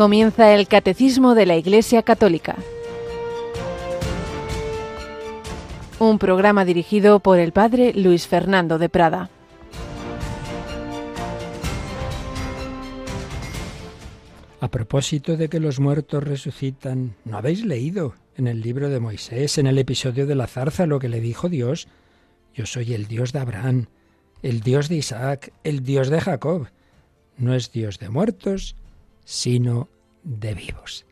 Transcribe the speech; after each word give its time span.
Comienza 0.00 0.54
el 0.54 0.66
Catecismo 0.66 1.34
de 1.34 1.44
la 1.44 1.56
Iglesia 1.56 2.02
Católica. 2.02 2.56
Un 5.98 6.18
programa 6.18 6.64
dirigido 6.64 7.20
por 7.20 7.38
el 7.38 7.52
Padre 7.52 7.92
Luis 7.92 8.26
Fernando 8.26 8.78
de 8.78 8.88
Prada. 8.88 9.28
A 14.62 14.68
propósito 14.68 15.36
de 15.36 15.50
que 15.50 15.60
los 15.60 15.80
muertos 15.80 16.24
resucitan, 16.24 17.14
¿no 17.26 17.36
habéis 17.36 17.66
leído 17.66 18.14
en 18.38 18.46
el 18.46 18.62
libro 18.62 18.88
de 18.88 19.00
Moisés, 19.00 19.58
en 19.58 19.66
el 19.66 19.76
episodio 19.76 20.26
de 20.26 20.34
la 20.34 20.46
zarza, 20.46 20.86
lo 20.86 20.98
que 20.98 21.10
le 21.10 21.20
dijo 21.20 21.50
Dios? 21.50 21.88
Yo 22.54 22.64
soy 22.64 22.94
el 22.94 23.06
Dios 23.06 23.34
de 23.34 23.40
Abraham, 23.40 23.88
el 24.40 24.62
Dios 24.62 24.88
de 24.88 24.96
Isaac, 24.96 25.52
el 25.62 25.82
Dios 25.82 26.08
de 26.08 26.22
Jacob. 26.22 26.68
No 27.36 27.54
es 27.54 27.70
Dios 27.70 27.98
de 27.98 28.08
muertos, 28.08 28.76
sino 29.30 29.88
de 30.22 30.54
vivos. 30.54 31.06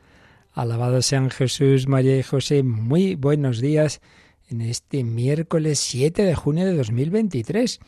Alabado 0.53 1.03
sean 1.03 1.31
Jesús, 1.31 1.87
María 1.87 2.19
y 2.19 2.23
José. 2.23 2.63
Muy 2.63 3.15
buenos 3.15 3.61
días 3.61 4.01
en 4.49 4.61
este 4.61 5.05
miércoles 5.05 5.79
7 5.79 6.25
de 6.25 6.35
junio 6.35 6.67
de 6.67 6.77
2023, 6.77 7.81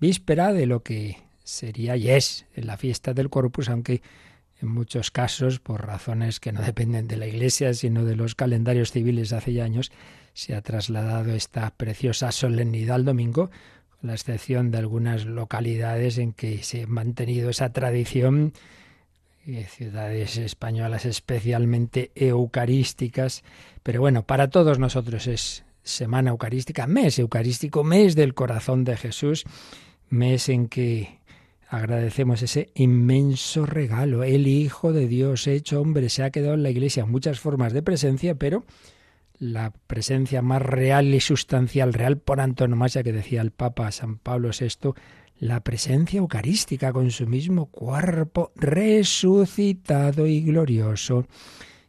víspera 0.00 0.52
de 0.52 0.66
lo 0.66 0.82
que 0.82 1.18
sería 1.44 1.96
y 1.96 2.10
es 2.10 2.46
la 2.54 2.76
fiesta 2.76 3.12
del 3.12 3.30
Corpus, 3.30 3.68
aunque 3.68 4.02
en 4.60 4.68
muchos 4.68 5.10
casos, 5.10 5.60
por 5.60 5.86
razones 5.86 6.40
que 6.40 6.52
no 6.52 6.62
dependen 6.62 7.08
de 7.08 7.16
la 7.16 7.26
Iglesia, 7.26 7.74
sino 7.74 8.04
de 8.04 8.16
los 8.16 8.34
calendarios 8.34 8.90
civiles 8.90 9.32
hace 9.32 9.52
ya 9.52 9.64
años, 9.64 9.92
se 10.32 10.54
ha 10.54 10.62
trasladado 10.62 11.34
esta 11.34 11.70
preciosa 11.70 12.32
solemnidad 12.32 12.96
al 12.96 13.04
domingo, 13.04 13.50
con 13.90 14.08
la 14.08 14.14
excepción 14.14 14.70
de 14.70 14.78
algunas 14.78 15.26
localidades 15.26 16.18
en 16.18 16.32
que 16.32 16.62
se 16.62 16.84
ha 16.84 16.86
mantenido 16.86 17.50
esa 17.50 17.72
tradición 17.72 18.54
ciudades 19.68 20.36
españolas 20.38 21.04
especialmente 21.04 22.10
eucarísticas, 22.14 23.44
pero 23.82 24.00
bueno, 24.00 24.24
para 24.24 24.50
todos 24.50 24.78
nosotros 24.78 25.26
es 25.26 25.64
semana 25.82 26.30
eucarística, 26.30 26.86
mes 26.86 27.18
eucarístico, 27.18 27.84
mes 27.84 28.16
del 28.16 28.34
corazón 28.34 28.84
de 28.84 28.96
Jesús, 28.96 29.44
mes 30.08 30.48
en 30.48 30.68
que 30.68 31.20
agradecemos 31.68 32.42
ese 32.42 32.70
inmenso 32.74 33.66
regalo, 33.66 34.24
el 34.24 34.46
Hijo 34.48 34.92
de 34.92 35.06
Dios 35.06 35.46
hecho 35.46 35.80
hombre, 35.80 36.08
se 36.08 36.24
ha 36.24 36.30
quedado 36.30 36.54
en 36.54 36.62
la 36.62 36.70
iglesia. 36.70 37.06
Muchas 37.06 37.38
formas 37.38 37.72
de 37.72 37.82
presencia, 37.82 38.34
pero 38.34 38.64
la 39.38 39.72
presencia 39.86 40.42
más 40.42 40.62
real 40.62 41.14
y 41.14 41.20
sustancial, 41.20 41.92
real 41.92 42.18
por 42.18 42.40
antonomasia 42.40 43.02
que 43.02 43.12
decía 43.12 43.42
el 43.42 43.50
Papa 43.50 43.90
San 43.92 44.18
Pablo 44.18 44.50
VI, 44.58 44.94
la 45.38 45.60
presencia 45.60 46.18
eucarística 46.18 46.92
con 46.92 47.10
su 47.10 47.26
mismo 47.26 47.66
cuerpo 47.66 48.52
resucitado 48.56 50.26
y 50.26 50.42
glorioso. 50.42 51.26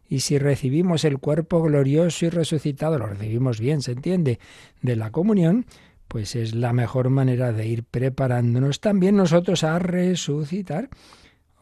Y 0.09 0.21
si 0.21 0.37
recibimos 0.37 1.03
el 1.03 1.19
cuerpo 1.19 1.61
glorioso 1.61 2.25
y 2.25 2.29
resucitado, 2.29 2.97
lo 2.97 3.07
recibimos 3.07 3.59
bien, 3.59 3.81
se 3.81 3.91
entiende, 3.91 4.39
de 4.81 4.95
la 4.95 5.11
comunión, 5.11 5.65
pues 6.07 6.35
es 6.35 6.55
la 6.55 6.71
mejor 6.71 7.09
manera 7.09 7.51
de 7.51 7.67
ir 7.67 7.83
preparándonos 7.83 8.79
también 8.79 9.17
nosotros 9.17 9.63
a 9.63 9.79
resucitar. 9.79 10.89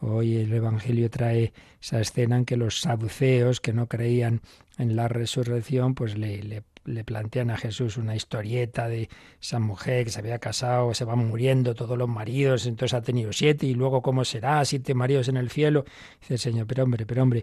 Hoy 0.00 0.36
el 0.36 0.52
Evangelio 0.52 1.10
trae 1.10 1.52
esa 1.82 2.00
escena 2.00 2.36
en 2.36 2.44
que 2.44 2.56
los 2.56 2.80
saduceos 2.80 3.60
que 3.60 3.72
no 3.72 3.88
creían 3.88 4.42
en 4.78 4.94
la 4.94 5.08
resurrección, 5.08 5.94
pues 5.94 6.16
le, 6.16 6.42
le 6.42 6.62
le 6.86 7.04
plantean 7.04 7.50
a 7.50 7.56
Jesús 7.56 7.96
una 7.96 8.16
historieta 8.16 8.88
de 8.88 9.08
esa 9.40 9.58
mujer 9.58 10.04
que 10.04 10.10
se 10.10 10.20
había 10.20 10.38
casado, 10.38 10.94
se 10.94 11.04
van 11.04 11.18
muriendo 11.18 11.74
todos 11.74 11.98
los 11.98 12.08
maridos, 12.08 12.66
entonces 12.66 12.94
ha 12.94 13.02
tenido 13.02 13.32
siete 13.32 13.66
y 13.66 13.74
luego 13.74 14.02
cómo 14.02 14.24
será, 14.24 14.64
siete 14.64 14.94
maridos 14.94 15.28
en 15.28 15.36
el 15.36 15.50
cielo. 15.50 15.84
Dice 16.20 16.34
el 16.34 16.40
Señor, 16.40 16.66
pero 16.66 16.84
hombre, 16.84 17.04
pero 17.06 17.22
hombre, 17.22 17.42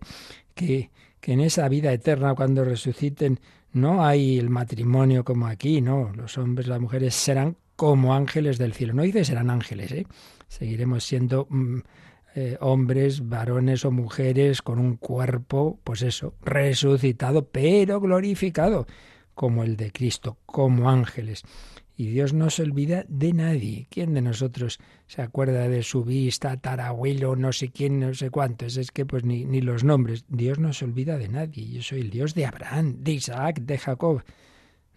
que, 0.55 0.89
que 1.19 1.33
en 1.33 1.41
esa 1.41 1.67
vida 1.69 1.91
eterna 1.91 2.33
cuando 2.35 2.63
resuciten 2.63 3.39
no 3.73 4.05
hay 4.05 4.39
el 4.39 4.49
matrimonio 4.49 5.23
como 5.23 5.47
aquí, 5.47 5.81
no, 5.81 6.11
los 6.15 6.37
hombres, 6.37 6.67
las 6.67 6.79
mujeres 6.79 7.15
serán 7.15 7.57
como 7.75 8.13
ángeles 8.13 8.57
del 8.57 8.73
cielo. 8.73 8.93
No 8.93 9.03
dice 9.03 9.25
serán 9.25 9.49
ángeles, 9.49 9.91
¿eh? 9.91 10.07
Seguiremos 10.47 11.03
siendo... 11.03 11.47
Mm, 11.49 11.79
eh, 12.35 12.57
hombres, 12.61 13.29
varones 13.29 13.85
o 13.85 13.91
mujeres 13.91 14.63
con 14.63 14.79
un 14.79 14.97
cuerpo, 14.97 15.79
pues 15.83 16.01
eso, 16.01 16.33
resucitado, 16.41 17.47
pero 17.47 18.01
glorificado 18.01 18.87
como 19.33 19.63
el 19.63 19.77
de 19.77 19.91
Cristo, 19.91 20.37
como 20.45 20.89
ángeles. 20.89 21.43
Y 21.95 22.07
Dios 22.07 22.33
no 22.33 22.49
se 22.49 22.63
olvida 22.63 23.05
de 23.07 23.33
nadie. 23.33 23.87
¿Quién 23.89 24.13
de 24.15 24.21
nosotros 24.21 24.79
se 25.07 25.21
acuerda 25.21 25.69
de 25.69 25.83
su 25.83 26.03
vista, 26.03 26.57
tarabuelo, 26.57 27.35
no 27.35 27.53
sé 27.53 27.69
quién, 27.69 27.99
no 27.99 28.13
sé 28.15 28.31
cuántos? 28.31 28.77
Es 28.77 28.91
que 28.91 29.05
pues 29.05 29.23
ni, 29.23 29.45
ni 29.45 29.61
los 29.61 29.83
nombres. 29.83 30.25
Dios 30.27 30.57
no 30.57 30.73
se 30.73 30.85
olvida 30.85 31.17
de 31.17 31.27
nadie. 31.27 31.67
Yo 31.69 31.83
soy 31.83 32.01
el 32.01 32.09
Dios 32.09 32.33
de 32.33 32.47
Abraham, 32.47 32.95
de 32.99 33.11
Isaac, 33.11 33.59
de 33.61 33.77
Jacob. 33.77 34.23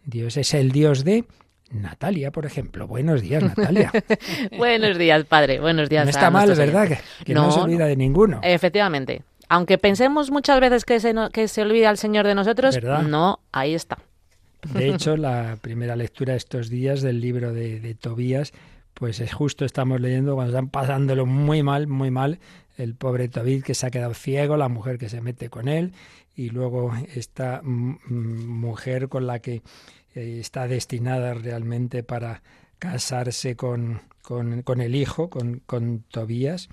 Dios 0.05 0.39
es 0.39 0.55
el 0.55 0.73
Dios 0.73 1.05
de 1.05 1.27
Natalia, 1.71 2.31
por 2.31 2.47
ejemplo. 2.47 2.87
Buenos 2.87 3.21
días, 3.21 3.43
Natalia. 3.43 3.93
Buenos 4.57 4.97
días, 4.97 5.25
padre. 5.25 5.61
Buenos 5.61 5.91
días. 5.91 6.05
No 6.05 6.11
está 6.11 6.31
mal, 6.31 6.49
¿verdad? 6.55 6.99
Que, 7.25 7.35
no, 7.35 7.51
se 7.51 7.61
olvida 7.61 7.87
de 7.87 7.97
ninguno. 7.97 8.41
Efectivamente. 8.43 9.23
Aunque 9.49 9.77
pensemos 9.79 10.31
muchas 10.31 10.61
veces 10.61 10.85
que 10.85 10.99
se, 10.99 11.15
que 11.33 11.47
se 11.47 11.63
olvida 11.63 11.91
el 11.91 11.99
Señor 11.99 12.27
de 12.27 12.35
nosotros, 12.35 12.79
no, 12.83 13.41
ahí 13.53 13.75
está. 13.75 13.99
De 14.73 14.89
hecho, 14.89 15.17
la 15.17 15.59
primera 15.61 15.97
lectura 15.97 16.35
estos 16.35 16.69
días 16.71 17.03
del 17.03 17.21
libro 17.21 17.53
de, 17.53 17.97
Tobías, 17.99 18.53
pues 18.95 19.21
es 19.21 19.33
justo 19.33 19.65
estamos 19.65 20.01
leyendo 20.01 20.35
cuando 20.35 20.53
están 20.53 20.69
pasándolo 20.69 21.27
muy 21.27 21.63
mal, 21.63 21.87
muy 21.87 22.11
mal, 22.11 22.39
el 22.77 22.95
pobre 22.95 23.29
Tobit 23.29 23.65
que 23.65 23.75
se 23.75 23.87
ha 23.87 23.91
quedado 23.91 24.15
ciego, 24.15 24.57
la 24.57 24.69
mujer 24.69 24.99
que 24.99 25.09
se 25.09 25.21
mete 25.21 25.49
con 25.49 25.69
él, 25.69 25.93
y 26.35 26.51
luego 26.51 26.93
esta 27.15 27.61
mujer 27.63 29.09
con 29.09 29.27
la 29.27 29.39
que 29.39 29.63
eh, 30.15 30.39
está 30.41 30.69
destinada 30.69 31.35
realmente 31.35 32.03
para 32.03 32.43
casarse 32.79 33.57
con, 33.57 34.03
con, 34.23 34.81
el 34.81 34.95
hijo, 34.95 35.31
con, 35.31 35.63
con 35.67 36.05
Tobías. 36.11 36.69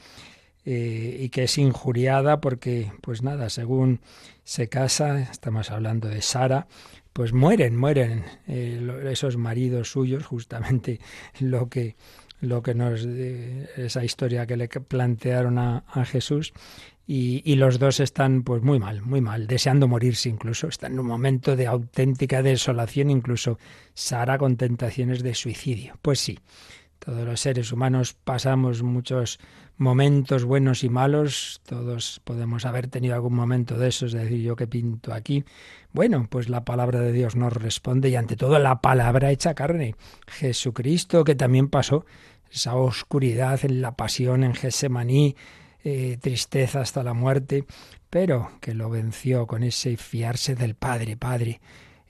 Eh, 0.65 1.17
y 1.19 1.27
que 1.27 1.43
es 1.43 1.57
injuriada 1.57 2.39
porque, 2.39 2.93
pues 3.01 3.21
nada, 3.21 3.49
según 3.49 3.99
se 4.45 4.69
casa, 4.69 5.19
estamos 5.19 5.69
hablando 5.71 6.07
de 6.07 6.21
Sara, 6.21 6.67
pues 7.13 7.31
mueren, 7.31 7.77
mueren 7.77 8.25
eh, 8.47 9.09
esos 9.11 9.37
maridos 9.37 9.91
suyos, 9.91 10.25
justamente 10.25 10.99
lo 11.39 11.69
que 11.69 11.95
lo 12.41 12.61
que 12.61 12.75
nos 12.75 13.05
esa 13.05 14.03
historia 14.03 14.45
que 14.45 14.57
le 14.57 14.67
plantearon 14.67 15.57
a, 15.57 15.83
Jesús 16.03 16.51
y, 17.07 17.41
y, 17.49 17.55
los 17.55 17.79
dos 17.79 18.01
están 18.01 18.43
pues 18.43 18.61
muy 18.61 18.79
mal, 18.79 19.01
muy 19.01 19.21
mal, 19.21 19.47
deseando 19.47 19.87
morirse 19.87 20.27
incluso, 20.27 20.67
están 20.67 20.91
en 20.91 20.99
un 20.99 21.07
momento 21.07 21.55
de 21.55 21.67
auténtica 21.67 22.43
desolación, 22.43 23.09
incluso 23.09 23.59
Sara 23.93 24.37
con 24.37 24.57
tentaciones 24.57 25.23
de 25.23 25.35
suicidio. 25.35 25.97
Pues 26.01 26.19
sí, 26.19 26.37
todos 26.99 27.25
los 27.25 27.39
seres 27.39 27.71
humanos 27.71 28.13
pasamos 28.13 28.83
muchos 28.83 29.39
momentos 29.77 30.43
buenos 30.45 30.83
y 30.83 30.89
malos, 30.89 31.61
todos 31.65 32.21
podemos 32.23 32.65
haber 32.65 32.87
tenido 32.87 33.15
algún 33.15 33.33
momento 33.33 33.77
de 33.77 33.89
esos, 33.89 34.11
de 34.11 34.23
decir 34.23 34.41
yo 34.41 34.55
que 34.55 34.67
pinto 34.67 35.13
aquí. 35.13 35.43
Bueno, 35.91 36.27
pues 36.29 36.49
la 36.49 36.63
palabra 36.63 36.99
de 36.99 37.11
Dios 37.11 37.35
nos 37.35 37.53
responde 37.53 38.09
y 38.09 38.15
ante 38.15 38.35
todo 38.35 38.59
la 38.59 38.81
palabra 38.81 39.31
hecha 39.31 39.53
carne, 39.53 39.95
Jesucristo 40.27 41.23
que 41.23 41.35
también 41.35 41.69
pasó 41.69 42.05
esa 42.51 42.75
oscuridad 42.75 43.59
en 43.63 43.81
la 43.81 43.95
pasión 43.95 44.43
en 44.43 44.53
Gesemaní, 44.53 45.35
eh, 45.83 46.17
tristeza 46.21 46.81
hasta 46.81 47.03
la 47.03 47.13
muerte, 47.13 47.65
pero 48.09 48.51
que 48.61 48.73
lo 48.73 48.89
venció 48.89 49.47
con 49.47 49.63
ese 49.63 49.97
fiarse 49.97 50.55
del 50.55 50.75
Padre, 50.75 51.17
Padre. 51.17 51.59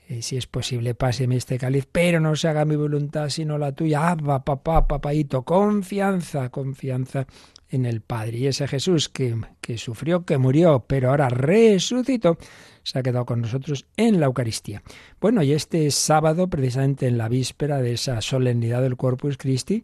Eh, 0.06 0.20
si 0.20 0.36
es 0.36 0.46
posible, 0.46 0.94
páseme 0.94 1.36
este 1.36 1.58
cáliz, 1.58 1.88
pero 1.90 2.20
no 2.20 2.36
se 2.36 2.48
haga 2.48 2.66
mi 2.66 2.76
voluntad 2.76 3.30
sino 3.30 3.56
la 3.56 3.72
tuya. 3.72 4.10
Abba, 4.10 4.44
papá, 4.44 4.86
papaito, 4.86 5.42
confianza, 5.42 6.50
confianza 6.50 7.26
en 7.70 7.86
el 7.86 8.02
Padre. 8.02 8.38
Y 8.38 8.46
ese 8.46 8.68
Jesús 8.68 9.08
que, 9.08 9.36
que 9.60 9.78
sufrió, 9.78 10.24
que 10.24 10.36
murió, 10.36 10.84
pero 10.86 11.10
ahora 11.10 11.28
resucitó, 11.30 12.36
se 12.82 12.98
ha 12.98 13.02
quedado 13.02 13.24
con 13.24 13.40
nosotros 13.40 13.86
en 13.96 14.20
la 14.20 14.26
Eucaristía. 14.26 14.82
Bueno, 15.20 15.42
y 15.42 15.52
este 15.52 15.90
sábado, 15.90 16.48
precisamente 16.48 17.06
en 17.06 17.16
la 17.16 17.28
víspera 17.28 17.80
de 17.80 17.94
esa 17.94 18.20
solemnidad 18.20 18.82
del 18.82 18.96
Corpus 18.96 19.38
Christi, 19.38 19.82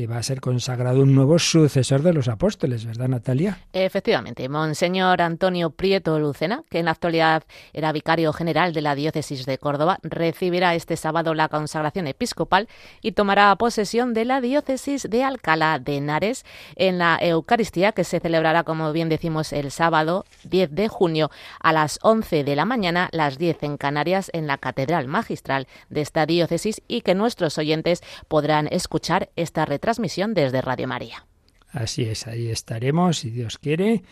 va 0.00 0.16
a 0.16 0.22
ser 0.22 0.40
consagrado 0.40 1.02
un 1.02 1.14
nuevo 1.14 1.38
sucesor 1.38 2.02
de 2.02 2.14
los 2.14 2.28
apóstoles, 2.28 2.86
¿verdad, 2.86 3.08
Natalia? 3.08 3.58
Efectivamente, 3.74 4.48
Monseñor 4.48 5.20
Antonio 5.20 5.68
Prieto 5.70 6.18
Lucena, 6.18 6.64
que 6.70 6.78
en 6.78 6.86
la 6.86 6.92
actualidad 6.92 7.44
era 7.74 7.92
vicario 7.92 8.32
general 8.32 8.72
de 8.72 8.80
la 8.80 8.94
diócesis 8.94 9.44
de 9.44 9.58
Córdoba, 9.58 9.98
recibirá 10.02 10.74
este 10.74 10.96
sábado 10.96 11.34
la 11.34 11.48
consagración 11.48 12.06
episcopal 12.06 12.68
y 13.02 13.12
tomará 13.12 13.54
posesión 13.56 14.14
de 14.14 14.24
la 14.24 14.40
diócesis 14.40 15.08
de 15.10 15.24
Alcalá 15.24 15.78
de 15.78 15.98
Henares 15.98 16.46
en 16.76 16.96
la 16.96 17.18
Eucaristía 17.20 17.92
que 17.92 18.04
se 18.04 18.18
celebrará, 18.18 18.64
como 18.64 18.92
bien 18.92 19.10
decimos, 19.10 19.52
el 19.52 19.70
sábado 19.70 20.24
10 20.44 20.74
de 20.74 20.88
junio 20.88 21.30
a 21.60 21.74
las 21.74 21.98
11 22.02 22.44
de 22.44 22.56
la 22.56 22.64
mañana, 22.64 23.10
las 23.12 23.36
10 23.36 23.62
en 23.62 23.76
Canarias, 23.76 24.30
en 24.32 24.46
la 24.46 24.56
Catedral 24.56 25.06
Magistral 25.06 25.66
de 25.90 26.00
esta 26.00 26.24
diócesis 26.24 26.80
y 26.88 27.02
que 27.02 27.14
nuestros 27.14 27.58
oyentes 27.58 28.02
podrán 28.28 28.68
escuchar 28.68 29.28
esta 29.36 29.66
transmisión 29.82 30.32
desde 30.32 30.62
Radio 30.62 30.88
María. 30.88 31.26
Así 31.70 32.04
es, 32.04 32.26
ahí 32.26 32.48
estaremos, 32.48 33.18
si 33.18 33.30
Dios 33.30 33.58
quiere, 33.58 34.02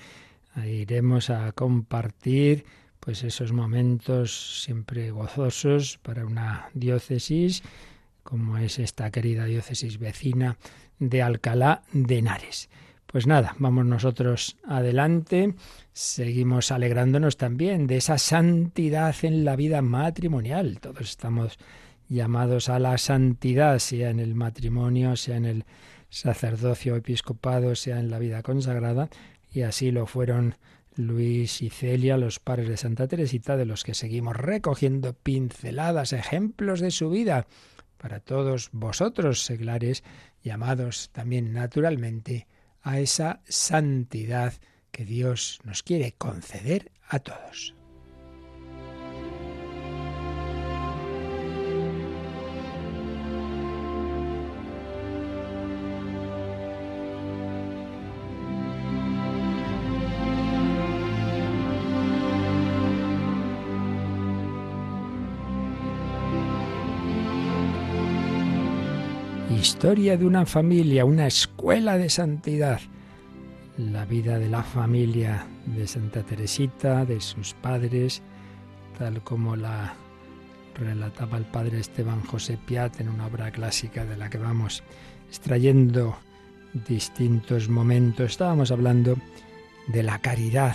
iremos 0.66 1.30
a 1.30 1.52
compartir 1.52 2.66
pues 2.98 3.24
esos 3.24 3.52
momentos 3.52 4.62
siempre 4.62 5.10
gozosos 5.10 5.98
para 6.02 6.26
una 6.26 6.68
diócesis 6.74 7.62
como 8.22 8.58
es 8.58 8.78
esta 8.78 9.10
querida 9.10 9.44
diócesis 9.46 9.98
vecina 9.98 10.58
de 10.98 11.22
Alcalá 11.22 11.82
de 11.92 12.18
Henares. 12.18 12.68
Pues 13.06 13.26
nada, 13.26 13.56
vamos 13.58 13.86
nosotros 13.86 14.56
adelante, 14.64 15.54
seguimos 15.92 16.70
alegrándonos 16.70 17.36
también 17.36 17.86
de 17.88 17.96
esa 17.96 18.18
santidad 18.18 19.16
en 19.22 19.44
la 19.44 19.56
vida 19.56 19.82
matrimonial. 19.82 20.78
Todos 20.78 21.00
estamos 21.00 21.58
llamados 22.10 22.68
a 22.68 22.78
la 22.78 22.98
santidad, 22.98 23.78
sea 23.78 24.10
en 24.10 24.18
el 24.18 24.34
matrimonio, 24.34 25.16
sea 25.16 25.36
en 25.36 25.46
el 25.46 25.64
sacerdocio 26.10 26.96
episcopado, 26.96 27.74
sea 27.76 28.00
en 28.00 28.10
la 28.10 28.18
vida 28.18 28.42
consagrada, 28.42 29.08
y 29.52 29.62
así 29.62 29.92
lo 29.92 30.06
fueron 30.06 30.56
Luis 30.96 31.62
y 31.62 31.70
Celia, 31.70 32.16
los 32.16 32.40
padres 32.40 32.68
de 32.68 32.76
Santa 32.76 33.06
Teresita, 33.06 33.56
de 33.56 33.64
los 33.64 33.84
que 33.84 33.94
seguimos 33.94 34.36
recogiendo 34.36 35.14
pinceladas, 35.14 36.12
ejemplos 36.12 36.80
de 36.80 36.90
su 36.90 37.10
vida, 37.10 37.46
para 37.96 38.18
todos 38.18 38.70
vosotros, 38.72 39.44
seglares, 39.44 40.02
llamados 40.42 41.10
también 41.12 41.52
naturalmente 41.52 42.48
a 42.82 42.98
esa 42.98 43.40
santidad 43.46 44.54
que 44.90 45.04
Dios 45.04 45.60
nos 45.64 45.84
quiere 45.84 46.12
conceder 46.12 46.90
a 47.08 47.20
todos. 47.20 47.79
Historia 69.70 70.16
de 70.16 70.26
una 70.26 70.46
familia, 70.46 71.04
una 71.04 71.28
escuela 71.28 71.96
de 71.96 72.10
santidad. 72.10 72.80
La 73.78 74.04
vida 74.04 74.40
de 74.40 74.48
la 74.48 74.64
familia 74.64 75.46
de 75.64 75.86
Santa 75.86 76.24
Teresita, 76.24 77.04
de 77.04 77.20
sus 77.20 77.54
padres, 77.54 78.20
tal 78.98 79.22
como 79.22 79.54
la 79.54 79.94
relataba 80.74 81.38
el 81.38 81.44
padre 81.44 81.78
Esteban 81.78 82.20
José 82.24 82.58
Piat 82.66 83.00
en 83.00 83.10
una 83.10 83.26
obra 83.26 83.52
clásica 83.52 84.04
de 84.04 84.16
la 84.16 84.28
que 84.28 84.38
vamos 84.38 84.82
extrayendo 85.28 86.18
distintos 86.88 87.68
momentos. 87.68 88.32
Estábamos 88.32 88.72
hablando 88.72 89.18
de 89.86 90.02
la 90.02 90.18
caridad 90.18 90.74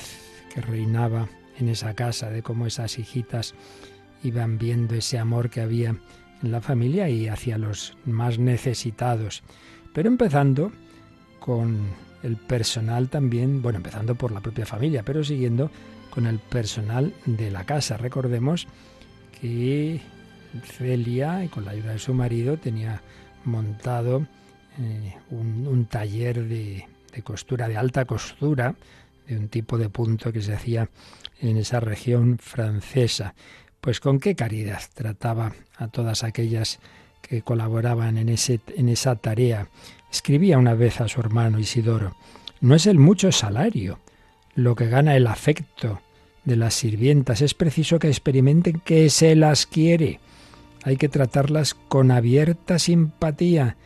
que 0.54 0.62
reinaba 0.62 1.28
en 1.60 1.68
esa 1.68 1.96
casa, 1.96 2.30
de 2.30 2.42
cómo 2.42 2.66
esas 2.66 2.98
hijitas 2.98 3.56
iban 4.24 4.58
viendo 4.58 4.96
ese 4.96 5.20
amor 5.20 5.50
que 5.50 5.60
había 5.60 5.98
la 6.52 6.62
familia 6.62 7.10
y 7.10 7.28
hacia 7.28 7.58
los 7.58 7.98
más 8.06 8.40
necesitados. 8.40 9.44
Pero 9.94 10.10
empezando 10.10 10.72
con 11.40 11.80
el 12.24 12.38
personal 12.38 13.10
también, 13.10 13.62
bueno, 13.62 13.78
empezando 13.78 14.16
por 14.16 14.32
la 14.32 14.42
propia 14.42 14.66
familia, 14.66 15.04
pero 15.04 15.24
siguiendo 15.24 15.70
con 16.10 16.26
el 16.26 16.40
personal 16.40 17.14
de 17.26 17.52
la 17.52 17.66
casa. 17.66 17.98
Recordemos 17.98 18.68
que 19.40 20.02
Celia, 20.64 21.48
con 21.52 21.66
la 21.66 21.72
ayuda 21.72 21.92
de 21.92 22.00
su 22.00 22.14
marido, 22.14 22.58
tenía 22.58 23.02
montado 23.44 24.26
eh, 24.80 25.14
un, 25.30 25.86
taller 25.86 26.48
de, 26.48 26.88
de 27.14 27.22
costura, 27.22 27.68
de 27.68 27.78
alta 27.78 28.06
costura, 28.06 28.76
de 29.28 29.38
un 29.38 29.50
tipo 29.50 29.78
de 29.78 29.90
punto 29.90 30.32
que 30.32 30.42
se 30.42 30.54
hacía 30.54 30.90
en 31.42 31.58
esa 31.58 31.80
región 31.80 32.38
francesa. 32.40 33.36
Pues 33.86 34.00
con 34.00 34.20
qué 34.20 34.36
caridad 34.36 34.82
trataba 34.96 35.54
a 35.78 35.90
todas 35.90 36.24
aquellas 36.24 36.80
que 37.22 37.44
colaboraban 37.44 38.18
en, 38.18 38.30
ese, 38.30 38.60
en 38.76 38.90
esa 38.90 39.16
tarea. 39.16 39.68
Escribía 40.12 40.58
una 40.58 40.74
vez 40.74 41.02
a 41.02 41.08
su 41.08 41.20
hermano 41.20 41.60
Isidoro, 41.60 42.16
no 42.62 42.74
es 42.74 42.88
el 42.88 42.98
mucho 42.98 43.32
salario 43.32 44.00
lo 44.56 44.74
que 44.74 44.88
gana 44.88 45.16
el 45.16 45.28
afecto 45.28 46.02
de 46.46 46.56
las 46.56 46.74
sirvientas, 46.74 47.42
es 47.42 47.54
preciso 47.54 48.00
que 48.00 48.08
experimenten 48.08 48.82
que 48.84 49.08
se 49.12 49.36
las 49.36 49.68
quiere. 49.68 50.20
Hay 50.84 50.98
que 50.98 51.08
tratarlas 51.08 51.76
con 51.76 52.10
abierta 52.10 52.80
simpatía 52.80 53.78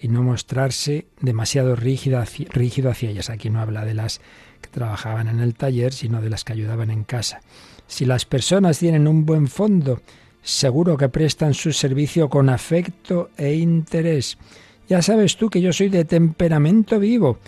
y 0.00 0.08
no 0.08 0.24
mostrarse 0.24 1.06
demasiado 1.20 1.76
rígido, 1.76 2.24
rígido 2.50 2.90
hacia 2.90 3.10
ellas. 3.10 3.30
Aquí 3.30 3.50
no 3.50 3.60
habla 3.60 3.84
de 3.84 3.94
las 3.94 4.20
que 4.60 4.70
trabajaban 4.70 5.28
en 5.28 5.38
el 5.38 5.54
taller, 5.54 5.92
sino 5.92 6.20
de 6.20 6.30
las 6.30 6.42
que 6.42 6.54
ayudaban 6.54 6.90
en 6.90 7.04
casa. 7.04 7.40
Si 7.86 8.04
las 8.04 8.24
personas 8.24 8.78
tienen 8.78 9.06
un 9.06 9.24
buen 9.24 9.48
fondo, 9.48 10.00
seguro 10.42 10.96
que 10.96 11.08
prestan 11.08 11.54
su 11.54 11.72
servicio 11.72 12.28
con 12.28 12.48
afecto 12.48 13.30
e 13.36 13.54
interés. 13.54 14.38
Ya 14.88 15.00
sabes 15.00 15.36
tú 15.36 15.48
que 15.48 15.60
yo 15.60 15.72
soy 15.72 15.88
de 15.88 16.04
temperamento 16.04 16.98
vivo, 16.98 17.38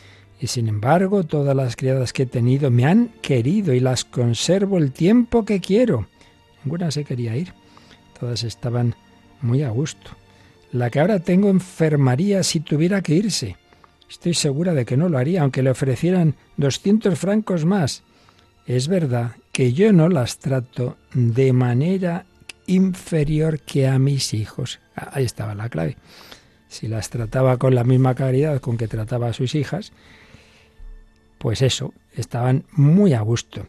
y 0.41 0.47
sin 0.47 0.69
embargo 0.69 1.25
todas 1.25 1.55
las 1.55 1.77
criadas 1.77 2.13
que 2.13 2.25
he 2.25 2.27
tenido 2.27 2.71
me 2.71 2.87
han 2.87 3.09
querido 3.21 3.75
y 3.75 3.81
las 3.81 4.05
conservo 4.05 4.79
el 4.79 4.93
tiempo 4.93 5.45
que 5.45 5.61
quiero. 5.61 6.07
Ninguna 6.65 6.91
se 6.91 7.05
quería 7.05 7.37
ir, 7.37 7.53
todas 8.19 8.43
estaban 8.45 8.95
muy 9.43 9.63
a 9.63 9.71
gusto. 9.71 10.11
La 10.73 10.91
que 10.91 11.01
ahora 11.01 11.21
tengo 11.21 11.49
enfermaría 11.49 12.43
si 12.43 12.61
tuviera 12.61 13.03
que 13.03 13.15
irse. 13.15 13.57
Estoy 14.09 14.35
segura 14.35 14.75
de 14.75 14.85
que 14.85 14.97
no 14.97 15.09
lo 15.09 15.19
haría, 15.19 15.43
aunque 15.43 15.63
le 15.63 15.71
ofrecieran 15.71 16.35
doscientos 16.57 17.19
francos 17.19 17.65
más. 17.65 18.03
Es 18.67 18.89
verdad 18.89 19.33
que 19.57 19.73
yo 19.73 19.91
no 19.91 20.11
las 20.11 20.39
trato 20.39 20.99
de 21.15 21.55
manera 21.55 22.27
inferior 22.67 23.59
que 23.59 23.89
a 23.89 23.99
mis 23.99 24.35
hijos. 24.35 24.81
Ah, 24.95 25.13
ahí 25.15 25.25
estaba 25.25 25.55
la 25.55 25.71
clave. 25.71 25.97
Si 26.69 26.89
las 26.89 27.09
trataba 27.09 27.57
con 27.57 27.75
la 27.75 27.83
misma 27.83 28.15
caridad 28.15 28.61
con 28.61 28.77
que 28.77 28.87
trataba 28.87 29.29
a 29.29 29.33
sus 29.33 29.55
hijas, 29.55 29.95
pues 31.39 31.63
eso, 31.63 31.95
estaban 32.13 32.67
muy 32.71 33.15
a 33.15 33.23
gusto. 33.23 33.67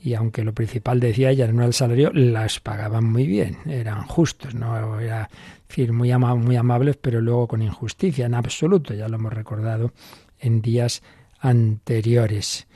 Y 0.00 0.14
aunque 0.14 0.44
lo 0.44 0.54
principal 0.54 1.00
decía 1.00 1.32
ella 1.32 1.48
no 1.48 1.62
era 1.62 1.66
el 1.66 1.74
salario, 1.74 2.12
las 2.12 2.60
pagaban 2.60 3.02
muy 3.02 3.26
bien, 3.26 3.58
eran 3.66 4.06
justos, 4.06 4.54
no 4.54 5.00
era 5.00 5.28
decir, 5.66 5.92
muy, 5.92 6.16
muy 6.16 6.54
amables, 6.54 6.96
pero 6.96 7.20
luego 7.20 7.48
con 7.48 7.60
injusticia, 7.60 8.26
en 8.26 8.34
absoluto, 8.34 8.94
ya 8.94 9.08
lo 9.08 9.16
hemos 9.16 9.32
recordado 9.32 9.92
en 10.38 10.62
días 10.62 11.02
anteriores. 11.40 12.68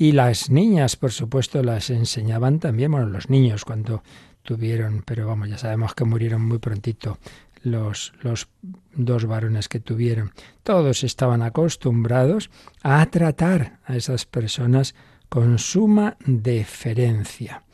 Y 0.00 0.12
las 0.12 0.48
niñas, 0.48 0.94
por 0.94 1.10
supuesto, 1.10 1.60
las 1.64 1.90
enseñaban 1.90 2.60
también, 2.60 2.92
bueno, 2.92 3.08
los 3.08 3.28
niños 3.30 3.64
cuando 3.64 4.04
tuvieron, 4.42 5.02
pero 5.04 5.26
vamos, 5.26 5.48
ya 5.48 5.58
sabemos 5.58 5.92
que 5.94 6.04
murieron 6.04 6.46
muy 6.46 6.58
prontito 6.58 7.18
los, 7.64 8.12
los 8.20 8.48
dos 8.94 9.26
varones 9.26 9.68
que 9.68 9.80
tuvieron. 9.80 10.30
Todos 10.62 11.02
estaban 11.02 11.42
acostumbrados 11.42 12.48
a 12.82 13.04
tratar 13.06 13.80
a 13.84 13.96
esas 13.96 14.24
personas 14.24 14.94
con 15.28 15.58
suma 15.58 16.16
deferencia. 16.24 17.64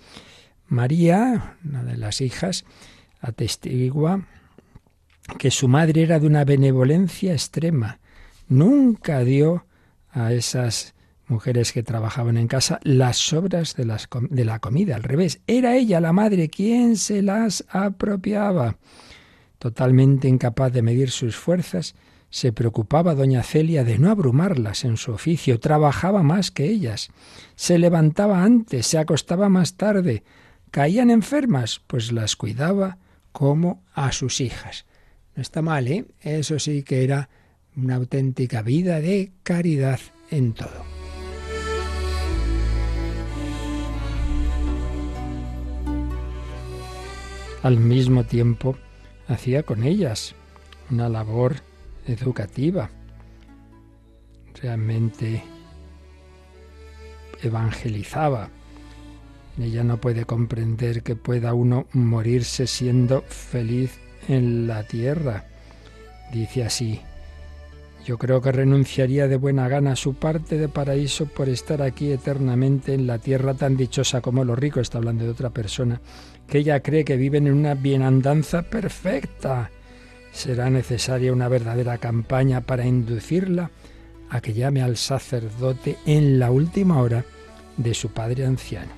María, 0.66 1.58
una 1.62 1.84
de 1.84 1.98
las 1.98 2.22
hijas, 2.22 2.64
atestigua 3.20 4.26
que 5.38 5.50
su 5.50 5.68
madre 5.68 6.02
era 6.02 6.18
de 6.18 6.26
una 6.26 6.44
benevolencia 6.44 7.32
extrema. 7.32 7.98
Nunca 8.48 9.20
dio 9.20 9.66
a 10.10 10.32
esas 10.32 10.93
mujeres 11.26 11.72
que 11.72 11.82
trabajaban 11.82 12.36
en 12.36 12.48
casa 12.48 12.80
las 12.82 13.16
sobras 13.16 13.74
de, 13.76 13.84
las, 13.84 14.08
de 14.30 14.44
la 14.44 14.58
comida. 14.58 14.96
Al 14.96 15.02
revés, 15.02 15.40
era 15.46 15.76
ella, 15.76 16.00
la 16.00 16.12
madre, 16.12 16.48
quien 16.48 16.96
se 16.96 17.22
las 17.22 17.64
apropiaba. 17.68 18.76
Totalmente 19.58 20.28
incapaz 20.28 20.72
de 20.72 20.82
medir 20.82 21.10
sus 21.10 21.36
fuerzas, 21.36 21.94
se 22.34 22.52
preocupaba 22.52 23.14
doña 23.14 23.44
Celia 23.44 23.84
de 23.84 23.96
no 23.98 24.10
abrumarlas 24.10 24.84
en 24.84 24.96
su 24.96 25.12
oficio, 25.12 25.60
trabajaba 25.60 26.24
más 26.24 26.50
que 26.50 26.64
ellas, 26.64 27.10
se 27.54 27.78
levantaba 27.78 28.42
antes, 28.42 28.88
se 28.88 28.98
acostaba 28.98 29.48
más 29.48 29.74
tarde, 29.76 30.24
caían 30.72 31.10
enfermas, 31.10 31.80
pues 31.86 32.10
las 32.10 32.34
cuidaba 32.34 32.98
como 33.30 33.84
a 33.94 34.10
sus 34.10 34.40
hijas. 34.40 34.84
No 35.36 35.42
está 35.42 35.62
mal, 35.62 35.86
¿eh? 35.86 36.06
Eso 36.20 36.58
sí 36.58 36.82
que 36.82 37.04
era 37.04 37.28
una 37.76 37.94
auténtica 37.94 38.62
vida 38.62 39.00
de 39.00 39.32
caridad 39.44 40.00
en 40.30 40.54
todo. 40.54 40.93
Al 47.64 47.78
mismo 47.78 48.24
tiempo 48.24 48.76
hacía 49.26 49.62
con 49.62 49.84
ellas 49.84 50.34
una 50.90 51.08
labor 51.08 51.56
educativa. 52.06 52.90
Realmente 54.60 55.42
evangelizaba. 57.42 58.50
Ella 59.58 59.82
no 59.82 59.96
puede 59.96 60.26
comprender 60.26 61.02
que 61.02 61.16
pueda 61.16 61.54
uno 61.54 61.86
morirse 61.94 62.66
siendo 62.66 63.22
feliz 63.22 63.98
en 64.28 64.66
la 64.66 64.82
tierra. 64.82 65.46
Dice 66.34 66.64
así, 66.64 67.00
Yo 68.04 68.18
creo 68.18 68.42
que 68.42 68.52
renunciaría 68.52 69.26
de 69.26 69.38
buena 69.38 69.68
gana 69.68 69.92
a 69.92 69.96
su 69.96 70.12
parte 70.12 70.58
de 70.58 70.68
paraíso 70.68 71.24
por 71.24 71.48
estar 71.48 71.80
aquí 71.80 72.12
eternamente 72.12 72.92
en 72.92 73.06
la 73.06 73.18
tierra 73.18 73.54
tan 73.54 73.78
dichosa 73.78 74.20
como 74.20 74.44
los 74.44 74.58
ricos, 74.58 74.82
está 74.82 74.98
hablando 74.98 75.24
de 75.24 75.30
otra 75.30 75.48
persona, 75.48 76.02
que 76.54 76.60
ella 76.60 76.78
cree 76.78 77.04
que 77.04 77.16
viven 77.16 77.48
en 77.48 77.54
una 77.54 77.74
bienandanza 77.74 78.62
perfecta. 78.62 79.72
Será 80.30 80.70
necesaria 80.70 81.32
una 81.32 81.48
verdadera 81.48 81.98
campaña 81.98 82.60
para 82.60 82.86
inducirla 82.86 83.72
a 84.30 84.40
que 84.40 84.52
llame 84.52 84.80
al 84.80 84.96
sacerdote 84.96 85.98
en 86.06 86.38
la 86.38 86.52
última 86.52 87.02
hora 87.02 87.24
de 87.76 87.92
su 87.92 88.10
padre 88.12 88.46
anciano. 88.46 88.92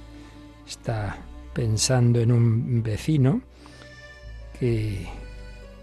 Está 0.68 1.16
pensando 1.54 2.20
en 2.20 2.30
un 2.30 2.82
vecino 2.82 3.40
que 4.60 5.06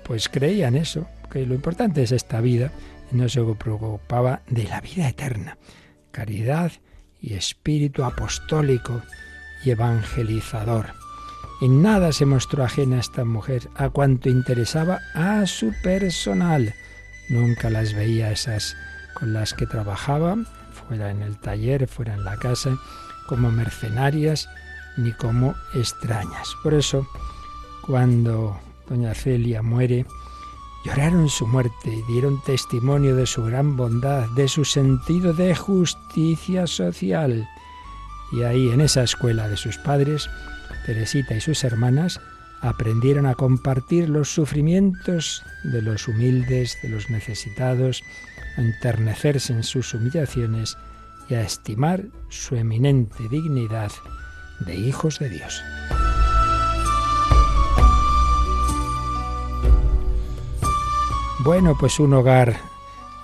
pues 0.04 0.30
creía 0.30 0.68
en 0.68 0.76
eso, 0.76 1.08
que 1.32 1.44
lo 1.44 1.56
importante 1.56 2.04
es 2.04 2.12
esta 2.12 2.40
vida 2.40 2.72
y 3.12 3.16
no 3.16 3.28
se 3.28 3.42
preocupaba 3.42 4.44
de 4.48 4.66
la 4.66 4.80
vida 4.80 5.10
eterna, 5.10 5.58
caridad 6.12 6.72
y 7.20 7.34
espíritu 7.34 8.04
apostólico 8.04 9.02
y 9.66 9.72
evangelizador. 9.72 11.03
En 11.62 11.82
nada 11.82 12.12
se 12.12 12.26
mostró 12.26 12.64
ajena 12.64 12.98
a 12.98 13.00
esta 13.00 13.24
mujer, 13.24 13.70
a 13.76 13.90
cuanto 13.90 14.30
interesaba 14.30 15.00
a 15.14 15.46
su 15.46 15.74
personal. 15.82 16.74
Nunca 17.30 17.70
las 17.70 17.94
veía 17.94 18.32
esas 18.32 18.76
con 19.14 19.34
las 19.34 19.54
que 19.54 19.66
trabajaba, 19.66 20.38
fuera 20.72 21.12
en 21.12 21.22
el 21.22 21.38
taller, 21.38 21.88
fuera 21.88 22.16
en 22.16 22.24
la 22.24 22.38
casa, 22.38 22.78
como 23.28 23.52
mercenarias 23.52 24.50
ni 24.98 25.12
como 25.14 25.56
extrañas. 25.74 26.56
Por 26.62 26.74
eso, 26.74 27.08
cuando 27.86 28.60
doña 28.90 29.14
Celia 29.14 29.62
muere, 29.62 30.06
lloraron 30.86 31.30
su 31.30 31.48
muerte 31.48 31.90
y 31.90 32.12
dieron 32.12 32.42
testimonio 32.44 33.16
de 33.16 33.26
su 33.26 33.44
gran 33.44 33.78
bondad, 33.78 34.28
de 34.32 34.48
su 34.48 34.66
sentido 34.66 35.34
de 35.34 35.56
justicia 35.56 36.68
social. 36.68 37.48
Y 38.32 38.44
ahí, 38.44 38.70
en 38.70 38.82
esa 38.82 39.04
escuela 39.04 39.48
de 39.48 39.58
sus 39.58 39.78
padres, 39.78 40.30
Teresita 40.86 41.36
y 41.36 41.42
sus 41.42 41.64
hermanas 41.64 42.20
aprendieron 42.62 43.26
a 43.26 43.36
compartir 43.36 44.10
los 44.10 44.34
sufrimientos 44.34 45.44
de 45.64 45.82
los 45.82 46.08
humildes, 46.08 46.78
de 46.82 46.90
los 46.90 47.10
necesitados, 47.10 48.04
a 48.58 48.62
enternecerse 48.62 49.54
en 49.54 49.64
sus 49.64 49.94
humillaciones 49.94 50.78
y 51.30 51.36
a 51.36 51.42
estimar 51.42 52.04
su 52.30 52.56
eminente 52.56 53.28
dignidad 53.30 53.92
de 54.60 54.76
hijos 54.76 55.20
de 55.20 55.30
Dios. 55.30 55.62
Bueno, 61.44 61.76
pues 61.78 62.00
un 62.00 62.14
hogar 62.14 62.58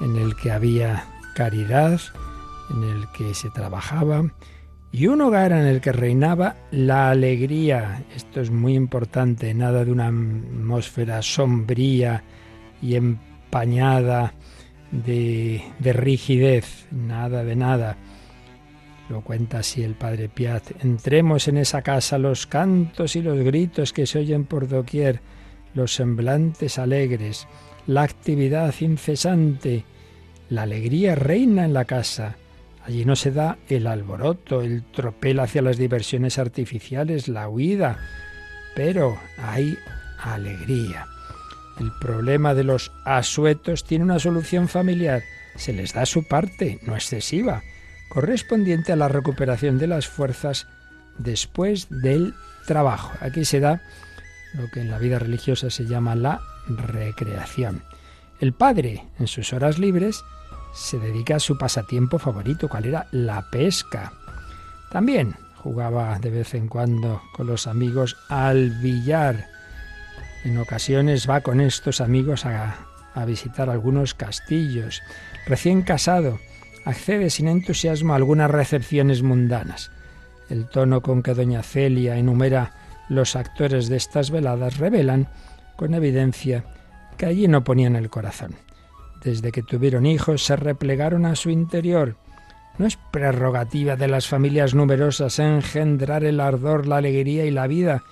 en 0.02 0.18
el 0.18 0.36
que 0.36 0.52
había 0.52 1.06
caridad, 1.36 2.02
en 2.70 2.84
el 2.84 3.08
que 3.14 3.34
se 3.34 3.50
trabajaba, 3.50 4.26
y 4.92 5.08
un 5.08 5.22
hogar 5.22 5.52
en 5.52 5.66
el 5.66 5.82
que 5.82 5.92
reinaba 5.92 6.56
la 6.72 7.12
alegría. 7.12 8.04
Esto 8.16 8.42
es 8.42 8.50
muy 8.50 8.76
importante, 8.76 9.54
nada 9.54 9.86
de 9.86 9.92
una 9.92 10.08
atmósfera 10.08 11.22
sombría 11.22 12.24
y 12.82 12.96
empañada 12.96 14.34
de, 14.92 15.62
de 15.80 15.94
rigidez, 15.94 16.88
nada 16.92 17.44
de 17.44 17.56
nada. 17.56 17.98
Lo 19.10 19.22
cuenta 19.22 19.60
así 19.60 19.84
el 19.84 19.96
padre 19.96 20.30
Piat. 20.30 20.84
Entremos 20.84 21.48
en 21.48 21.58
esa 21.58 21.82
casa 21.82 22.18
los 22.18 22.48
cantos 22.48 23.16
y 23.16 23.22
los 23.22 23.40
gritos 23.40 23.94
que 23.94 24.06
se 24.06 24.20
oyen 24.20 24.46
por 24.46 24.68
doquier, 24.68 25.22
los 25.74 25.94
semblantes 25.96 26.78
alegres, 26.78 27.48
la 27.88 28.04
actividad 28.04 28.74
incesante, 28.80 29.84
la 30.50 30.64
alegría 30.64 31.16
reina 31.16 31.66
en 31.66 31.74
la 31.74 31.86
casa. 31.86 32.38
Allí 32.90 33.06
no 33.06 33.16
se 33.16 33.30
da 33.30 33.60
el 33.68 33.86
alboroto, 33.86 34.64
el 34.64 34.82
tropel 34.82 35.40
hacia 35.42 35.62
las 35.62 35.78
diversiones 35.78 36.40
artificiales, 36.40 37.28
la 37.28 37.48
huida, 37.48 38.00
pero 38.76 39.16
hay 39.38 39.78
alegría. 40.18 41.06
El 41.80 41.92
problema 42.02 42.56
de 42.56 42.64
los 42.64 42.92
asuetos 43.06 43.84
tiene 43.84 44.06
una 44.06 44.18
solución 44.18 44.68
familiar. 44.68 45.22
Se 45.56 45.72
les 45.72 45.94
da 45.94 46.08
su 46.08 46.28
parte, 46.28 46.80
no 46.82 46.96
excesiva, 46.96 47.62
correspondiente 48.10 48.92
a 48.92 48.96
la 48.96 49.08
recuperación 49.08 49.78
de 49.78 49.86
las 49.86 50.08
fuerzas 50.08 50.66
después 51.20 51.90
del 51.92 52.34
trabajo. 52.66 53.12
Aquí 53.22 53.46
se 53.46 53.60
da 53.60 53.84
lo 54.56 54.68
que 54.72 54.82
en 54.82 54.90
la 54.90 54.98
vida 54.98 55.20
religiosa 55.20 55.70
se 55.70 55.86
llama 55.86 56.16
la 56.16 56.42
recreación. 56.68 57.84
El 58.40 58.54
padre, 58.54 59.06
en 59.20 59.28
sus 59.28 59.54
horas 59.54 59.78
libres, 59.78 60.24
se 60.80 60.98
dedica 60.98 61.36
a 61.36 61.40
su 61.40 61.58
pasatiempo 61.58 62.18
favorito, 62.20 62.70
cual 62.70 62.86
era 62.86 63.08
la 63.12 63.50
pesca. 63.52 64.14
También 64.90 65.36
jugaba 65.58 66.18
de 66.20 66.30
vez 66.30 66.54
en 66.56 66.70
cuando 66.70 67.22
con 67.36 67.48
los 67.48 67.68
amigos 67.68 68.16
al 68.30 68.72
billar. 68.82 69.50
En 70.46 70.58
ocasiones 70.58 71.30
va 71.30 71.42
con 71.42 71.60
estos 71.60 72.00
amigos 72.00 72.46
a, 72.46 72.78
a 73.14 73.26
visitar 73.26 73.70
algunos 73.70 74.14
castillos. 74.14 75.04
Recién 75.46 75.82
casado, 75.82 76.40
accede 76.86 77.30
sin 77.30 77.50
entusiasmo 77.50 78.14
a 78.14 78.16
algunas 78.16 78.50
recepciones 78.50 79.22
mundanas. 79.22 79.92
El 80.50 80.68
tono 80.70 81.02
con 81.02 81.22
que 81.22 81.34
doña 81.34 81.62
Celia 81.62 82.16
enumera 82.18 82.72
los 83.10 83.36
actores 83.36 83.90
de 83.90 83.98
estas 83.98 84.32
veladas 84.32 84.78
revelan 84.78 85.28
con 85.76 85.94
evidencia 85.94 86.64
que 87.18 87.26
allí 87.26 87.50
no 87.50 87.66
ponían 87.66 87.98
el 87.98 88.10
corazón. 88.10 88.56
Desde 89.24 89.52
que 89.52 89.64
tuvieron 89.64 90.06
hijos 90.06 90.44
se 90.44 90.56
replegaron 90.56 91.26
a 91.26 91.36
su 91.36 91.50
interior. 91.50 92.16
No 92.78 92.86
es 92.86 92.98
prerrogativa 93.12 93.98
de 93.98 94.08
las 94.08 94.28
familias 94.28 94.74
numerosas 94.74 95.40
engendrar 95.40 96.24
el 96.24 96.40
ardor, 96.40 96.88
la 96.88 96.98
alegría 96.98 97.46
y 97.46 97.52
la 97.52 97.68
vida, 97.68 98.04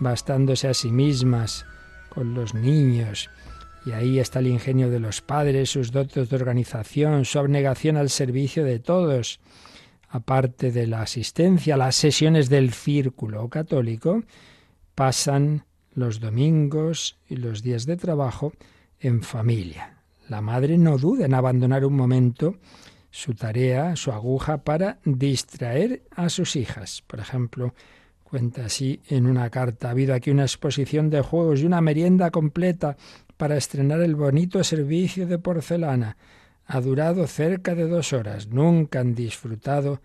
bastándose 0.00 0.66
a 0.66 0.74
sí 0.74 0.90
mismas 0.90 1.64
con 2.08 2.34
los 2.34 2.54
niños. 2.54 3.30
Y 3.86 3.92
ahí 3.92 4.18
está 4.18 4.40
el 4.40 4.48
ingenio 4.48 4.90
de 4.90 4.98
los 4.98 5.20
padres, 5.20 5.70
sus 5.70 5.92
dotes 5.92 6.28
de 6.28 6.36
organización, 6.36 7.24
su 7.24 7.38
abnegación 7.38 7.96
al 7.96 8.10
servicio 8.10 8.64
de 8.64 8.80
todos. 8.80 9.40
Aparte 10.08 10.72
de 10.72 10.88
la 10.88 11.02
asistencia 11.02 11.76
las 11.76 11.94
sesiones 11.94 12.48
del 12.48 12.72
círculo 12.72 13.48
católico, 13.48 14.24
pasan 14.96 15.64
los 15.94 16.18
domingos 16.18 17.18
y 17.28 17.36
los 17.36 17.62
días 17.62 17.86
de 17.86 17.96
trabajo 17.96 18.52
en 18.98 19.22
familia. 19.22 19.99
La 20.30 20.40
madre 20.40 20.78
no 20.78 20.96
duda 20.96 21.26
en 21.26 21.34
abandonar 21.34 21.84
un 21.84 21.96
momento 21.96 22.54
su 23.10 23.34
tarea, 23.34 23.96
su 23.96 24.12
aguja, 24.12 24.58
para 24.62 25.00
distraer 25.04 26.04
a 26.14 26.28
sus 26.28 26.54
hijas. 26.54 27.02
Por 27.04 27.18
ejemplo, 27.18 27.74
cuenta 28.22 28.66
así 28.66 29.00
en 29.08 29.26
una 29.26 29.50
carta, 29.50 29.88
ha 29.88 29.90
habido 29.90 30.14
aquí 30.14 30.30
una 30.30 30.44
exposición 30.44 31.10
de 31.10 31.20
juegos 31.20 31.60
y 31.60 31.66
una 31.66 31.80
merienda 31.80 32.30
completa 32.30 32.96
para 33.36 33.56
estrenar 33.56 34.02
el 34.02 34.14
bonito 34.14 34.62
servicio 34.62 35.26
de 35.26 35.40
porcelana. 35.40 36.16
Ha 36.64 36.80
durado 36.80 37.26
cerca 37.26 37.74
de 37.74 37.88
dos 37.88 38.12
horas. 38.12 38.46
Nunca 38.46 39.00
han 39.00 39.16
disfrutado 39.16 40.00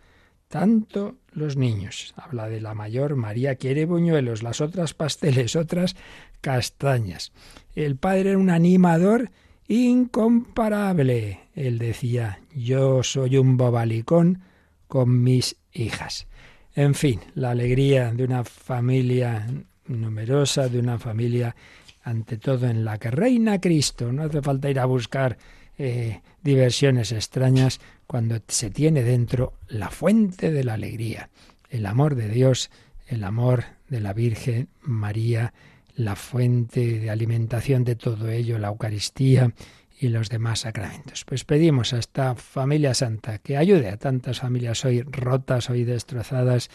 tanto 0.48 1.18
los 1.34 1.56
niños. 1.56 2.16
Habla 2.18 2.50
de 2.50 2.62
la 2.62 2.74
mayor, 2.74 3.16
María 3.16 3.58
quiere 3.58 3.86
buñuelos, 3.86 4.42
las 4.42 4.60
otras 4.60 4.96
pasteles, 4.96 5.56
otras 5.56 5.96
castañas. 6.42 7.32
El 7.76 7.98
padre 7.98 8.32
era 8.32 8.40
un 8.40 8.50
animador 8.50 9.30
incomparable. 9.68 11.40
Él 11.56 11.80
decía, 11.80 12.40
yo 12.54 13.04
soy 13.04 13.38
un 13.38 13.58
bobalicón 13.58 14.42
con 14.88 15.24
mis 15.24 15.56
hijas. 15.74 16.28
En 16.76 16.94
fin, 16.94 17.22
la 17.34 17.52
alegría 17.52 18.12
de 18.12 18.24
una 18.24 18.44
familia 18.44 19.48
numerosa, 19.88 20.68
de 20.68 20.80
una 20.80 21.00
familia 21.00 21.56
ante 22.04 22.38
todo 22.38 22.68
en 22.68 22.86
la 22.86 22.98
que 22.98 23.12
reina 23.12 23.60
Cristo. 23.60 24.12
No 24.12 24.24
hace 24.24 24.42
falta 24.42 24.70
ir 24.70 24.80
a 24.80 24.86
buscar 24.86 25.38
eh, 25.78 26.22
diversiones 26.44 27.12
extrañas 27.12 27.80
cuando 28.08 28.38
se 28.48 28.70
tiene 28.70 29.04
dentro 29.04 29.54
la 29.68 29.90
fuente 29.90 30.52
de 30.52 30.64
la 30.64 30.74
alegría, 30.74 31.30
el 31.70 31.86
amor 31.86 32.16
de 32.16 32.30
Dios, 32.30 32.70
el 33.08 33.24
amor 33.24 33.66
de 33.90 34.00
la 34.00 34.14
Virgen 34.14 34.70
María, 34.82 35.54
la 35.96 36.16
fuente 36.16 37.00
de 37.00 37.10
alimentación 37.10 37.84
de 37.84 37.96
todo 37.96 38.30
ello, 38.30 38.60
la 38.60 38.68
Eucaristía 38.68 39.54
y 40.00 40.10
los 40.10 40.30
demás 40.30 40.62
sacramentos. 40.62 41.24
Pues 41.26 41.46
pedimos 41.46 41.94
a 41.94 42.00
esta 42.00 42.36
familia 42.36 42.94
santa 42.94 43.38
que 43.40 43.58
ayude 43.58 43.90
a 43.90 43.98
tantas 43.98 44.40
familias 44.42 44.84
hoy 44.86 45.02
rotas, 45.02 45.70
hoy 45.70 45.86
destrozadas, 45.86 46.70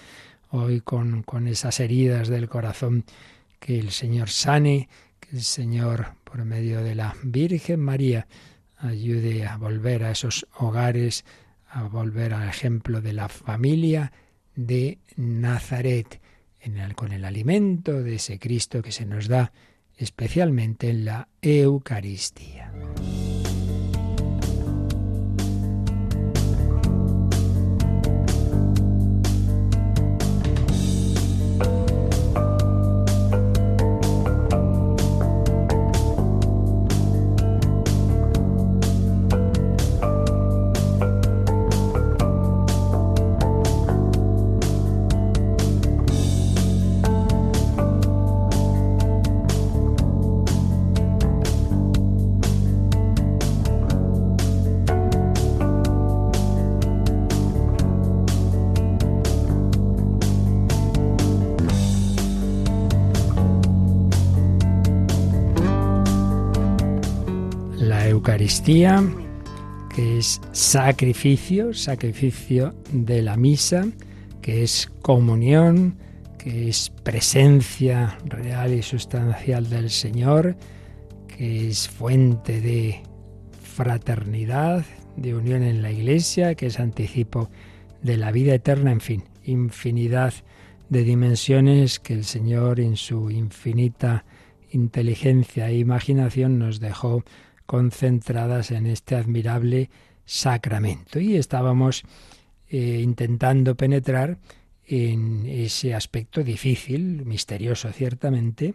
hoy 0.51 0.81
con, 0.81 1.23
con 1.23 1.47
esas 1.47 1.81
heridas 1.81 2.29
del 2.29 2.49
corazón, 2.49 3.05
que 3.59 3.79
el 3.79 3.91
Señor 3.91 4.31
sane, 4.31 4.89
que 5.21 5.37
el 5.37 5.43
Señor, 5.43 6.15
por 6.25 6.45
medio 6.45 6.83
de 6.83 6.95
la 6.95 7.15
Virgen 7.23 7.81
María, 7.81 8.27
ayude 8.79 9.47
a 9.47 9.59
volver 9.59 10.05
a 10.05 10.13
esos 10.13 10.47
hogares, 10.57 11.25
a 11.69 11.83
volver 11.83 12.33
al 12.33 12.49
ejemplo 12.49 13.01
de 13.01 13.13
la 13.13 13.29
familia 13.29 14.13
de 14.57 14.99
Nazaret, 15.17 16.20
en 16.61 16.79
el, 16.79 16.95
con 16.95 17.13
el 17.13 17.25
alimento 17.25 18.03
de 18.03 18.17
ese 18.17 18.39
Cristo 18.39 18.83
que 18.83 18.93
se 18.93 19.07
nos 19.07 19.29
da 19.29 19.53
especialmente 19.97 20.91
en 20.91 21.05
la 21.05 21.29
Eucaristía. 21.43 22.73
Que 68.71 70.19
es 70.19 70.41
sacrificio, 70.53 71.75
sacrificio 71.75 72.73
de 72.93 73.21
la 73.21 73.37
misa, 73.37 73.89
que 74.41 74.63
es 74.63 74.89
comunión, 75.03 75.99
que 76.39 76.69
es 76.69 76.91
presencia 77.03 78.17
real 78.27 78.73
y 78.73 78.83
sustancial 78.83 79.69
del 79.69 79.91
Señor, 79.91 80.55
que 81.27 81.67
es 81.67 81.89
fuente 81.89 82.61
de 82.61 83.03
fraternidad, 83.61 84.85
de 85.17 85.35
unión 85.35 85.65
en 85.65 85.83
la 85.83 85.91
Iglesia, 85.91 86.55
que 86.55 86.67
es 86.67 86.79
anticipo 86.79 87.51
de 88.03 88.19
la 88.19 88.31
vida 88.31 88.55
eterna, 88.55 88.93
en 88.93 89.01
fin, 89.01 89.25
infinidad 89.43 90.33
de 90.91 91.03
dimensiones 91.03 91.99
que 91.99 92.15
el 92.15 92.25
Señor 92.25 92.79
en 92.79 92.97
su 92.97 93.33
infinita 93.33 94.25
inteligencia 94.71 95.69
e 95.69 95.79
imaginación 95.79 96.61
nos 96.61 96.79
dejó 96.79 97.25
concentradas 97.71 98.73
en 98.73 98.89
este 98.89 99.15
admirable 99.15 99.91
sacramento. 100.25 101.21
Y 101.21 101.37
estábamos 101.37 102.03
eh, 102.69 103.01
intentando 103.01 103.77
penetrar 103.77 104.39
en 104.85 105.47
ese 105.47 105.95
aspecto 105.95 106.43
difícil, 106.43 107.25
misterioso 107.25 107.93
ciertamente, 107.93 108.75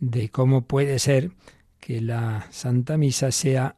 de 0.00 0.30
cómo 0.30 0.62
puede 0.62 0.98
ser 0.98 1.30
que 1.78 2.00
la 2.00 2.48
Santa 2.50 2.96
Misa 2.96 3.30
sea 3.30 3.76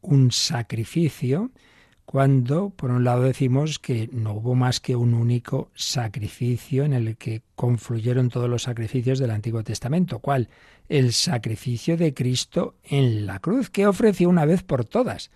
un 0.00 0.32
sacrificio 0.32 1.50
cuando, 2.10 2.70
por 2.70 2.90
un 2.90 3.04
lado, 3.04 3.22
decimos 3.22 3.78
que 3.78 4.10
no 4.12 4.32
hubo 4.32 4.56
más 4.56 4.80
que 4.80 4.96
un 4.96 5.14
único 5.14 5.70
sacrificio 5.76 6.82
en 6.82 6.92
el 6.92 7.16
que 7.16 7.42
confluyeron 7.54 8.30
todos 8.30 8.50
los 8.50 8.64
sacrificios 8.64 9.20
del 9.20 9.30
Antiguo 9.30 9.62
Testamento. 9.62 10.18
¿Cuál? 10.18 10.48
El 10.88 11.12
sacrificio 11.12 11.96
de 11.96 12.12
Cristo 12.12 12.74
en 12.82 13.26
la 13.26 13.38
cruz, 13.38 13.70
que 13.70 13.86
ofreció 13.86 14.28
una 14.28 14.44
vez 14.44 14.64
por 14.64 14.84
todas. 14.84 15.30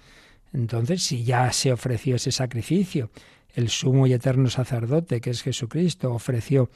Entonces, 0.53 1.05
si 1.05 1.23
ya 1.23 1.53
se 1.53 1.73
ofreció 1.73 2.17
ese 2.17 2.33
sacrificio, 2.33 3.09
el 3.55 3.69
sumo 3.69 4.09
y 4.09 4.13
eterno 4.13 4.51
sacerdote, 4.51 5.21
que 5.21 5.31
es 5.31 5.43
Jesucristo, 5.43 6.13
ofreció 6.13 6.71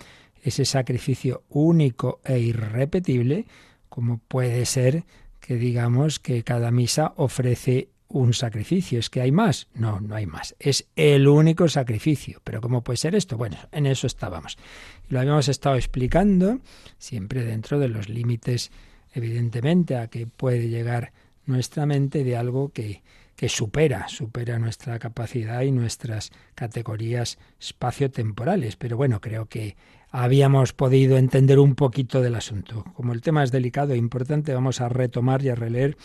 ese 0.45 0.65
sacrificio 0.65 1.43
único 1.49 2.21
e 2.25 2.39
irrepetible, 2.39 3.47
¿cómo 3.89 4.21
puede 4.29 4.65
ser 4.65 5.03
que 5.41 5.57
digamos 5.57 6.21
que 6.21 6.45
cada 6.45 6.71
misa 6.71 7.15
ofrece 7.17 7.89
un 8.09 8.33
sacrificio. 8.33 8.99
¿Es 8.99 9.11
que 9.11 9.21
hay 9.21 9.33
más? 9.33 9.69
No, 9.75 10.01
no 10.01 10.15
hay 10.15 10.27
más. 10.27 10.57
Es 10.59 10.87
el 10.97 11.29
único 11.29 11.69
sacrificio. 11.69 12.41
¿Pero 12.45 12.61
cómo 12.61 12.83
puede 12.83 12.97
ser 12.97 13.15
esto? 13.15 13.37
Bueno, 13.37 13.57
en 13.73 13.87
eso 13.87 14.07
estábamos. 14.07 14.57
Lo 15.09 15.21
habíamos 15.21 15.49
estado 15.49 15.77
explicando, 15.77 16.61
siempre 16.99 17.45
dentro 17.45 17.79
de 17.79 17.89
los 17.89 18.09
límites, 18.09 18.71
evidentemente, 19.13 19.97
a 19.97 20.09
que 20.09 20.27
puede 20.27 20.69
llegar 20.69 21.13
nuestra 21.47 21.87
mente 21.87 22.25
de 22.25 22.37
algo 22.37 22.71
que, 22.71 23.03
que 23.37 23.49
supera, 23.49 24.09
supera 24.09 24.59
nuestra 24.59 24.99
capacidad 24.99 25.63
y 25.63 25.71
nuestras 25.71 26.31
categorías 26.55 27.39
espaciotemporales. 27.61 28.77
Pero 28.77 28.97
bueno, 28.97 29.21
creo 29.21 29.47
que 29.47 29.77
habíamos 30.11 30.73
podido 30.73 31.19
entender 31.19 31.59
un 31.59 31.75
poquito 31.75 32.21
del 32.23 32.35
asunto. 32.35 32.85
Como 32.95 33.13
el 33.13 33.21
tema 33.21 33.45
es 33.45 33.53
delicado 33.53 33.93
e 33.93 33.97
importante, 33.99 34.55
vamos 34.55 34.81
a 34.81 34.89
retomar 34.89 35.43
y 35.43 35.51
a 35.51 35.55
releer 35.55 35.97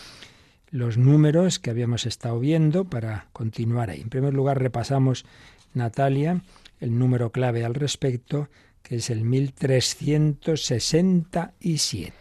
los 0.73 0.97
números 0.97 1.59
que 1.59 1.69
habíamos 1.69 2.05
estado 2.07 2.39
viendo 2.39 2.86
para 2.86 3.27
continuar 3.31 3.91
ahí. 3.91 4.01
En 4.01 4.09
primer 4.09 4.33
lugar, 4.33 4.59
repasamos, 4.59 5.23
Natalia, 5.75 6.41
el 6.79 6.97
número 6.97 7.31
clave 7.31 7.63
al 7.63 7.75
respecto, 7.75 8.49
que 8.81 8.95
es 8.95 9.12
el 9.12 9.23
1367. 9.23 12.13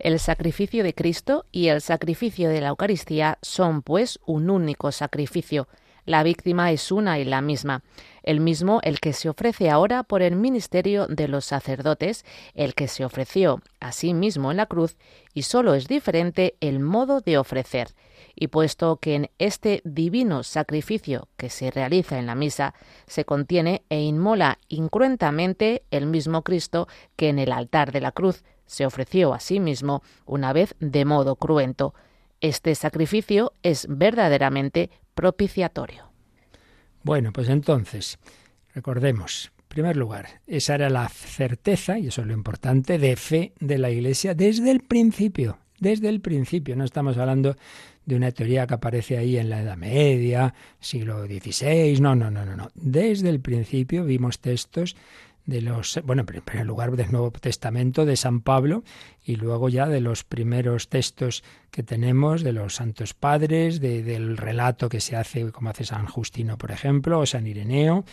El 0.00 0.18
sacrificio 0.18 0.82
de 0.82 0.92
Cristo 0.92 1.46
y 1.52 1.68
el 1.68 1.80
sacrificio 1.80 2.48
de 2.48 2.60
la 2.60 2.70
Eucaristía 2.70 3.38
son, 3.42 3.82
pues, 3.82 4.18
un 4.26 4.50
único 4.50 4.90
sacrificio. 4.90 5.68
La 6.10 6.24
víctima 6.24 6.72
es 6.72 6.90
una 6.90 7.20
y 7.20 7.24
la 7.24 7.40
misma 7.40 7.84
el 8.24 8.40
mismo 8.40 8.80
el 8.82 8.98
que 8.98 9.12
se 9.12 9.28
ofrece 9.28 9.70
ahora 9.70 10.02
por 10.02 10.22
el 10.22 10.34
ministerio 10.34 11.06
de 11.06 11.28
los 11.28 11.44
sacerdotes, 11.44 12.24
el 12.54 12.74
que 12.74 12.88
se 12.88 13.04
ofreció 13.04 13.62
a 13.78 13.92
sí 13.92 14.12
mismo 14.12 14.50
en 14.50 14.56
la 14.56 14.66
cruz, 14.66 14.96
y 15.34 15.42
sólo 15.42 15.74
es 15.74 15.86
diferente 15.86 16.56
el 16.60 16.80
modo 16.80 17.20
de 17.20 17.38
ofrecer. 17.38 17.94
Y 18.34 18.48
puesto 18.48 18.96
que 18.96 19.14
en 19.14 19.30
este 19.38 19.82
divino 19.84 20.42
sacrificio 20.42 21.28
que 21.36 21.48
se 21.48 21.70
realiza 21.70 22.18
en 22.18 22.26
la 22.26 22.34
misa 22.34 22.74
se 23.06 23.24
contiene 23.24 23.82
e 23.88 24.00
inmola 24.00 24.58
incruentamente 24.68 25.84
el 25.92 26.06
mismo 26.06 26.42
Cristo 26.42 26.88
que 27.14 27.28
en 27.28 27.38
el 27.38 27.52
altar 27.52 27.92
de 27.92 28.00
la 28.00 28.12
cruz 28.12 28.42
se 28.66 28.84
ofreció 28.84 29.32
a 29.32 29.40
sí 29.40 29.60
mismo 29.60 30.02
una 30.26 30.52
vez 30.52 30.74
de 30.80 31.04
modo 31.04 31.36
cruento, 31.36 31.94
este 32.40 32.74
sacrificio 32.74 33.52
es 33.62 33.86
verdaderamente 33.88 34.90
propiciatorio. 35.14 36.10
Bueno, 37.02 37.32
pues 37.32 37.48
entonces, 37.48 38.18
recordemos, 38.74 39.52
en 39.58 39.68
primer 39.68 39.96
lugar, 39.96 40.40
esa 40.46 40.74
era 40.74 40.90
la 40.90 41.08
certeza, 41.08 41.98
y 41.98 42.08
eso 42.08 42.20
es 42.20 42.26
lo 42.26 42.34
importante, 42.34 42.98
de 42.98 43.16
fe 43.16 43.52
de 43.60 43.78
la 43.78 43.90
Iglesia 43.90 44.34
desde 44.34 44.70
el 44.70 44.80
principio, 44.80 45.58
desde 45.78 46.08
el 46.08 46.20
principio. 46.20 46.76
No 46.76 46.84
estamos 46.84 47.16
hablando 47.16 47.56
de 48.04 48.16
una 48.16 48.32
teoría 48.32 48.66
que 48.66 48.74
aparece 48.74 49.16
ahí 49.16 49.38
en 49.38 49.48
la 49.48 49.62
Edad 49.62 49.76
Media, 49.76 50.52
siglo 50.80 51.24
XVI, 51.26 52.00
no, 52.00 52.14
no, 52.14 52.30
no, 52.30 52.44
no, 52.44 52.56
no. 52.56 52.70
Desde 52.74 53.30
el 53.30 53.40
principio 53.40 54.04
vimos 54.04 54.40
textos 54.40 54.96
de 55.50 55.60
los, 55.60 56.00
bueno, 56.04 56.24
en 56.26 56.42
primer 56.42 56.64
lugar 56.64 56.92
del 56.92 57.10
Nuevo 57.10 57.32
Testamento 57.32 58.06
de 58.06 58.16
San 58.16 58.40
Pablo 58.40 58.84
y 59.24 59.34
luego 59.34 59.68
ya 59.68 59.88
de 59.88 60.00
los 60.00 60.22
primeros 60.22 60.88
textos 60.88 61.42
que 61.72 61.82
tenemos 61.82 62.42
de 62.42 62.52
los 62.52 62.76
santos 62.76 63.14
padres, 63.14 63.80
del 63.80 64.36
relato 64.36 64.88
que 64.88 65.00
se 65.00 65.16
hace, 65.16 65.50
como 65.50 65.70
hace 65.70 65.84
San 65.84 66.06
Justino, 66.06 66.56
por 66.56 66.70
ejemplo, 66.70 67.18
o 67.18 67.26
San 67.26 67.48
Ireneo, 67.48 68.04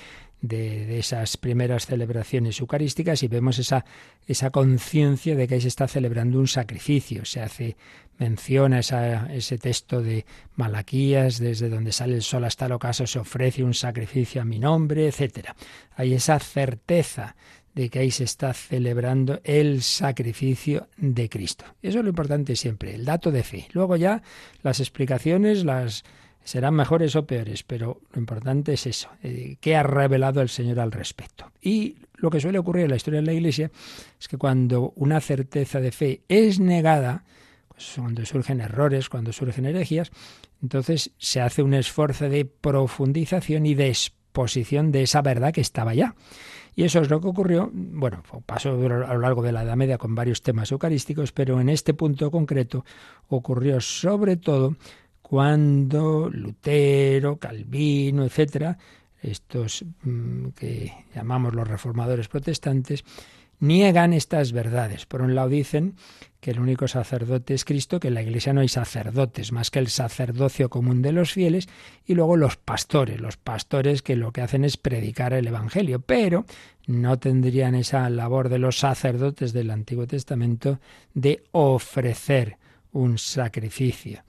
de, 0.41 0.99
esas 0.99 1.37
primeras 1.37 1.85
celebraciones 1.85 2.59
eucarísticas 2.59 3.23
y 3.23 3.27
vemos 3.27 3.59
esa, 3.59 3.85
esa 4.25 4.49
conciencia 4.49 5.35
de 5.35 5.47
que 5.47 5.55
ahí 5.55 5.61
se 5.61 5.67
está 5.67 5.87
celebrando 5.87 6.39
un 6.39 6.47
sacrificio. 6.47 7.25
Se 7.25 7.41
hace 7.41 7.75
mención 8.19 8.73
a 8.73 8.79
ese 8.79 9.57
texto 9.57 10.01
de 10.01 10.25
Malaquías, 10.55 11.39
desde 11.39 11.69
donde 11.69 11.91
sale 11.91 12.15
el 12.15 12.23
sol 12.23 12.45
hasta 12.45 12.65
el 12.65 12.71
ocaso 12.71 13.05
se 13.05 13.19
ofrece 13.19 13.63
un 13.63 13.73
sacrificio 13.73 14.41
a 14.41 14.45
mi 14.45 14.59
nombre, 14.59 15.07
etcétera. 15.07 15.55
Hay 15.95 16.13
esa 16.13 16.39
certeza 16.39 17.35
de 17.77 17.89
que 17.89 17.99
ahí 17.99 18.09
se 18.09 18.23
está 18.23 18.53
celebrando 18.53 19.39
el 19.43 19.83
sacrificio 19.83 20.87
de 20.97 21.29
Cristo. 21.29 21.65
Eso 21.83 21.99
es 21.99 22.03
lo 22.03 22.09
importante 22.09 22.55
siempre, 22.55 22.95
el 22.95 23.05
dato 23.05 23.31
de 23.31 23.43
fe. 23.43 23.67
Luego 23.71 23.95
ya 23.95 24.23
las 24.63 24.79
explicaciones, 24.79 25.63
las 25.63 26.03
serán 26.47 26.75
mejores 26.75 27.13
o 27.17 27.27
peores, 27.27 27.63
pero 27.63 27.99
lo 28.13 28.19
importante 28.19 28.71
es 28.71 28.87
eso, 28.87 29.09
eh, 29.21 29.57
qué 29.59 29.75
ha 29.75 29.83
revelado 29.83 30.39
el 30.39 30.47
Señor 30.47 30.79
al 30.79 30.93
respecto. 30.93 31.51
Y 31.61 31.97
lo 32.15 32.29
que 32.29 32.39
suele 32.39 32.57
ocurrir 32.57 32.85
en 32.85 32.91
la 32.91 32.95
historia 32.95 33.19
de 33.19 33.25
la 33.25 33.33
Iglesia 33.33 33.69
es 34.17 34.29
que 34.29 34.37
cuando 34.37 34.93
una 34.95 35.19
certeza 35.19 35.81
de 35.81 35.91
fe 35.91 36.21
es 36.29 36.61
negada, 36.61 37.25
pues 37.67 37.95
cuando 37.97 38.25
surgen 38.25 38.61
errores, 38.61 39.09
cuando 39.09 39.33
surgen 39.33 39.65
herejías, 39.65 40.09
entonces 40.63 41.11
se 41.17 41.41
hace 41.41 41.63
un 41.63 41.73
esfuerzo 41.73 42.29
de 42.29 42.45
profundización 42.45 43.65
y 43.65 43.75
de 43.75 43.89
exposición 43.89 44.93
de 44.93 45.03
esa 45.03 45.21
verdad 45.21 45.51
que 45.53 45.59
estaba 45.59 45.95
ya. 45.95 46.15
Y 46.77 46.83
eso 46.83 47.01
es 47.01 47.09
lo 47.09 47.19
que 47.19 47.27
ocurrió, 47.27 47.69
bueno, 47.73 48.23
pasó 48.45 48.69
a 48.69 48.73
lo 48.77 49.19
largo 49.19 49.41
de 49.41 49.51
la 49.51 49.63
Edad 49.63 49.75
Media 49.75 49.97
con 49.97 50.15
varios 50.15 50.43
temas 50.43 50.71
eucarísticos, 50.71 51.33
pero 51.33 51.59
en 51.59 51.67
este 51.67 51.93
punto 51.93 52.31
concreto 52.31 52.85
ocurrió 53.27 53.81
sobre 53.81 54.37
todo 54.37 54.77
cuando 55.29 56.29
Lutero, 56.31 57.35
Calvino, 57.35 58.23
etcétera, 58.23 58.77
estos 59.21 59.83
mm, 60.03 60.51
que 60.51 60.93
llamamos 61.13 61.53
los 61.53 61.67
reformadores 61.67 62.29
protestantes, 62.29 63.03
niegan 63.59 64.13
estas 64.13 64.53
verdades. 64.53 65.05
Por 65.05 65.21
un 65.21 65.35
lado 65.35 65.49
dicen 65.49 65.95
que 66.39 66.51
el 66.51 66.61
único 66.61 66.87
sacerdote 66.87 67.55
es 67.55 67.65
Cristo, 67.65 67.99
que 67.99 68.07
en 68.07 68.13
la 68.13 68.21
Iglesia 68.21 68.53
no 68.53 68.61
hay 68.61 68.69
sacerdotes, 68.69 69.51
más 69.51 69.69
que 69.69 69.79
el 69.79 69.89
sacerdocio 69.89 70.69
común 70.69 71.01
de 71.01 71.11
los 71.11 71.33
fieles, 71.33 71.67
y 72.05 72.13
luego 72.13 72.37
los 72.37 72.55
pastores, 72.55 73.19
los 73.19 73.35
pastores 73.35 74.01
que 74.01 74.15
lo 74.15 74.31
que 74.31 74.39
hacen 74.39 74.63
es 74.63 74.77
predicar 74.77 75.33
el 75.33 75.47
Evangelio, 75.47 75.99
pero 75.99 76.45
no 76.85 77.19
tendrían 77.19 77.75
esa 77.75 78.09
labor 78.09 78.47
de 78.47 78.59
los 78.59 78.79
sacerdotes 78.79 79.51
del 79.51 79.71
Antiguo 79.71 80.07
Testamento 80.07 80.79
de 81.13 81.43
ofrecer 81.51 82.55
un 82.93 83.17
sacrificio. 83.17 84.23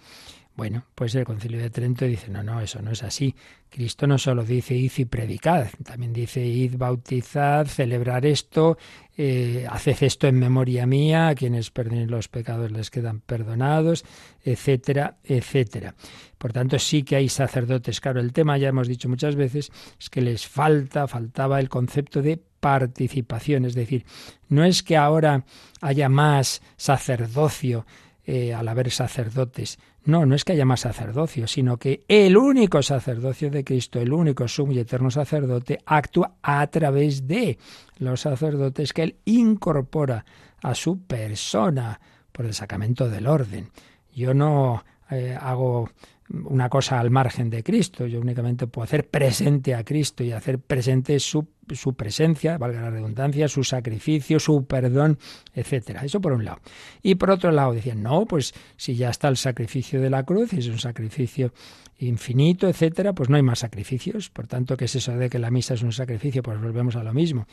Bueno, 0.58 0.86
pues 0.92 1.14
el 1.14 1.24
Concilio 1.24 1.60
de 1.60 1.70
Trento 1.70 2.04
dice, 2.04 2.32
no, 2.32 2.42
no, 2.42 2.60
eso 2.60 2.82
no 2.82 2.90
es 2.90 3.04
así. 3.04 3.32
Cristo 3.70 4.08
no 4.08 4.18
solo 4.18 4.42
dice 4.42 4.74
id 4.74 4.90
y 4.96 5.04
predicad, 5.04 5.68
también 5.84 6.12
dice 6.12 6.44
id, 6.44 6.74
bautizad, 6.76 7.68
celebrar 7.68 8.26
esto, 8.26 8.76
eh, 9.16 9.68
haced 9.70 10.02
esto 10.02 10.26
en 10.26 10.36
memoria 10.36 10.84
mía, 10.84 11.28
a 11.28 11.36
quienes 11.36 11.70
perdonen 11.70 12.10
los 12.10 12.26
pecados 12.26 12.72
les 12.72 12.90
quedan 12.90 13.20
perdonados, 13.20 14.04
etcétera, 14.42 15.18
etcétera. 15.22 15.94
Por 16.38 16.52
tanto, 16.52 16.76
sí 16.80 17.04
que 17.04 17.14
hay 17.14 17.28
sacerdotes. 17.28 18.00
Claro, 18.00 18.18
el 18.18 18.32
tema, 18.32 18.58
ya 18.58 18.70
hemos 18.70 18.88
dicho 18.88 19.08
muchas 19.08 19.36
veces, 19.36 19.70
es 20.00 20.10
que 20.10 20.22
les 20.22 20.48
falta, 20.48 21.06
faltaba 21.06 21.60
el 21.60 21.68
concepto 21.68 22.20
de 22.20 22.36
participación. 22.58 23.64
Es 23.64 23.76
decir, 23.76 24.04
no 24.48 24.64
es 24.64 24.82
que 24.82 24.96
ahora 24.96 25.44
haya 25.80 26.08
más 26.08 26.62
sacerdocio, 26.76 27.86
eh, 28.30 28.52
al 28.52 28.68
haber 28.68 28.90
sacerdotes. 28.90 29.78
No, 30.04 30.26
no 30.26 30.34
es 30.34 30.44
que 30.44 30.52
haya 30.52 30.66
más 30.66 30.80
sacerdocio, 30.80 31.46
sino 31.46 31.78
que 31.78 32.04
el 32.08 32.36
único 32.36 32.82
sacerdocio 32.82 33.48
de 33.48 33.64
Cristo, 33.64 34.02
el 34.02 34.12
único 34.12 34.46
sumo 34.46 34.72
y 34.72 34.78
eterno 34.78 35.10
sacerdote, 35.10 35.78
actúa 35.86 36.34
a 36.42 36.66
través 36.66 37.26
de 37.26 37.56
los 37.96 38.20
sacerdotes 38.20 38.92
que 38.92 39.04
él 39.04 39.16
incorpora 39.24 40.26
a 40.62 40.74
su 40.74 41.00
persona 41.06 41.98
por 42.30 42.44
el 42.44 42.52
sacramento 42.52 43.08
del 43.08 43.26
orden. 43.26 43.70
Yo 44.14 44.34
no 44.34 44.84
eh, 45.10 45.34
hago 45.40 45.88
una 46.28 46.68
cosa 46.68 47.00
al 47.00 47.08
margen 47.08 47.48
de 47.48 47.62
Cristo, 47.62 48.04
yo 48.04 48.20
únicamente 48.20 48.66
puedo 48.66 48.84
hacer 48.84 49.08
presente 49.08 49.74
a 49.74 49.84
Cristo 49.84 50.22
y 50.22 50.32
hacer 50.32 50.58
presente 50.58 51.18
su 51.18 51.48
su 51.74 51.94
presencia, 51.94 52.58
valga 52.58 52.80
la 52.80 52.90
redundancia, 52.90 53.48
su 53.48 53.64
sacrificio, 53.64 54.38
su 54.38 54.64
perdón, 54.66 55.18
etcétera. 55.54 56.04
Eso 56.04 56.20
por 56.20 56.32
un 56.32 56.44
lado. 56.44 56.58
Y 57.02 57.14
por 57.16 57.30
otro 57.30 57.50
lado 57.50 57.72
decían, 57.72 58.02
no, 58.02 58.24
pues 58.26 58.54
si 58.76 58.96
ya 58.96 59.10
está 59.10 59.28
el 59.28 59.36
sacrificio 59.36 60.00
de 60.00 60.10
la 60.10 60.22
cruz, 60.22 60.52
es 60.52 60.68
un 60.68 60.78
sacrificio 60.78 61.52
infinito, 61.98 62.68
etcétera, 62.68 63.12
pues 63.12 63.28
no 63.28 63.36
hay 63.36 63.42
más 63.42 63.58
sacrificios. 63.60 64.30
Por 64.30 64.46
tanto, 64.46 64.76
¿qué 64.76 64.84
es 64.84 64.94
eso 64.94 65.16
de 65.16 65.28
que 65.28 65.38
la 65.38 65.50
misa 65.50 65.74
es 65.74 65.82
un 65.82 65.92
sacrificio? 65.92 66.42
Pues 66.42 66.60
volvemos 66.60 66.96
a 66.96 67.02
lo 67.02 67.12
mismo. 67.12 67.46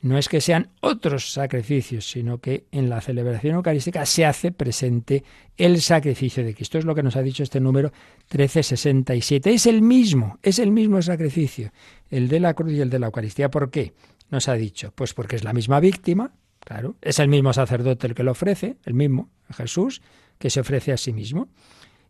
No 0.00 0.16
es 0.16 0.28
que 0.28 0.40
sean 0.40 0.68
otros 0.80 1.32
sacrificios, 1.32 2.08
sino 2.08 2.38
que 2.38 2.66
en 2.70 2.88
la 2.88 3.00
celebración 3.00 3.56
eucarística 3.56 4.06
se 4.06 4.24
hace 4.24 4.52
presente 4.52 5.24
el 5.56 5.80
sacrificio 5.80 6.44
de 6.44 6.54
Cristo. 6.54 6.78
Es 6.78 6.84
lo 6.84 6.94
que 6.94 7.02
nos 7.02 7.16
ha 7.16 7.22
dicho 7.22 7.42
este 7.42 7.58
número 7.58 7.90
1367. 8.30 9.52
Es 9.52 9.66
el 9.66 9.82
mismo, 9.82 10.38
es 10.42 10.60
el 10.60 10.70
mismo 10.70 11.02
sacrificio 11.02 11.72
el 12.10 12.28
de 12.28 12.40
la 12.40 12.54
cruz 12.54 12.72
y 12.72 12.80
el 12.80 12.90
de 12.90 12.98
la 12.98 13.06
Eucaristía. 13.06 13.50
¿Por 13.50 13.70
qué? 13.70 13.94
Nos 14.30 14.48
ha 14.48 14.54
dicho, 14.54 14.92
pues 14.94 15.14
porque 15.14 15.36
es 15.36 15.44
la 15.44 15.52
misma 15.52 15.80
víctima, 15.80 16.32
claro, 16.60 16.96
es 17.00 17.18
el 17.18 17.28
mismo 17.28 17.52
sacerdote 17.52 18.06
el 18.06 18.14
que 18.14 18.22
lo 18.22 18.32
ofrece, 18.32 18.76
el 18.84 18.94
mismo, 18.94 19.30
Jesús, 19.50 20.02
que 20.38 20.50
se 20.50 20.60
ofrece 20.60 20.92
a 20.92 20.96
sí 20.96 21.12
mismo. 21.12 21.48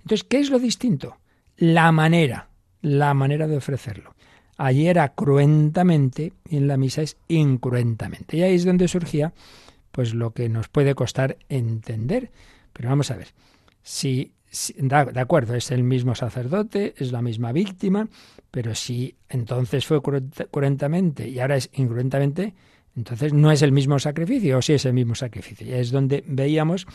Entonces, 0.03 0.25
¿qué 0.25 0.39
es 0.39 0.51
lo 0.51 0.59
distinto? 0.59 1.19
La 1.57 1.93
manera, 1.93 2.49
la 2.83 3.15
manera 3.15 3.47
de 3.47 3.57
ofrecerlo. 3.57 4.15
Allí 4.57 4.89
era 4.89 5.15
cruentamente 5.15 6.33
y 6.49 6.57
en 6.57 6.67
la 6.67 6.77
misa 6.77 7.03
es 7.03 7.17
incruentamente. 7.29 8.37
Y 8.37 8.43
ahí 8.43 8.55
es 8.55 8.65
donde 8.65 8.89
surgía 8.89 9.33
pues 9.93 10.15
lo 10.15 10.33
que 10.33 10.49
nos 10.49 10.69
puede 10.69 10.95
costar 10.95 11.39
entender. 11.49 12.31
Pero 12.73 12.89
vamos 12.89 13.11
a 13.11 13.17
ver, 13.17 13.29
si 13.83 14.33
de 14.51 15.21
acuerdo, 15.21 15.55
es 15.55 15.71
el 15.71 15.83
mismo 15.83 16.15
sacerdote, 16.15 16.95
es 16.97 17.13
la 17.13 17.23
misma 17.23 17.53
víctima, 17.53 18.09
pero 18.51 18.75
si 18.75 19.15
entonces 19.29 19.87
fue 19.87 20.01
cruentamente 20.51 21.29
y 21.29 21.39
ahora 21.39 21.57
es 21.57 21.71
incruentamente, 21.75 22.55
entonces 22.97 23.33
no 23.33 23.53
es 23.53 23.63
el 23.63 23.73
mismo 23.73 23.99
sacrificio 23.99 24.59
o 24.59 24.63
sí 24.63 24.73
es 24.73 24.85
el 24.87 24.95
mismo 24.95 25.15
sacrificio. 25.15 25.67
Y 25.67 25.73
es 25.73 25.91
donde 25.91 26.25
veíamos, 26.27 26.87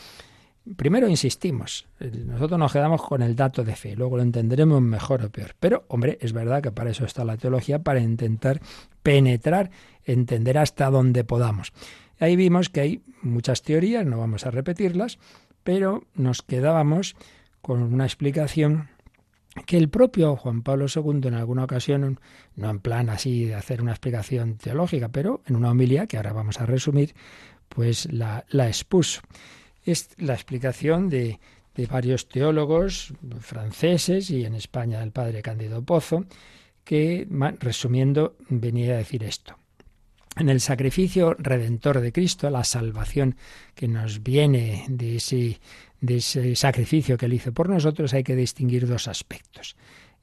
primero 0.76 1.08
insistimos, 1.08 1.86
nosotros 2.00 2.58
nos 2.58 2.72
quedamos 2.72 3.02
con 3.02 3.22
el 3.22 3.36
dato 3.36 3.62
de 3.62 3.76
fe, 3.76 3.94
luego 3.94 4.16
lo 4.16 4.22
entenderemos 4.22 4.82
mejor 4.82 5.24
o 5.24 5.30
peor. 5.30 5.54
Pero, 5.60 5.84
hombre, 5.88 6.18
es 6.20 6.32
verdad 6.32 6.62
que 6.62 6.72
para 6.72 6.90
eso 6.90 7.04
está 7.04 7.24
la 7.24 7.36
teología, 7.36 7.82
para 7.82 8.00
intentar 8.00 8.60
penetrar, 9.02 9.70
entender 10.04 10.58
hasta 10.58 10.90
donde 10.90 11.24
podamos. 11.24 11.72
Ahí 12.18 12.36
vimos 12.36 12.68
que 12.68 12.80
hay 12.80 13.02
muchas 13.22 13.62
teorías, 13.62 14.04
no 14.04 14.18
vamos 14.18 14.44
a 14.44 14.50
repetirlas, 14.50 15.18
pero 15.62 16.04
nos 16.14 16.42
quedábamos 16.42 17.16
con 17.64 17.82
una 17.82 18.04
explicación 18.04 18.90
que 19.64 19.78
el 19.78 19.88
propio 19.88 20.36
Juan 20.36 20.60
Pablo 20.60 20.84
II 20.94 21.26
en 21.26 21.32
alguna 21.32 21.64
ocasión, 21.64 22.20
no 22.56 22.68
en 22.68 22.78
plan 22.78 23.08
así 23.08 23.46
de 23.46 23.54
hacer 23.54 23.80
una 23.80 23.92
explicación 23.92 24.58
teológica, 24.58 25.08
pero 25.08 25.40
en 25.46 25.56
una 25.56 25.70
homilía 25.70 26.06
que 26.06 26.18
ahora 26.18 26.34
vamos 26.34 26.60
a 26.60 26.66
resumir, 26.66 27.14
pues 27.70 28.12
la, 28.12 28.44
la 28.50 28.66
expuso. 28.66 29.22
Es 29.82 30.10
la 30.18 30.34
explicación 30.34 31.08
de, 31.08 31.40
de 31.74 31.86
varios 31.86 32.28
teólogos 32.28 33.14
franceses 33.40 34.28
y 34.28 34.44
en 34.44 34.56
España 34.56 35.00
del 35.00 35.12
padre 35.12 35.40
Cándido 35.40 35.82
Pozo, 35.82 36.26
que, 36.84 37.26
resumiendo, 37.60 38.36
venía 38.50 38.92
a 38.92 38.98
decir 38.98 39.24
esto. 39.24 39.56
En 40.36 40.50
el 40.50 40.60
sacrificio 40.60 41.34
redentor 41.38 42.00
de 42.00 42.12
Cristo, 42.12 42.50
la 42.50 42.64
salvación 42.64 43.36
que 43.74 43.88
nos 43.88 44.22
viene 44.22 44.84
de 44.88 45.16
ese 45.16 45.60
de 46.04 46.16
ese 46.18 46.54
sacrificio 46.54 47.16
que 47.16 47.26
él 47.26 47.32
hizo 47.32 47.52
por 47.52 47.70
nosotros, 47.70 48.12
hay 48.12 48.22
que 48.22 48.36
distinguir 48.36 48.86
dos 48.86 49.08
aspectos. 49.08 49.74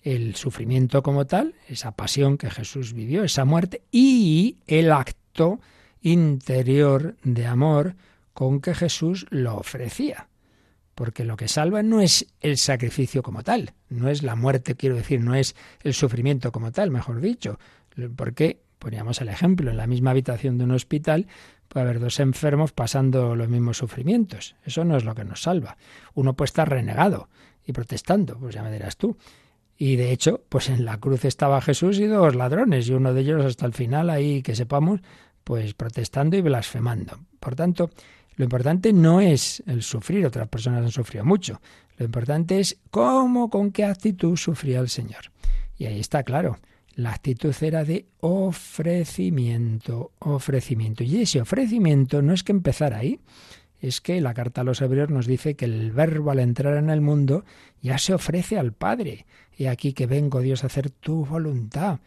El 0.04 0.36
sufrimiento 0.36 1.02
como 1.02 1.26
tal, 1.26 1.56
esa 1.68 1.92
pasión 1.92 2.38
que 2.38 2.52
Jesús 2.52 2.94
vivió, 2.94 3.24
esa 3.24 3.46
muerte, 3.46 3.82
y 3.92 4.58
el 4.68 4.92
acto 4.92 5.60
interior 6.02 7.16
de 7.24 7.48
amor 7.48 7.96
con 8.34 8.62
que 8.62 8.76
Jesús 8.76 9.26
lo 9.30 9.58
ofrecía. 9.58 10.28
Porque 10.94 11.26
lo 11.26 11.36
que 11.36 11.48
salva 11.48 11.82
no 11.82 12.02
es 12.02 12.28
el 12.42 12.58
sacrificio 12.58 13.24
como 13.24 13.44
tal, 13.44 13.74
no 13.90 14.10
es 14.10 14.22
la 14.22 14.36
muerte, 14.36 14.76
quiero 14.76 14.96
decir, 14.96 15.20
no 15.22 15.34
es 15.34 15.56
el 15.84 15.96
sufrimiento 15.96 16.52
como 16.52 16.72
tal, 16.72 16.92
mejor 16.92 17.22
dicho. 17.22 17.58
Porque 18.16 18.62
poníamos 18.78 19.20
el 19.22 19.30
ejemplo, 19.30 19.72
en 19.72 19.78
la 19.78 19.88
misma 19.88 20.12
habitación 20.12 20.58
de 20.60 20.66
un 20.66 20.72
hospital 20.72 21.28
puede 21.72 21.86
haber 21.86 22.00
dos 22.02 22.20
enfermos 22.20 22.74
pasando 22.74 23.34
los 23.34 23.48
mismos 23.48 23.78
sufrimientos. 23.78 24.56
Eso 24.66 24.84
no 24.84 24.98
es 24.98 25.06
lo 25.06 25.16
que 25.16 25.24
nos 25.24 25.42
salva. 25.42 25.78
Uno 26.14 26.34
puede 26.34 26.48
estar 26.48 26.70
renegado 26.70 27.30
y 27.66 27.72
protestando, 27.72 28.38
pues 28.38 28.54
ya 28.54 28.62
me 28.62 28.72
dirás 28.72 28.98
tú. 28.98 29.18
Y 29.78 29.96
de 29.96 30.12
hecho, 30.12 30.44
pues 30.50 30.70
en 30.70 30.84
la 30.84 30.98
cruz 30.98 31.24
estaba 31.24 31.62
Jesús 31.62 31.98
y 32.00 32.08
dos 32.08 32.36
ladrones, 32.36 32.90
y 32.90 32.94
uno 32.94 33.14
de 33.14 33.22
ellos 33.22 33.46
hasta 33.46 33.66
el 33.66 33.74
final, 33.74 34.10
ahí 34.10 34.42
que 34.42 34.54
sepamos, 34.54 35.00
pues 35.46 35.74
protestando 35.74 36.36
y 36.36 36.42
blasfemando. 36.42 37.20
Por 37.40 37.56
tanto, 37.56 37.90
lo 38.36 38.44
importante 38.44 38.92
no 38.92 39.22
es 39.22 39.64
el 39.66 39.82
sufrir, 39.82 40.26
otras 40.26 40.50
personas 40.50 40.84
han 40.84 40.92
sufrido 40.92 41.24
mucho. 41.24 41.62
Lo 41.98 42.06
importante 42.06 42.60
es 42.60 42.80
cómo, 42.90 43.50
con 43.50 43.72
qué 43.72 43.86
actitud 43.86 44.36
sufría 44.36 44.82
el 44.82 44.90
Señor. 44.90 45.32
Y 45.78 45.86
ahí 45.86 46.02
está 46.02 46.24
claro. 46.24 46.60
La 46.96 47.12
actitud 47.12 47.56
era 47.62 47.86
de 47.86 48.06
ofrecimiento, 48.20 50.12
ofrecimiento. 50.20 51.04
Y 51.04 51.22
ese 51.22 51.42
ofrecimiento 51.42 52.22
no 52.22 52.34
es 52.34 52.44
que 52.44 52.52
empezara 52.52 52.98
ahí, 52.98 53.20
es 53.80 54.02
que 54.02 54.20
la 54.22 54.34
carta 54.34 54.62
a 54.62 54.64
los 54.64 54.82
hebreos 54.82 55.10
nos 55.10 55.26
dice 55.26 55.56
que 55.56 55.66
el 55.66 55.92
verbo 55.92 56.32
al 56.32 56.40
entrar 56.40 56.78
en 56.78 56.90
el 56.90 57.02
mundo 57.02 57.46
ya 57.82 57.98
se 57.98 58.14
ofrece 58.14 58.58
al 58.58 58.74
Padre. 58.74 59.26
Y 59.58 59.66
aquí 59.66 59.94
que 59.94 60.06
vengo, 60.06 60.42
Dios, 60.42 60.64
a 60.64 60.68
hacer 60.68 60.90
tu 60.90 61.26
voluntad. 61.26 62.00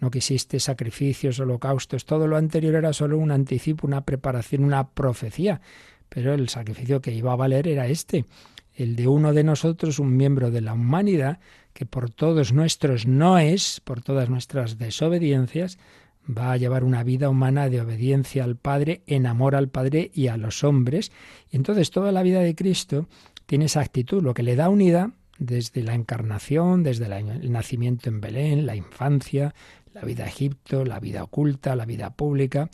No 0.00 0.10
quisiste 0.10 0.58
sacrificios, 0.58 1.38
holocaustos, 1.38 2.04
todo 2.04 2.26
lo 2.26 2.36
anterior 2.36 2.74
era 2.74 2.92
solo 2.92 3.18
un 3.18 3.30
anticipo, 3.30 3.86
una 3.86 4.04
preparación, 4.04 4.64
una 4.64 4.88
profecía. 4.88 5.60
Pero 6.08 6.34
el 6.34 6.48
sacrificio 6.48 7.00
que 7.00 7.14
iba 7.14 7.32
a 7.32 7.36
valer 7.36 7.68
era 7.68 7.86
este, 7.86 8.26
el 8.74 8.96
de 8.96 9.06
uno 9.06 9.32
de 9.32 9.44
nosotros, 9.44 9.98
un 9.98 10.16
miembro 10.16 10.50
de 10.50 10.60
la 10.60 10.74
humanidad, 10.74 11.38
que 11.72 11.86
por 11.86 12.10
todos 12.10 12.52
nuestros 12.52 13.06
noes, 13.06 13.80
por 13.84 14.02
todas 14.02 14.28
nuestras 14.28 14.78
desobediencias, 14.78 15.78
va 16.26 16.52
a 16.52 16.56
llevar 16.56 16.84
una 16.84 17.02
vida 17.02 17.28
humana 17.28 17.68
de 17.68 17.80
obediencia 17.80 18.44
al 18.44 18.56
Padre, 18.56 19.02
en 19.06 19.26
amor 19.26 19.54
al 19.54 19.68
Padre 19.68 20.10
y 20.14 20.28
a 20.28 20.36
los 20.36 20.64
hombres. 20.64 21.10
Y 21.50 21.56
entonces 21.56 21.90
toda 21.90 22.12
la 22.12 22.22
vida 22.22 22.40
de 22.40 22.54
Cristo 22.54 23.08
tiene 23.46 23.66
esa 23.66 23.80
actitud, 23.80 24.22
lo 24.22 24.34
que 24.34 24.42
le 24.42 24.56
da 24.56 24.68
unidad 24.68 25.10
desde 25.38 25.82
la 25.82 25.94
encarnación, 25.94 26.82
desde 26.82 27.06
el 27.06 27.50
nacimiento 27.50 28.08
en 28.08 28.20
Belén, 28.20 28.66
la 28.66 28.76
infancia, 28.76 29.54
la 29.92 30.02
vida 30.02 30.24
a 30.24 30.28
Egipto, 30.28 30.84
la 30.84 31.00
vida 31.00 31.24
oculta, 31.24 31.74
la 31.74 31.84
vida 31.84 32.10
pública. 32.10 32.70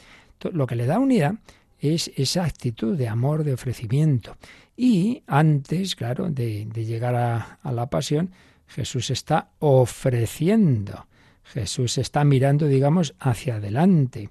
Lo 0.53 0.67
que 0.67 0.77
le 0.77 0.87
da 0.87 0.99
unidad 0.99 1.35
es 1.79 2.11
esa 2.17 2.45
actitud 2.45 2.97
de 2.97 3.09
amor, 3.09 3.45
de 3.45 3.55
ofrecimiento. 3.55 4.37
Y 4.77 5.23
antes, 5.27 5.97
claro, 5.97 6.31
de, 6.31 6.67
llegar 6.67 7.17
a 7.17 7.73
la 7.73 7.91
pasión, 7.91 8.31
Jesús 8.69 9.11
está 9.11 9.51
ofreciendo. 9.59 11.07
Jesús 11.45 11.99
está 11.99 12.25
mirando, 12.25 12.67
digamos, 12.67 13.15
hacia 13.19 13.57
adelante, 13.57 14.29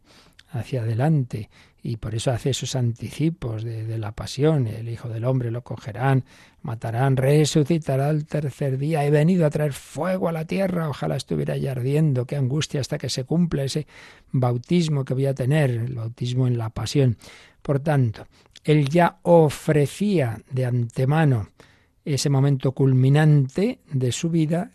hacia 0.52 0.82
adelante. 0.82 1.50
Y 1.82 1.98
por 1.98 2.16
eso 2.16 2.32
hace 2.32 2.50
esos 2.50 2.76
anticipos 2.76 3.64
de, 3.64 3.98
la 3.98 4.12
pasión. 4.12 4.68
El 4.68 4.90
Hijo 4.90 5.10
del 5.10 5.26
Hombre 5.26 5.52
lo 5.52 5.64
cogerán, 5.64 6.26
matarán, 6.62 7.18
resucitará 7.18 8.10
al 8.10 8.26
tercer 8.26 8.78
día. 8.78 9.06
He 9.06 9.10
venido 9.10 9.46
a 9.46 9.50
traer 9.50 9.74
fuego 9.74 10.28
a 10.28 10.32
la 10.32 10.46
tierra. 10.46 10.90
Ojalá 10.90 11.16
estuviera 11.16 11.56
ya 11.58 11.72
ardiendo. 11.72 12.26
Qué 12.26 12.36
angustia 12.36 12.82
hasta 12.82 12.98
que 12.98 13.10
se 13.10 13.24
cumpla 13.24 13.64
ese 13.64 13.88
bautismo 14.32 15.06
que 15.06 15.14
voy 15.14 15.28
a 15.28 15.34
tener, 15.34 15.72
el 15.72 15.96
bautismo 15.96 16.46
en 16.46 16.58
la 16.58 16.70
pasión. 16.70 17.18
Por 17.62 17.80
tanto, 17.80 18.28
Él 18.64 18.90
ya 18.90 19.20
ofrecía 19.24 20.42
de 20.52 20.66
antemano 20.66 21.50
ese 22.14 22.30
momento 22.30 22.72
culminante 22.72 23.80
de 23.92 24.12
su 24.12 24.30
vida 24.30 24.72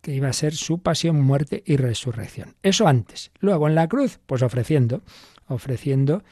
que 0.00 0.14
iba 0.14 0.28
a 0.28 0.34
ser 0.34 0.54
su 0.54 0.80
pasión, 0.80 1.20
muerte 1.22 1.62
y 1.64 1.76
resurrección. 1.76 2.56
Eso 2.62 2.86
antes. 2.86 3.30
Luego 3.40 3.68
en 3.68 3.74
la 3.74 3.88
cruz, 3.88 4.20
pues 4.26 4.42
ofreciendo, 4.42 5.02
ofreciendo 5.46 6.22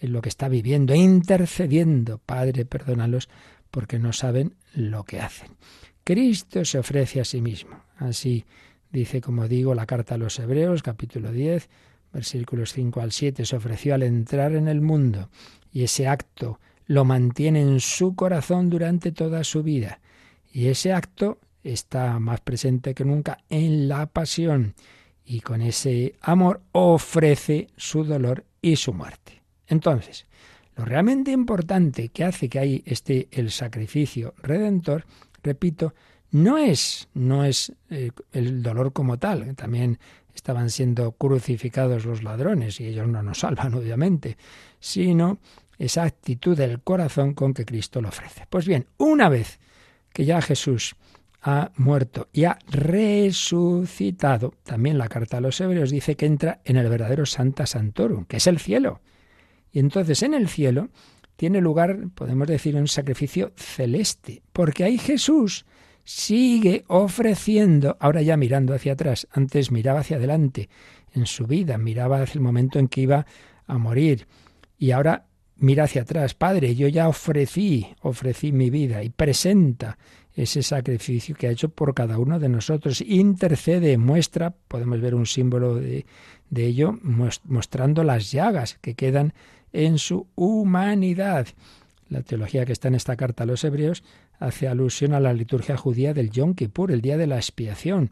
lo 0.00 0.20
que 0.20 0.28
está 0.28 0.48
viviendo, 0.48 0.94
intercediendo. 0.94 2.18
Padre, 2.18 2.64
perdónalos 2.64 3.28
porque 3.70 3.98
no 3.98 4.12
saben 4.12 4.56
lo 4.74 5.04
que 5.04 5.20
hacen. 5.20 5.56
Cristo 6.02 6.64
se 6.64 6.78
ofrece 6.78 7.20
a 7.20 7.24
sí 7.24 7.40
mismo. 7.40 7.84
Así 7.96 8.44
dice, 8.90 9.20
como 9.20 9.46
digo, 9.46 9.74
la 9.74 9.86
carta 9.86 10.16
a 10.16 10.18
los 10.18 10.38
Hebreos, 10.38 10.82
capítulo 10.82 11.30
10, 11.30 11.68
versículos 12.12 12.72
5 12.72 13.00
al 13.00 13.12
7, 13.12 13.44
se 13.44 13.56
ofreció 13.56 13.94
al 13.94 14.02
entrar 14.02 14.52
en 14.56 14.66
el 14.66 14.80
mundo 14.80 15.28
y 15.72 15.84
ese 15.84 16.08
acto 16.08 16.58
lo 16.90 17.04
mantiene 17.04 17.60
en 17.60 17.78
su 17.78 18.16
corazón 18.16 18.68
durante 18.68 19.12
toda 19.12 19.44
su 19.44 19.62
vida. 19.62 20.00
Y 20.52 20.66
ese 20.66 20.92
acto 20.92 21.38
está 21.62 22.18
más 22.18 22.40
presente 22.40 22.94
que 22.94 23.04
nunca 23.04 23.44
en 23.48 23.86
la 23.86 24.06
pasión 24.06 24.74
y 25.24 25.40
con 25.40 25.62
ese 25.62 26.16
amor 26.20 26.62
ofrece 26.72 27.68
su 27.76 28.02
dolor 28.02 28.44
y 28.60 28.74
su 28.74 28.92
muerte. 28.92 29.40
Entonces, 29.68 30.26
lo 30.74 30.84
realmente 30.84 31.30
importante 31.30 32.08
que 32.08 32.24
hace 32.24 32.48
que 32.48 32.58
ahí 32.58 32.82
esté 32.84 33.28
el 33.30 33.52
sacrificio 33.52 34.34
redentor, 34.42 35.04
repito, 35.44 35.94
no 36.32 36.58
es, 36.58 37.08
no 37.14 37.44
es 37.44 37.72
eh, 37.90 38.10
el 38.32 38.64
dolor 38.64 38.92
como 38.92 39.16
tal, 39.16 39.54
también 39.54 40.00
estaban 40.34 40.70
siendo 40.70 41.12
crucificados 41.12 42.04
los 42.04 42.24
ladrones 42.24 42.80
y 42.80 42.86
ellos 42.86 43.06
no 43.06 43.22
nos 43.22 43.38
salvan, 43.38 43.74
obviamente, 43.74 44.36
sino 44.80 45.38
esa 45.80 46.04
actitud 46.04 46.56
del 46.56 46.82
corazón 46.82 47.32
con 47.32 47.54
que 47.54 47.64
Cristo 47.64 48.02
lo 48.02 48.10
ofrece. 48.10 48.46
Pues 48.50 48.66
bien, 48.66 48.86
una 48.98 49.30
vez 49.30 49.58
que 50.12 50.26
ya 50.26 50.42
Jesús 50.42 50.94
ha 51.40 51.72
muerto 51.76 52.28
y 52.34 52.44
ha 52.44 52.58
resucitado, 52.68 54.52
también 54.62 54.98
la 54.98 55.08
carta 55.08 55.38
a 55.38 55.40
los 55.40 55.58
hebreos 55.58 55.90
dice 55.90 56.16
que 56.16 56.26
entra 56.26 56.60
en 56.66 56.76
el 56.76 56.88
verdadero 56.90 57.24
Santa 57.24 57.64
Santorum, 57.64 58.26
que 58.26 58.36
es 58.36 58.46
el 58.46 58.58
cielo. 58.58 59.00
Y 59.72 59.78
entonces 59.78 60.22
en 60.22 60.34
el 60.34 60.48
cielo 60.48 60.90
tiene 61.36 61.62
lugar, 61.62 61.98
podemos 62.14 62.46
decir, 62.46 62.76
un 62.76 62.86
sacrificio 62.86 63.54
celeste, 63.56 64.42
porque 64.52 64.84
ahí 64.84 64.98
Jesús 64.98 65.64
sigue 66.04 66.84
ofreciendo, 66.88 67.96
ahora 68.00 68.20
ya 68.20 68.36
mirando 68.36 68.74
hacia 68.74 68.92
atrás, 68.92 69.26
antes 69.32 69.70
miraba 69.70 70.00
hacia 70.00 70.18
adelante 70.18 70.68
en 71.14 71.24
su 71.24 71.46
vida, 71.46 71.78
miraba 71.78 72.20
hacia 72.20 72.34
el 72.34 72.42
momento 72.42 72.78
en 72.78 72.88
que 72.88 73.00
iba 73.00 73.24
a 73.66 73.78
morir, 73.78 74.26
y 74.76 74.90
ahora 74.90 75.29
mira 75.60 75.84
hacia 75.84 76.02
atrás, 76.02 76.34
Padre, 76.34 76.74
yo 76.74 76.88
ya 76.88 77.08
ofrecí, 77.08 77.86
ofrecí 78.02 78.50
mi 78.50 78.70
vida 78.70 79.02
y 79.02 79.10
presenta 79.10 79.98
ese 80.34 80.62
sacrificio 80.62 81.34
que 81.34 81.46
ha 81.46 81.50
hecho 81.50 81.68
por 81.68 81.94
cada 81.94 82.18
uno 82.18 82.38
de 82.38 82.48
nosotros, 82.48 83.00
intercede, 83.00 83.98
muestra, 83.98 84.54
podemos 84.68 85.00
ver 85.00 85.14
un 85.14 85.26
símbolo 85.26 85.76
de, 85.76 86.06
de 86.48 86.66
ello, 86.66 86.98
mostrando 87.02 88.04
las 88.04 88.30
llagas 88.32 88.78
que 88.80 88.94
quedan 88.94 89.34
en 89.72 89.98
su 89.98 90.26
humanidad. 90.34 91.46
La 92.08 92.22
teología 92.22 92.64
que 92.64 92.72
está 92.72 92.88
en 92.88 92.96
esta 92.96 93.16
carta 93.16 93.44
a 93.44 93.46
los 93.46 93.62
hebreos 93.62 94.02
hace 94.38 94.66
alusión 94.66 95.12
a 95.14 95.20
la 95.20 95.32
liturgia 95.32 95.76
judía 95.76 96.14
del 96.14 96.30
Yom 96.30 96.54
Kippur, 96.54 96.90
el 96.90 97.02
día 97.02 97.16
de 97.16 97.26
la 97.26 97.36
expiación. 97.36 98.10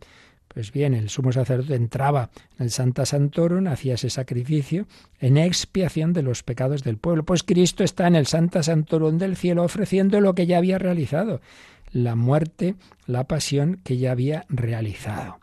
Pues 0.49 0.73
bien, 0.73 0.95
el 0.95 1.09
sumo 1.11 1.31
sacerdote 1.31 1.75
entraba 1.75 2.31
en 2.59 2.65
el 2.65 2.71
Santa 2.71 3.07
Santorum, 3.07 3.67
hacía 3.67 3.95
ese 3.95 4.11
sacrificio 4.11 4.87
en 5.21 5.37
expiación 5.37 6.13
de 6.13 6.23
los 6.23 6.43
pecados 6.43 6.83
del 6.83 6.97
pueblo. 6.97 7.25
Pues 7.25 7.43
Cristo 7.43 7.85
está 7.85 8.07
en 8.07 8.17
el 8.17 8.27
Santa 8.27 8.63
Santorum 8.63 9.19
del 9.19 9.37
cielo 9.37 9.63
ofreciendo 9.63 10.21
lo 10.21 10.35
que 10.35 10.47
ya 10.47 10.59
había 10.59 10.79
realizado, 10.79 11.41
la 11.93 12.17
muerte, 12.17 12.75
la 13.07 13.25
pasión 13.25 13.81
que 13.85 13.99
ya 13.99 14.13
había 14.13 14.47
realizado. 14.49 15.39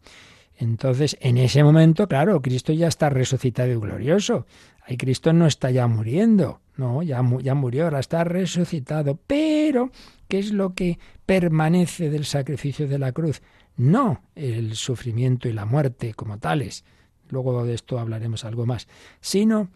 Entonces, 0.58 1.18
en 1.20 1.38
ese 1.38 1.64
momento, 1.64 2.08
claro, 2.08 2.42
Cristo 2.42 2.72
ya 2.74 2.88
está 2.88 3.10
resucitado 3.10 3.72
y 3.72 3.76
glorioso. 3.76 4.46
Ahí 4.88 4.98
Cristo 4.98 5.34
no 5.34 5.48
está 5.48 5.72
ya 5.72 5.88
muriendo, 5.88 6.62
no, 6.78 7.04
ya, 7.04 7.22
ya 7.42 7.56
murió, 7.56 7.86
ahora 7.86 8.00
está 8.00 8.24
resucitado. 8.24 9.20
Pero, 9.28 9.92
¿qué 10.28 10.40
es 10.40 10.52
lo 10.52 10.74
que 10.74 11.00
permanece 11.26 12.10
del 12.10 12.26
sacrificio 12.26 12.88
de 12.88 13.00
la 13.00 13.12
cruz? 13.12 13.42
No 13.78 14.22
el 14.36 14.76
sufrimiento 14.76 15.50
y 15.50 15.54
la 15.54 15.66
muerte 15.66 16.14
como 16.14 16.38
tales, 16.40 16.86
luego 17.30 17.66
de 17.66 17.74
esto 17.74 18.00
hablaremos 18.00 18.46
algo 18.46 18.66
más, 18.66 18.88
sino 19.22 19.70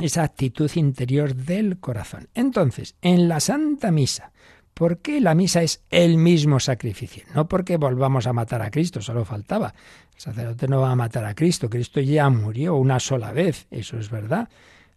esa 0.00 0.24
actitud 0.24 0.70
interior 0.74 1.34
del 1.34 1.78
corazón. 1.78 2.28
Entonces, 2.34 2.96
en 3.02 3.28
la 3.28 3.40
Santa 3.40 3.90
Misa, 3.90 4.32
¿Por 4.74 4.98
qué 4.98 5.20
la 5.20 5.36
misa 5.36 5.62
es 5.62 5.84
el 5.88 6.18
mismo 6.18 6.58
sacrificio? 6.58 7.22
No 7.32 7.46
porque 7.46 7.76
volvamos 7.76 8.26
a 8.26 8.32
matar 8.32 8.60
a 8.60 8.72
Cristo, 8.72 9.00
solo 9.00 9.24
faltaba. 9.24 9.72
El 10.16 10.20
sacerdote 10.20 10.66
no 10.66 10.80
va 10.80 10.90
a 10.90 10.96
matar 10.96 11.24
a 11.24 11.34
Cristo, 11.34 11.70
Cristo 11.70 12.00
ya 12.00 12.28
murió 12.28 12.74
una 12.74 12.98
sola 12.98 13.30
vez, 13.30 13.68
eso 13.70 13.96
es 13.98 14.10
verdad. 14.10 14.48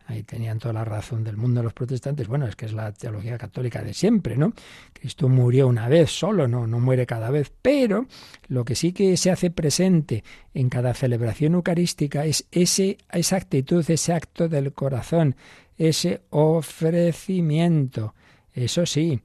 Ahí 0.10 0.24
tenían 0.24 0.58
toda 0.58 0.74
la 0.74 0.86
razón 0.86 1.26
del 1.26 1.36
mundo 1.36 1.62
los 1.62 1.74
protestantes. 1.74 2.30
Bueno, 2.30 2.48
es 2.48 2.56
que 2.56 2.66
es 2.66 2.72
la 2.72 2.94
teología 2.94 3.38
católica 3.38 3.84
de 3.84 3.94
siempre, 3.94 4.38
¿no? 4.38 4.54
Cristo 4.94 5.28
murió 5.28 5.68
una 5.68 5.90
vez 5.90 6.12
solo, 6.12 6.48
no, 6.48 6.66
no 6.66 6.80
muere 6.80 7.06
cada 7.06 7.30
vez. 7.30 7.52
Pero 7.62 8.08
lo 8.48 8.64
que 8.64 8.76
sí 8.76 8.94
que 8.94 9.18
se 9.18 9.32
hace 9.32 9.52
presente 9.52 10.24
en 10.54 10.70
cada 10.70 10.94
celebración 10.94 11.56
eucarística 11.56 12.26
es 12.26 12.48
ese, 12.52 12.98
esa 13.12 13.36
actitud, 13.36 13.84
ese 13.90 14.14
acto 14.14 14.48
del 14.48 14.72
corazón, 14.72 15.36
ese 15.78 16.22
ofrecimiento. 16.30 18.16
Eso 18.54 18.86
sí, 18.86 19.20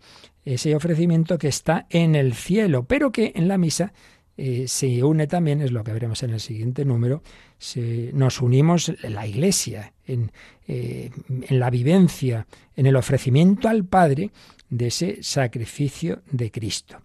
ese 0.45 0.75
ofrecimiento 0.75 1.38
que 1.38 1.49
está 1.49 1.87
en 1.90 2.16
el 2.16 2.35
cielo, 2.35 2.85
pero 2.85 3.12
que 3.12 3.33
en 3.37 3.47
la 3.47 3.57
misa 3.57 3.92
eh, 4.37 4.66
se 4.66 5.05
une 5.05 5.27
también, 5.27 5.61
es 5.61 5.71
lo 5.71 5.85
que 5.85 5.92
veremos 5.92 6.23
en 6.23 6.31
el 6.31 6.40
siguiente 6.40 6.85
número, 6.85 7.23
nos 8.12 8.40
unimos 8.40 8.92
la 9.03 9.27
Iglesia, 9.27 9.92
en, 10.07 10.33
eh, 10.67 11.11
en 11.27 11.59
la 11.59 11.71
vivencia, 11.71 12.47
en 12.77 12.87
el 12.87 12.97
ofrecimiento 12.97 13.69
al 13.69 13.85
Padre 13.85 14.31
de 14.69 14.87
ese 14.87 15.23
sacrificio 15.23 16.23
de 16.31 16.51
Cristo. 16.51 16.99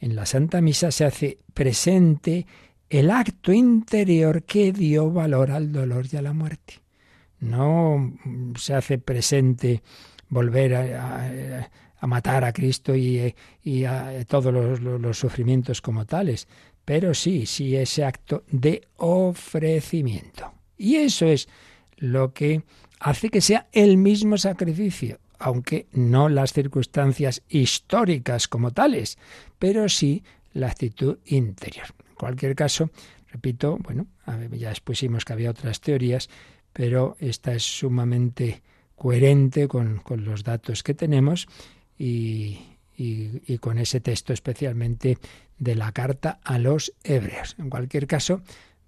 En 0.00 0.16
la 0.16 0.26
Santa 0.26 0.60
Misa 0.60 0.90
se 0.90 1.04
hace 1.04 1.38
presente 1.54 2.46
el 2.90 3.10
acto 3.10 3.52
interior 3.52 4.42
que 4.42 4.72
dio 4.72 5.10
valor 5.10 5.50
al 5.50 5.72
dolor 5.72 6.06
y 6.10 6.16
a 6.16 6.22
la 6.22 6.32
muerte. 6.32 6.74
No 7.40 8.12
se 8.56 8.74
hace 8.74 8.98
presente 8.98 9.82
volver 10.28 10.74
a, 10.74 11.70
matar 12.02 12.44
a 12.44 12.52
Cristo 12.52 12.94
y, 12.94 13.34
y 13.62 13.84
a 13.84 14.24
todos 14.26 14.80
los, 14.80 15.16
sufrimientos 15.16 15.80
como 15.80 16.04
tales, 16.04 16.48
pero 16.84 17.14
sí, 17.14 17.46
sí 17.46 17.76
ese 17.76 18.04
acto 18.04 18.44
de 18.50 18.88
ofrecimiento. 18.96 20.52
Y 20.76 20.96
eso 20.96 21.26
es 21.26 21.48
lo 22.02 22.34
que 22.34 22.64
hace 22.98 23.30
que 23.30 23.40
sea 23.40 23.68
el 23.70 23.96
mismo 23.96 24.36
sacrificio, 24.36 25.20
aunque 25.38 25.86
no 25.92 26.28
las 26.28 26.52
circunstancias 26.52 27.42
históricas 27.48 28.48
como 28.48 28.72
tales, 28.72 29.18
pero 29.60 29.88
sí 29.88 30.24
la 30.52 30.66
actitud 30.66 31.18
interior. 31.26 31.86
En 32.10 32.16
cualquier 32.16 32.56
caso, 32.56 32.90
repito, 33.28 33.78
bueno, 33.78 34.08
ya 34.50 34.70
expusimos 34.70 35.24
que 35.24 35.32
había 35.32 35.52
otras 35.52 35.80
teorías, 35.80 36.28
pero 36.72 37.16
esta 37.20 37.54
es 37.54 37.62
sumamente 37.62 38.62
coherente 38.96 39.68
con, 39.68 39.98
con 39.98 40.24
los 40.24 40.42
datos 40.42 40.82
que 40.82 40.94
tenemos 40.94 41.46
y, 41.96 42.58
con 43.60 43.78
ese 43.78 44.00
texto 44.00 44.32
especialmente 44.32 45.18
de 45.58 45.76
la 45.76 45.92
carta 45.92 46.40
a 46.42 46.58
los 46.58 46.94
hebreos. 47.04 47.54
En 47.58 47.70
cualquier 47.70 48.08
caso, 48.08 48.42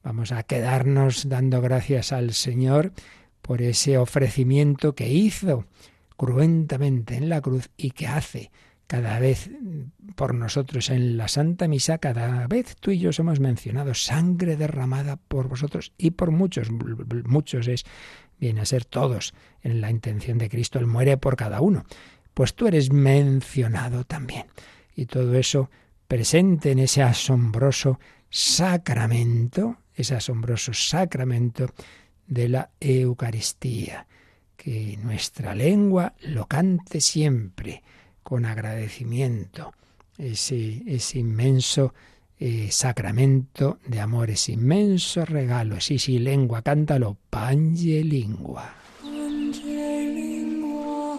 vamos 0.04 0.30
a 0.32 0.42
quedarnos 0.42 1.28
dando 1.28 1.60
gracias 1.60 2.12
al 2.12 2.34
Señor 2.34 2.92
por 3.42 3.62
ese 3.62 3.98
ofrecimiento 3.98 4.94
que 4.94 5.08
hizo 5.08 5.66
cruentamente 6.16 7.16
en 7.16 7.28
la 7.28 7.40
cruz 7.40 7.70
y 7.76 7.90
que 7.90 8.06
hace 8.06 8.50
cada 8.86 9.18
vez 9.18 9.50
por 10.14 10.34
nosotros 10.34 10.90
en 10.90 11.16
la 11.16 11.26
Santa 11.26 11.66
Misa, 11.68 11.98
cada 11.98 12.46
vez 12.46 12.76
tú 12.76 12.90
y 12.90 12.98
yo 12.98 13.10
hemos 13.18 13.40
mencionado 13.40 13.94
sangre 13.94 14.56
derramada 14.56 15.16
por 15.16 15.48
vosotros 15.48 15.92
y 15.96 16.12
por 16.12 16.30
muchos, 16.30 16.68
muchos 17.24 17.66
es, 17.66 17.84
viene 18.38 18.60
a 18.60 18.66
ser 18.66 18.84
todos 18.84 19.34
en 19.62 19.80
la 19.80 19.90
intención 19.90 20.36
de 20.36 20.50
Cristo, 20.50 20.78
Él 20.78 20.86
muere 20.86 21.16
por 21.16 21.36
cada 21.36 21.62
uno. 21.62 21.84
Pues 22.34 22.54
tú 22.54 22.66
eres 22.66 22.92
mencionado 22.92 24.04
también. 24.04 24.46
Y 24.94 25.06
todo 25.06 25.34
eso 25.34 25.70
presente 26.06 26.72
en 26.72 26.80
ese 26.80 27.02
asombroso 27.02 27.98
sacramento, 28.28 29.78
ese 29.94 30.14
asombroso 30.14 30.72
sacramento 30.72 31.72
de 32.26 32.48
la 32.48 32.70
Eucaristía. 32.80 34.06
Que 34.56 34.98
nuestra 35.02 35.54
lengua 35.54 36.14
lo 36.22 36.46
cante 36.46 37.00
siempre 37.00 37.82
con 38.22 38.46
agradecimiento, 38.46 39.74
ese, 40.16 40.82
ese 40.86 41.18
inmenso 41.18 41.92
eh, 42.38 42.68
sacramento 42.70 43.78
de 43.86 44.00
amor, 44.00 44.30
ese 44.30 44.52
inmenso 44.52 45.24
regalo. 45.24 45.80
Sí, 45.80 45.98
sí, 45.98 46.18
lengua, 46.18 46.62
cántalo, 46.62 47.16
pange 47.30 48.02
lingua. 48.02 48.74
Pange 49.02 50.12
lingua 50.14 51.18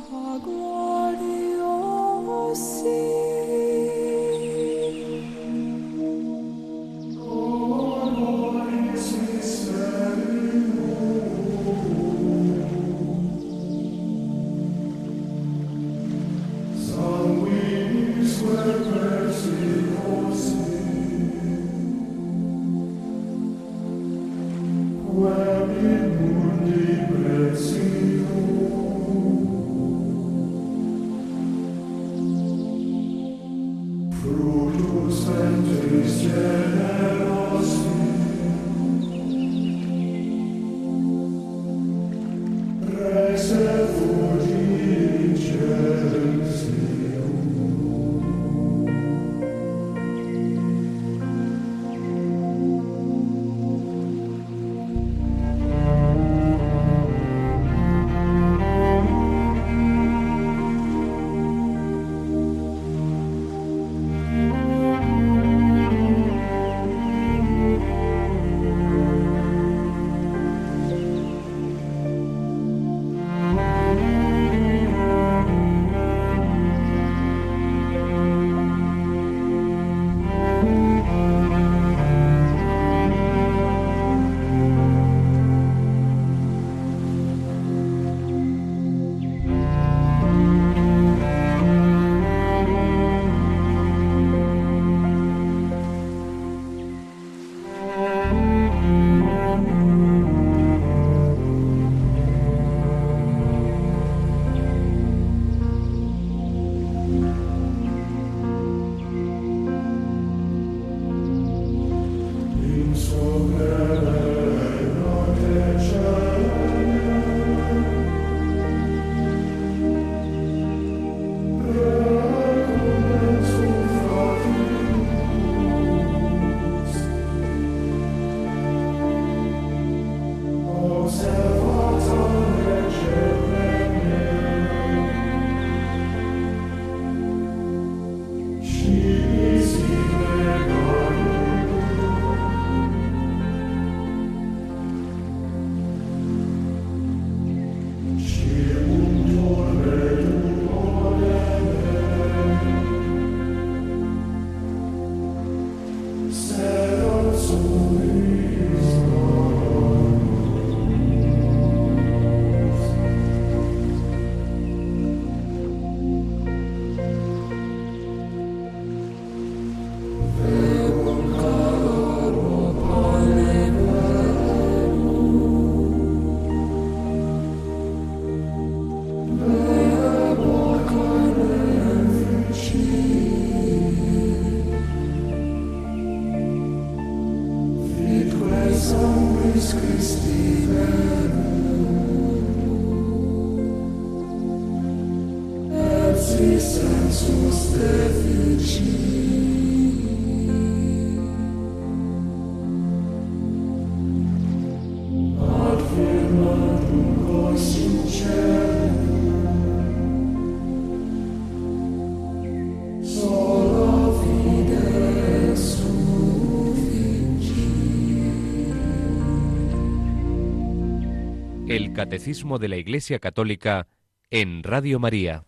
Catecismo 221.96 222.60
de 222.60 222.68
la 222.68 222.76
Iglesia 222.76 223.20
Católica 223.20 223.88
en 224.30 224.64
Radio 224.64 225.00
María. 225.00 225.46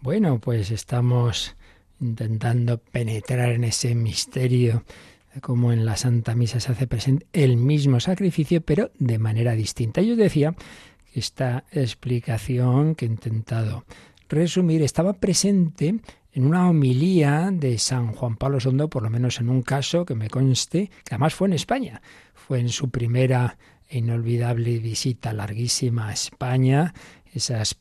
Bueno, 0.00 0.40
pues 0.40 0.72
estamos 0.72 1.56
intentando 2.00 2.78
penetrar 2.78 3.50
en 3.50 3.62
ese 3.62 3.94
misterio 3.94 4.82
de 5.32 5.40
cómo 5.40 5.72
en 5.72 5.86
la 5.86 5.96
Santa 5.96 6.34
Misa 6.34 6.58
se 6.58 6.72
hace 6.72 6.88
presente 6.88 7.26
el 7.32 7.56
mismo 7.56 8.00
sacrificio, 8.00 8.62
pero 8.62 8.90
de 8.98 9.18
manera 9.18 9.52
distinta. 9.52 10.02
Yo 10.02 10.16
decía 10.16 10.56
que 11.12 11.20
esta 11.20 11.64
explicación 11.70 12.96
que 12.96 13.06
he 13.06 13.08
intentado 13.08 13.84
resumir 14.28 14.82
estaba 14.82 15.12
presente 15.12 16.00
en 16.32 16.46
una 16.46 16.68
homilía 16.68 17.50
de 17.52 17.78
San 17.78 18.08
Juan 18.12 18.36
Pablo 18.36 18.58
II, 18.60 18.88
por 18.90 19.04
lo 19.04 19.10
menos 19.10 19.38
en 19.38 19.48
un 19.48 19.62
caso 19.62 20.04
que 20.04 20.16
me 20.16 20.28
conste, 20.28 20.90
que 21.04 21.14
además 21.14 21.32
fue 21.32 21.46
en 21.46 21.54
España. 21.54 22.02
Fue 22.34 22.58
en 22.58 22.70
su 22.70 22.90
primera 22.90 23.56
inolvidable 23.90 24.78
visita 24.78 25.32
larguísima 25.32 26.08
a 26.08 26.12
España, 26.12 26.92
esas 27.32 27.76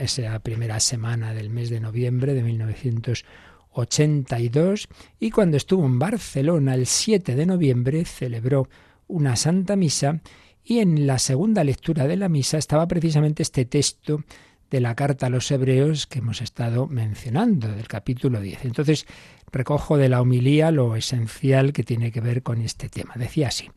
esa 0.00 0.38
primera 0.40 0.80
semana 0.80 1.32
del 1.34 1.50
mes 1.50 1.70
de 1.70 1.80
noviembre 1.80 2.34
de 2.34 2.42
1982, 2.42 4.88
y 5.18 5.30
cuando 5.30 5.56
estuvo 5.56 5.86
en 5.86 5.98
Barcelona 5.98 6.74
el 6.74 6.86
7 6.86 7.34
de 7.34 7.46
noviembre 7.46 8.04
celebró 8.04 8.68
una 9.06 9.36
Santa 9.36 9.76
Misa 9.76 10.20
y 10.64 10.78
en 10.78 11.06
la 11.06 11.18
segunda 11.18 11.62
lectura 11.62 12.06
de 12.06 12.16
la 12.16 12.28
misa 12.28 12.56
estaba 12.56 12.88
precisamente 12.88 13.42
este 13.42 13.66
texto 13.66 14.24
de 14.70 14.80
la 14.80 14.94
carta 14.94 15.26
a 15.26 15.30
los 15.30 15.50
hebreos 15.50 16.06
que 16.06 16.20
hemos 16.20 16.40
estado 16.40 16.86
mencionando, 16.86 17.68
del 17.68 17.86
capítulo 17.86 18.40
10. 18.40 18.64
Entonces, 18.64 19.06
recojo 19.52 19.98
de 19.98 20.08
la 20.08 20.20
homilía 20.20 20.70
lo 20.70 20.96
esencial 20.96 21.72
que 21.72 21.84
tiene 21.84 22.10
que 22.10 22.20
ver 22.20 22.42
con 22.42 22.60
este 22.60 22.88
tema. 22.88 23.14
Decía 23.16 23.48
así, 23.48 23.70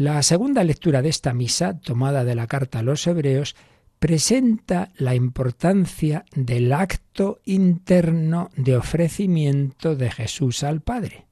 la 0.00 0.22
segunda 0.22 0.64
lectura 0.64 1.02
de 1.02 1.10
esta 1.10 1.34
misa, 1.34 1.78
tomada 1.78 2.24
de 2.24 2.34
la 2.34 2.46
carta 2.46 2.78
a 2.78 2.82
los 2.82 3.06
Hebreos, 3.06 3.54
presenta 3.98 4.92
la 4.96 5.14
importancia 5.14 6.24
del 6.34 6.72
acto 6.72 7.38
interno 7.44 8.48
de 8.56 8.78
ofrecimiento 8.78 9.96
de 9.96 10.10
Jesús 10.10 10.62
al 10.62 10.80
Padre. 10.80 11.26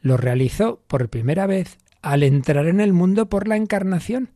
Lo 0.00 0.16
realizó 0.16 0.80
por 0.86 1.08
primera 1.08 1.48
vez 1.48 1.78
al 2.00 2.22
entrar 2.22 2.68
en 2.68 2.78
el 2.78 2.92
mundo 2.92 3.28
por 3.28 3.48
la 3.48 3.56
encarnación. 3.56 4.30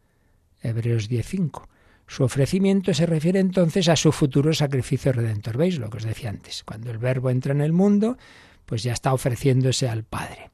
Hebreos 0.60 1.08
10.5. 1.08 1.68
Su 2.08 2.24
ofrecimiento 2.24 2.92
se 2.92 3.06
refiere 3.06 3.38
entonces 3.38 3.88
a 3.88 3.94
su 3.94 4.10
futuro 4.10 4.52
sacrificio 4.52 5.12
redentor. 5.12 5.58
¿Veis 5.58 5.78
lo 5.78 5.90
que 5.90 5.98
os 5.98 6.04
decía 6.04 6.30
antes? 6.30 6.64
Cuando 6.64 6.90
el 6.90 6.98
Verbo 6.98 7.30
entra 7.30 7.52
en 7.52 7.60
el 7.60 7.72
mundo, 7.72 8.18
pues 8.66 8.82
ya 8.82 8.92
está 8.92 9.14
ofreciéndose 9.14 9.88
al 9.88 10.02
Padre. 10.02 10.50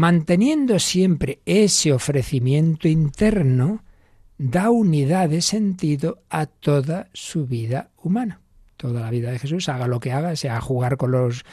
Manteniendo 0.00 0.78
siempre 0.78 1.42
ese 1.44 1.92
ofrecimiento 1.92 2.88
interno, 2.88 3.84
da 4.38 4.70
unidad 4.70 5.28
de 5.28 5.42
sentido 5.42 6.22
a 6.30 6.46
toda 6.46 7.10
su 7.12 7.46
vida 7.46 7.90
humana. 8.02 8.40
Toda 8.78 9.02
la 9.02 9.10
vida 9.10 9.30
de 9.30 9.38
Jesús, 9.38 9.68
haga 9.68 9.88
lo 9.88 10.00
que 10.00 10.12
haga, 10.12 10.36
sea 10.36 10.58
jugar 10.62 10.96
con 10.96 11.10
los 11.10 11.44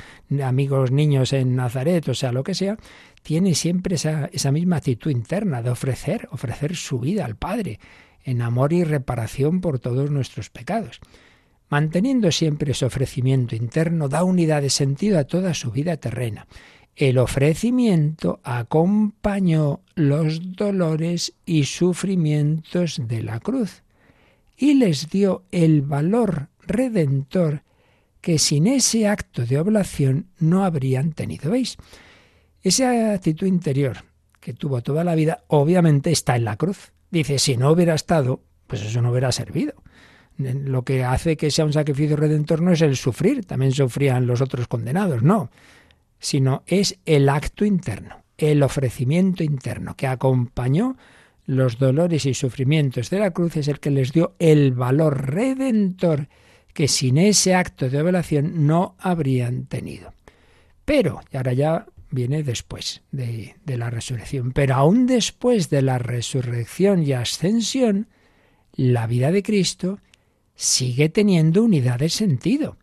amigos 0.41 0.91
niños 0.91 1.34
en 1.34 1.58
Nazaret, 1.58 2.08
o 2.08 2.14
sea, 2.14 2.32
lo 2.32 2.45
que 2.45 2.56
sea, 2.56 2.78
tiene 3.22 3.54
siempre 3.54 3.95
esa, 3.95 4.30
esa 4.32 4.54
misma 4.54 4.78
actitud 4.78 5.12
interna 5.12 5.62
de 5.62 5.72
ofrecer, 5.72 6.30
ofrecer 6.32 6.78
su 6.78 7.00
vida 7.00 7.26
al 7.26 7.36
Padre, 7.36 7.82
en 8.24 8.41
amor 8.41 8.72
y 8.72 8.86
reparación 8.86 9.60
por 9.60 9.80
todos 9.80 10.10
nuestros 10.10 10.50
pecados. 10.50 11.02
Manteniendo 11.68 12.32
siempre 12.32 12.72
ese 12.72 12.86
ofrecimiento 12.86 13.58
interno, 13.58 14.08
da 14.08 14.24
unidad 14.24 14.62
de 14.62 14.70
sentido 14.70 15.20
a 15.20 15.26
toda 15.26 15.54
su 15.54 15.70
vida 15.70 15.98
terrena 15.98 16.48
el 16.98 17.20
ofrecimiento 17.20 18.39
acompañó 18.43 19.82
los 19.93 20.56
dolores 20.56 21.34
y 21.45 21.66
sufrimientos 21.66 23.00
de 23.08 23.22
la 23.22 23.39
cruz, 23.39 23.84
y 24.58 24.74
les 24.74 25.08
dio 25.08 25.43
el 25.52 25.84
valor 25.84 26.50
redentor 26.66 27.62
que 28.20 28.39
sin 28.39 28.66
ese 28.66 29.08
acto 29.08 29.45
de 29.45 29.60
oblación 29.60 30.26
no 30.39 30.66
habrían 30.66 31.14
tenido. 31.14 31.52
¿Veis? 31.52 31.78
Esa 32.64 33.14
actitud 33.14 33.45
interior 33.45 33.98
que 34.39 34.54
tuvo 34.54 34.82
toda 34.82 35.04
la 35.04 35.14
vida 35.14 35.43
obviamente 35.48 36.12
está 36.12 36.36
en 36.36 36.45
la 36.45 36.58
cruz. 36.58 36.91
Dice, 37.12 37.38
si 37.38 37.58
no 37.58 37.72
hubiera 37.72 37.93
estado, 37.93 38.41
pues 38.66 38.82
eso 38.82 39.04
no 39.04 39.12
hubiera 39.12 39.32
servido. 39.32 39.74
Lo 40.38 40.84
que 40.84 41.04
hace 41.04 41.38
que 41.38 41.52
sea 41.52 41.66
un 41.66 41.74
sacrificio 41.74 42.18
redentor 42.18 42.62
no 42.62 42.72
es 42.72 42.82
el 42.82 42.95
sufrir, 42.98 43.45
también 43.45 43.72
sufrían 43.72 44.26
los 44.26 44.41
otros 44.41 44.68
condenados, 44.68 45.22
no, 45.22 45.52
sino 46.20 46.63
es 46.65 46.97
el 47.05 47.30
acto 47.30 47.65
interno, 47.65 48.24
el 48.38 48.63
ofrecimiento 48.63 49.43
interno 49.43 49.95
que 49.95 50.07
acompañó 50.07 50.97
los 51.45 51.80
dolores 51.80 52.26
y 52.26 52.34
sufrimientos 52.34 53.09
de 53.09 53.20
la 53.20 53.32
cruz 53.32 53.55
es 53.57 53.68
el 53.68 53.80
que 53.80 53.89
les 53.89 54.11
dio 54.11 54.36
el 54.38 54.74
valor 54.74 55.32
redentor 55.32 56.28
que 56.74 56.88
sin 56.88 57.18
ese 57.18 57.55
acto 57.55 57.89
de 57.89 58.01
oblación 58.01 58.68
no 58.68 58.95
habrían 58.99 59.65
tenido. 59.65 60.13
Pero, 60.86 61.22
y 61.32 61.38
ahora 61.38 61.53
ya 61.53 61.88
viene 62.11 62.43
después 62.43 63.01
de, 63.11 63.55
de, 63.65 63.78
la 63.78 63.89
resurrección, 63.89 64.51
pero 64.51 64.76
aún 64.76 65.07
después 65.07 65.70
de 65.70 65.82
la 65.82 65.97
resurrección 65.97 67.03
y 67.03 67.13
ascensión, 67.13 68.07
la 68.74 69.07
vida 69.07 69.32
de 69.32 69.41
Cristo 69.41 69.99
sigue 70.55 71.09
teniendo 71.09 71.63
unidad 71.63 71.99
de 71.99 72.09
sentido, 72.09 72.78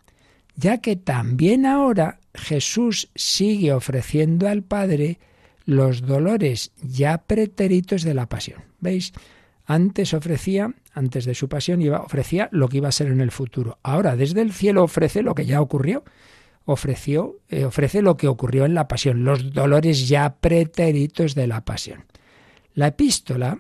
ya 0.57 0.79
que 0.79 0.97
también 0.97 1.67
ahora 1.67 2.19
Jesús 2.35 3.11
sigue 3.15 3.73
ofreciendo 3.73 4.49
al 4.49 4.63
Padre 4.63 5.19
los 5.65 6.03
dolores 6.03 6.73
ya 6.83 7.19
pretéritos 7.19 8.03
de 8.03 8.15
la 8.15 8.29
pasión. 8.29 8.63
¿Veis? 8.81 9.13
Antes 9.67 10.13
ofrecía, 10.13 10.75
antes 10.93 11.25
de 11.25 11.35
su 11.35 11.49
pasión, 11.49 11.81
iba, 11.81 12.01
ofrecía 12.03 12.49
lo 12.53 12.69
que 12.69 12.79
iba 12.79 12.89
a 12.89 12.93
ser 12.93 13.07
en 13.07 13.21
el 13.21 13.31
futuro. 13.31 13.79
Ahora, 13.83 14.15
desde 14.15 14.43
el 14.43 14.53
cielo 14.53 14.83
ofrece 14.83 15.23
lo 15.23 15.35
que 15.35 15.47
ya 15.47 15.61
ocurrió. 15.61 16.05
Ofreció, 16.67 17.41
eh, 17.49 17.65
ofrece 17.65 18.03
lo 18.03 18.17
que 18.17 18.29
ocurrió 18.29 18.65
en 18.65 18.75
la 18.75 18.89
pasión, 18.89 19.25
los 19.25 19.53
dolores 19.53 20.09
ya 20.09 20.37
pretéritos 20.37 21.35
de 21.35 21.47
la 21.47 21.65
pasión. 21.65 22.05
La 22.75 22.89
epístola, 22.89 23.59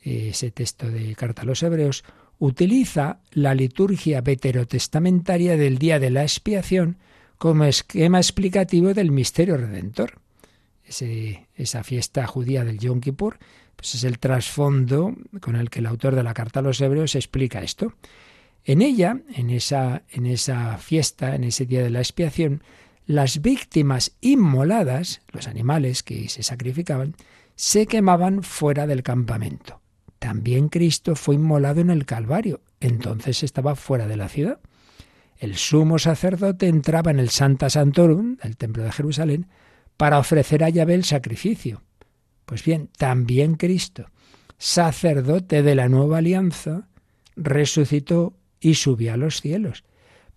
ese 0.00 0.50
texto 0.50 0.90
de 0.90 1.14
Carta 1.14 1.42
a 1.42 1.44
los 1.44 1.62
Hebreos, 1.62 2.04
utiliza 2.38 3.20
la 3.30 3.54
liturgia 3.54 4.20
veterotestamentaria 4.20 5.56
del 5.56 5.78
día 5.78 5.98
de 5.98 6.10
la 6.10 6.22
expiación 6.22 6.98
como 7.42 7.64
esquema 7.64 8.18
explicativo 8.18 8.94
del 8.94 9.10
misterio 9.10 9.56
redentor 9.56 10.20
esa 10.86 11.82
fiesta 11.82 12.24
judía 12.24 12.64
del 12.64 12.78
Yom 12.78 13.00
Kippur, 13.00 13.40
pues 13.74 13.96
es 13.96 14.04
el 14.04 14.20
trasfondo 14.20 15.16
con 15.40 15.56
el 15.56 15.68
que 15.68 15.80
el 15.80 15.86
autor 15.86 16.14
de 16.14 16.22
la 16.22 16.34
carta 16.34 16.60
a 16.60 16.62
los 16.62 16.80
hebreos 16.80 17.16
explica 17.16 17.60
esto. 17.60 17.94
En 18.62 18.80
ella, 18.80 19.22
en 19.34 19.50
esa, 19.50 20.04
en 20.10 20.26
esa 20.26 20.78
fiesta, 20.78 21.34
en 21.34 21.42
ese 21.42 21.66
día 21.66 21.82
de 21.82 21.90
la 21.90 21.98
expiación, 21.98 22.62
las 23.06 23.42
víctimas 23.42 24.12
inmoladas, 24.20 25.20
los 25.32 25.48
animales 25.48 26.04
que 26.04 26.28
se 26.28 26.44
sacrificaban, 26.44 27.16
se 27.56 27.88
quemaban 27.88 28.44
fuera 28.44 28.86
del 28.86 29.02
campamento. 29.02 29.80
También 30.20 30.68
Cristo 30.68 31.16
fue 31.16 31.34
inmolado 31.34 31.80
en 31.80 31.90
el 31.90 32.06
Calvario, 32.06 32.60
entonces 32.78 33.42
estaba 33.42 33.74
fuera 33.74 34.06
de 34.06 34.16
la 34.16 34.28
ciudad. 34.28 34.60
El 35.42 35.56
sumo 35.56 35.98
sacerdote 35.98 36.68
entraba 36.68 37.10
en 37.10 37.18
el 37.18 37.28
Santa 37.28 37.68
Santorum, 37.68 38.36
el 38.42 38.56
templo 38.56 38.84
de 38.84 38.92
Jerusalén, 38.92 39.48
para 39.96 40.20
ofrecer 40.20 40.62
a 40.62 40.68
Yahvé 40.68 40.94
el 40.94 41.02
sacrificio. 41.02 41.82
Pues 42.46 42.64
bien, 42.64 42.90
también 42.96 43.56
Cristo, 43.56 44.06
sacerdote 44.56 45.64
de 45.64 45.74
la 45.74 45.88
nueva 45.88 46.18
alianza, 46.18 46.86
resucitó 47.34 48.34
y 48.60 48.74
subió 48.74 49.14
a 49.14 49.16
los 49.16 49.40
cielos, 49.40 49.82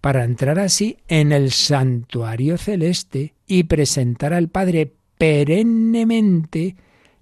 para 0.01 0.24
entrar 0.24 0.58
así 0.58 0.97
en 1.08 1.32
el 1.34 1.51
santuario 1.51 2.58
celeste 2.58 3.36
y 3.45 3.66
presentar 3.66 4.34
al 4.34 4.49
Padre 4.49 4.91
perennemente 5.20 6.78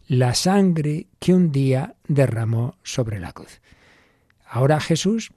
la 0.08 0.36
sangre 0.36 1.08
que 1.20 1.34
un 1.34 1.52
día 1.52 1.96
derramó 2.08 2.78
sobre 2.82 3.20
la 3.20 3.34
cruz. 3.34 3.60
Ahora 4.48 4.80
Jesús, 4.80 5.34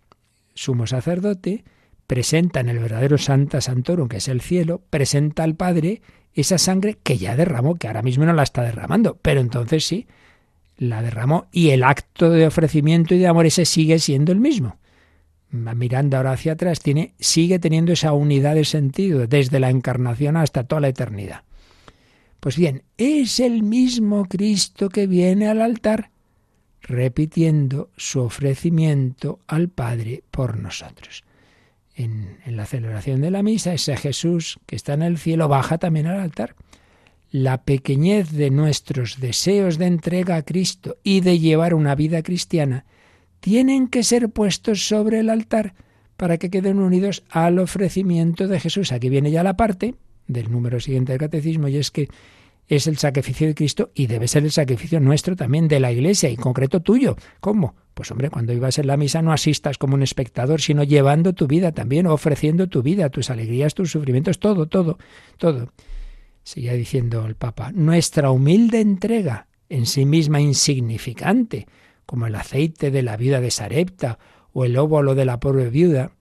sumo 0.55 0.87
sacerdote, 0.87 1.65
presenta 2.07 2.61
en 2.61 2.69
el 2.69 2.79
verdadero 2.79 3.19
Santa 3.19 3.61
Santorum, 3.61 4.09
que 4.09 4.19
es 4.19 4.29
el 4.29 4.41
cielo, 4.41 4.83
presenta 4.91 5.43
al 5.43 5.55
Padre 5.55 6.03
esa 6.35 6.59
sangre 6.59 6.99
que 7.03 7.19
ya 7.19 7.37
derramó, 7.37 7.77
que 7.77 7.87
ahora 7.87 8.03
mismo 8.03 8.25
no 8.25 8.33
la 8.33 8.43
está 8.43 8.63
derramando, 8.63 9.19
pero 9.21 9.41
entonces 9.41 9.85
sí, 9.85 10.07
la 10.77 11.03
derramó 11.03 11.47
y 11.51 11.71
el 11.71 11.83
acto 11.83 12.31
de 12.31 12.47
ofrecimiento 12.47 13.15
y 13.15 13.19
de 13.19 13.27
amor 13.27 13.47
ese 13.47 13.65
sigue 13.65 13.99
siendo 13.99 14.33
el 14.33 14.41
mismo. 14.41 14.77
Mirando 15.51 16.17
ahora 16.17 16.33
hacia 16.33 16.53
atrás, 16.53 16.81
tiene, 16.81 17.15
sigue 17.19 17.59
teniendo 17.59 17.93
esa 17.93 18.13
unidad 18.13 18.55
de 18.55 18.65
sentido 18.65 19.27
desde 19.27 19.61
la 19.61 19.71
encarnación 19.71 20.37
hasta 20.37 20.65
toda 20.65 20.83
la 20.83 20.89
eternidad. 20.89 21.43
Pues 22.41 22.59
bien, 22.59 22.83
es 22.99 23.41
el 23.41 23.63
mismo 23.63 24.27
Cristo 24.27 24.91
que 24.91 25.07
viene 25.07 25.49
al 25.49 25.63
altar 25.63 26.11
repitiendo 26.83 27.91
su 27.97 28.21
ofrecimiento 28.21 29.41
al 29.47 29.69
Padre 29.69 30.23
por 30.31 30.59
nosotros 30.59 31.26
en, 31.97 32.37
la 32.47 32.67
celebración 32.67 33.21
de 33.21 33.31
la 33.31 33.43
misa, 33.43 33.73
ese 33.73 33.97
Jesús 33.97 34.59
que 34.67 34.77
está 34.77 34.95
en 34.95 35.03
el 35.03 35.19
cielo 35.19 35.49
baja 35.49 35.79
también 35.79 36.07
al 36.07 36.21
altar. 36.21 36.55
La 37.31 37.65
pequeñez 37.65 38.31
de 38.31 38.51
nuestros 38.51 39.19
deseos 39.19 39.79
de 39.79 39.87
entrega 39.87 40.37
a 40.37 40.43
Cristo 40.43 40.97
y 41.03 41.21
de 41.21 41.39
llevar 41.39 41.75
una 41.75 41.95
vida 41.95 42.23
cristiana 42.23 42.85
tienen 43.41 43.89
que 43.89 44.03
ser 44.03 44.29
puestos 44.29 44.87
sobre 44.87 45.21
el 45.21 45.31
altar 45.31 45.75
para 46.17 46.39
que 46.39 46.51
queden 46.51 46.79
unidos 46.79 47.25
al 47.31 47.59
ofrecimiento 47.59 48.47
de 48.47 48.61
Jesús. 48.61 48.93
Aquí 48.93 49.09
viene 49.09 49.31
ya 49.31 49.43
la 49.43 49.57
parte 49.57 49.95
del 50.29 50.51
número 50.51 50.81
siguiente 50.81 51.13
del 51.13 51.21
catecismo 51.21 51.69
y 51.69 51.77
es 51.77 51.91
que 51.91 52.09
es 52.69 52.87
el 52.87 52.99
sacrificio 52.99 53.47
de 53.47 53.55
Cristo 53.55 53.91
y 53.95 54.07
debe 54.07 54.29
ser 54.29 54.45
el 54.45 54.51
sacrificio 54.51 55.01
nuestro 55.01 55.37
también 55.37 55.69
de 55.69 55.81
la 55.81 55.93
Iglesia 55.93 56.29
y 56.29 56.35
en 56.35 56.41
concreto 56.41 56.81
tuyo. 56.81 57.17
¿Cómo? 57.41 57.77
Pues 57.95 58.11
hombre, 58.11 58.29
cuando 58.29 58.53
ibas 58.53 58.79
en 58.79 58.89
la 58.89 58.97
misa 58.97 59.23
no 59.23 59.33
asistas 59.33 59.79
como 59.79 59.95
un 59.95 60.03
espectador, 60.03 60.61
sino 60.61 60.83
llevando 60.83 61.33
tu 61.33 61.47
vida 61.47 61.73
también, 61.73 62.07
ofreciendo 62.07 62.69
tu 62.69 62.83
vida, 62.83 63.09
tus 63.09 63.31
alegrías, 63.31 63.75
tus 63.75 63.91
sufrimientos, 63.91 64.39
todo, 64.39 64.67
todo, 64.67 64.99
todo. 65.39 65.71
Seguía 66.43 66.75
diciendo 66.75 67.25
el 67.27 67.37
Papa, 67.37 67.73
nuestra 67.73 68.31
humilde 68.31 68.81
entrega, 68.81 69.47
en 69.69 69.87
sí 69.87 70.05
misma 70.05 70.41
insignificante, 70.41 71.67
como 72.05 72.27
el 72.27 72.35
aceite 72.35 72.91
de 72.91 73.03
la 73.03 73.17
viuda 73.17 73.41
de 73.41 73.51
Sarepta 73.51 74.19
o 74.53 74.65
el 74.65 74.77
óvulo 74.77 75.15
de 75.15 75.25
la 75.25 75.41
pobre 75.41 75.71
viuda, 75.71 76.13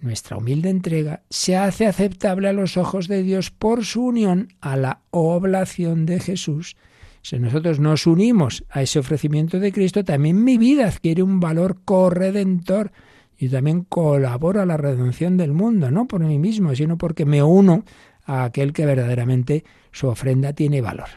nuestra 0.00 0.36
humilde 0.36 0.70
entrega 0.70 1.22
se 1.30 1.56
hace 1.56 1.86
aceptable 1.86 2.48
a 2.48 2.52
los 2.52 2.76
ojos 2.76 3.08
de 3.08 3.22
Dios 3.22 3.50
por 3.50 3.84
su 3.84 4.06
unión 4.06 4.48
a 4.60 4.76
la 4.76 5.00
oblación 5.10 6.06
de 6.06 6.20
Jesús 6.20 6.76
si 7.22 7.38
nosotros 7.38 7.80
nos 7.80 8.06
unimos 8.06 8.64
a 8.70 8.82
ese 8.82 8.98
ofrecimiento 8.98 9.60
de 9.60 9.72
Cristo, 9.72 10.04
también 10.04 10.42
mi 10.42 10.56
vida 10.56 10.86
adquiere 10.88 11.22
un 11.22 11.38
valor 11.38 11.78
corredentor 11.84 12.92
y 13.38 13.48
también 13.48 13.84
colaboro 13.84 14.62
a 14.62 14.66
la 14.66 14.76
redención 14.76 15.36
del 15.36 15.52
mundo, 15.52 15.90
no 15.90 16.06
por 16.06 16.20
mí 16.20 16.38
mismo, 16.38 16.74
sino 16.74 16.96
porque 16.96 17.26
me 17.26 17.42
uno 17.42 17.84
a 18.24 18.44
aquel 18.44 18.72
que 18.72 18.86
verdaderamente 18.86 19.64
su 19.92 20.08
ofrenda 20.08 20.54
tiene 20.54 20.80
valor. 20.80 21.08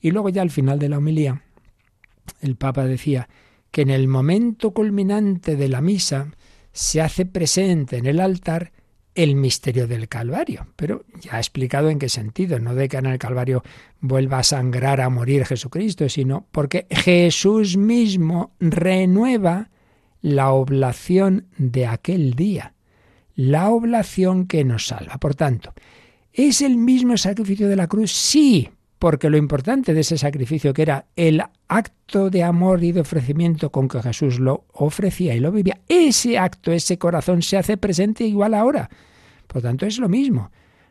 Y 0.00 0.10
luego 0.10 0.28
ya 0.28 0.42
al 0.42 0.50
final 0.50 0.78
de 0.78 0.88
la 0.88 0.98
homilía, 0.98 1.42
el 2.40 2.56
Papa 2.56 2.84
decía 2.84 3.28
que 3.70 3.82
en 3.82 3.90
el 3.90 4.08
momento 4.08 4.72
culminante 4.72 5.56
de 5.56 5.68
la 5.68 5.80
misa 5.80 6.32
se 6.72 7.00
hace 7.00 7.26
presente 7.26 7.96
en 7.96 8.06
el 8.06 8.20
altar 8.20 8.72
el 9.14 9.34
misterio 9.34 9.86
del 9.86 10.08
Calvario. 10.08 10.68
Pero 10.76 11.04
ya 11.20 11.36
ha 11.36 11.38
explicado 11.38 11.90
en 11.90 11.98
qué 11.98 12.08
sentido, 12.08 12.58
no 12.58 12.74
de 12.74 12.88
que 12.88 12.96
en 12.96 13.06
el 13.06 13.18
Calvario 13.18 13.62
vuelva 14.00 14.38
a 14.38 14.44
sangrar, 14.44 15.00
a 15.00 15.10
morir 15.10 15.44
Jesucristo, 15.44 16.08
sino 16.08 16.46
porque 16.52 16.86
Jesús 16.90 17.76
mismo 17.76 18.52
renueva 18.60 19.70
la 20.22 20.52
oblación 20.52 21.46
de 21.56 21.86
aquel 21.86 22.34
día, 22.34 22.74
la 23.34 23.70
oblación 23.70 24.46
que 24.46 24.64
nos 24.64 24.86
salva. 24.86 25.18
Por 25.18 25.34
tanto, 25.34 25.72
¿es 26.32 26.62
el 26.62 26.76
mismo 26.76 27.16
sacrificio 27.16 27.68
de 27.68 27.76
la 27.76 27.88
cruz? 27.88 28.12
Sí, 28.12 28.70
porque 29.00 29.30
lo 29.30 29.38
importante 29.38 29.94
de 29.94 30.00
ese 30.00 30.18
sacrificio, 30.18 30.74
que 30.74 30.82
era 30.82 31.06
el 31.16 31.42
acto 31.68 32.28
de 32.28 32.44
amor 32.44 32.84
y 32.84 32.92
de 32.92 33.00
ofrecimiento 33.00 33.72
con 33.72 33.88
que 33.88 34.02
Jesús 34.02 34.38
lo 34.38 34.66
ofrecía 34.74 35.34
y 35.34 35.40
lo 35.40 35.50
vivía, 35.50 35.80
ese 35.88 36.36
acto, 36.36 36.70
ese 36.70 36.98
corazón 36.98 37.40
se 37.40 37.56
hace 37.56 37.78
presente 37.78 38.24
igual 38.24 38.52
ahora. 38.52 38.90
Por 39.46 39.62
tanto, 39.62 39.86
es 39.86 39.98
lo 39.98 40.10
mismo. 40.10 40.50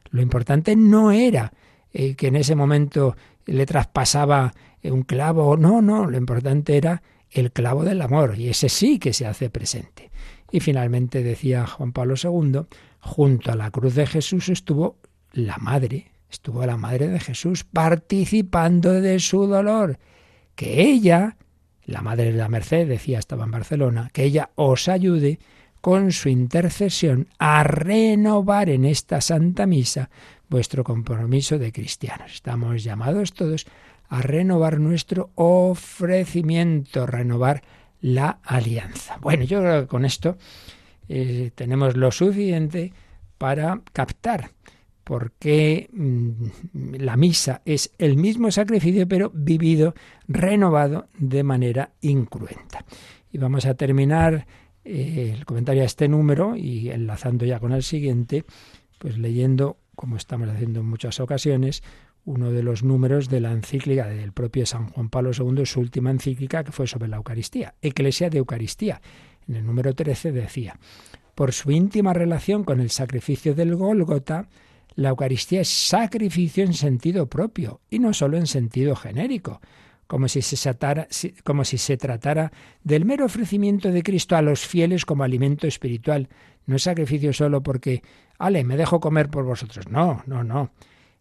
Lo 0.10 0.24
importante 0.24 0.76
no 0.76 1.12
era 1.12 1.54
eh, 1.94 2.16
que 2.16 2.28
en 2.28 2.38
ese 2.38 2.56
momento 2.56 3.16
le 3.46 3.68
traspasaba 3.68 4.56
eh, 4.82 4.90
un 4.90 5.04
clavo, 5.04 5.56
no, 5.56 5.80
no, 5.80 6.08
lo 6.08 6.18
importante 6.18 6.78
era 6.78 7.04
el 7.30 7.52
clavo 7.52 7.84
del 7.84 8.02
amor, 8.02 8.40
y 8.40 8.50
ese 8.50 8.70
sí 8.70 8.98
que 8.98 9.14
se 9.14 9.28
hace 9.28 9.52
presente. 9.52 10.10
Y 10.52 10.62
finalmente 10.62 11.22
decía 11.22 11.68
Juan 11.68 11.92
Pablo 11.92 12.16
II, 12.16 12.62
junto 13.02 13.52
a 13.52 13.56
la 13.56 13.70
cruz 13.70 13.94
de 13.94 14.08
Jesús 14.08 14.50
estuvo 14.50 14.98
la 15.32 15.60
madre, 15.60 16.08
estuvo 16.30 16.66
la 16.66 16.78
madre 16.78 17.08
de 17.08 17.20
Jesús 17.20 17.64
participando 17.64 18.94
de 18.94 19.20
su 19.20 19.48
dolor, 19.48 20.00
que 20.56 20.82
ella 20.82 21.38
la 21.90 22.02
Madre 22.02 22.32
de 22.32 22.38
la 22.38 22.50
Merced 22.50 22.88
decía, 22.88 23.20
estaba 23.20 23.46
en 23.46 23.52
Barcelona, 23.52 24.10
que 24.14 24.24
ella 24.24 24.52
os 24.56 24.88
ayude 24.88 25.40
con 25.82 26.12
su 26.12 26.30
intercesión 26.30 27.28
a 27.40 27.64
renovar 27.64 28.70
en 28.70 28.86
esta 28.86 29.22
Santa 29.22 29.66
Misa 29.66 30.10
vuestro 30.50 30.84
compromiso 30.84 31.58
de 31.58 31.72
cristianos. 31.72 32.34
Estamos 32.34 32.84
llamados 32.84 33.34
todos 33.34 33.66
a 34.08 34.22
renovar 34.22 34.80
nuestro 34.80 35.32
ofrecimiento, 35.36 37.06
renovar 37.06 37.64
la 38.02 38.40
alianza. 38.44 39.18
Bueno, 39.20 39.44
yo 39.44 39.60
creo 39.60 39.82
que 39.82 39.88
con 39.88 40.06
esto 40.06 40.38
eh, 41.08 41.52
tenemos 41.56 41.98
lo 41.98 42.12
suficiente 42.12 42.94
para 43.38 43.82
captar 43.94 44.52
por 45.10 45.32
qué 45.40 45.90
mm, 45.92 46.98
la 47.00 47.18
misa 47.18 47.64
es 47.66 47.92
el 47.98 48.16
mismo 48.16 48.52
sacrificio 48.52 49.08
pero 49.08 49.32
vivido, 49.34 49.96
renovado 50.28 51.08
de 51.18 51.42
manera 51.42 51.94
incruenta. 52.02 52.86
Y 53.32 53.40
vamos 53.40 53.66
a 53.66 53.74
terminar 53.74 54.46
eh, 54.86 55.34
el 55.36 55.48
comentario 55.48 55.82
a 55.82 55.88
este 55.88 56.08
número 56.08 56.56
y 56.56 56.92
enlazando 56.92 57.44
ya 57.44 57.60
con 57.60 57.72
el 57.72 57.82
siguiente, 57.82 58.46
pues 59.00 59.18
leyendo, 59.18 59.78
como 59.96 60.16
estamos 60.16 60.48
haciendo 60.48 60.82
en 60.82 60.86
muchas 60.86 61.20
ocasiones, 61.20 61.82
uno 62.24 62.52
de 62.52 62.62
los 62.62 62.84
números 62.84 63.30
de 63.30 63.40
la 63.40 63.52
encíclica 63.52 64.06
del 64.06 64.32
propio 64.32 64.68
San 64.68 64.90
Juan 64.90 65.10
Pablo 65.10 65.32
II, 65.36 65.66
su 65.66 65.80
última 65.80 66.12
encíclica, 66.12 66.64
que 66.64 66.72
fue 66.72 66.86
sobre 66.86 67.08
la 67.08 67.18
Eucaristía, 67.18 67.74
Eclesia 67.82 68.30
de 68.30 68.38
Eucaristía. 68.38 69.02
En 69.48 69.56
el 69.56 69.66
número 69.66 69.96
13 69.96 70.32
decía, 70.32 70.78
por 71.34 71.52
su 71.52 71.72
íntima 71.72 72.14
relación 72.14 72.64
con 72.64 72.80
el 72.80 72.92
sacrificio 72.92 73.56
del 73.56 73.76
Gólgota, 73.76 74.50
la 75.00 75.10
Eucaristía 75.10 75.62
es 75.62 75.70
sacrificio 75.70 76.64
en 76.64 76.74
sentido 76.74 77.28
propio 77.28 77.80
y 77.90 78.00
no 78.00 78.14
solo 78.14 78.38
en 78.38 78.48
sentido 78.48 78.96
genérico, 78.96 79.62
como 80.08 80.28
si, 80.28 80.42
se 80.42 81.98
tratara 81.98 82.52
del 82.84 83.06
mero 83.06 83.26
ofrecimiento 83.26 83.92
de 83.92 84.04
Cristo 84.04 84.36
a 84.36 84.42
los 84.42 84.66
fieles 84.66 85.06
como 85.06 85.24
alimento 85.24 85.68
espiritual. 85.68 86.28
No 86.66 86.76
es 86.76 86.84
sacrificio 86.84 87.32
solo 87.32 87.64
porque, 87.64 88.02
ale, 88.38 88.64
me 88.64 88.76
dejo 88.76 89.00
comer 89.00 89.30
por 89.30 89.46
vosotros. 89.46 89.88
No, 89.88 90.22
no, 90.26 90.44
no. 90.44 90.72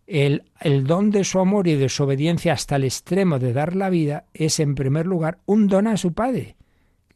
El, 0.07 0.45
el, 0.61 0.85
don 0.85 1.11
de 1.11 1.23
su 1.23 1.39
amor 1.39 1.69
y 1.69 1.77
de 1.77 1.89
su 1.89 2.03
obediencia 2.03 2.55
hasta 2.55 2.77
el 2.77 2.85
extremo 2.85 3.39
de 3.39 3.53
dar 3.53 3.77
la 3.77 3.91
vida 3.91 4.25
es, 4.33 4.59
en 4.59 4.75
primer 4.75 5.07
lugar, 5.07 5.39
un 5.47 5.69
don 5.69 5.87
a 5.87 5.97
su 5.99 6.15
Padre. 6.15 6.57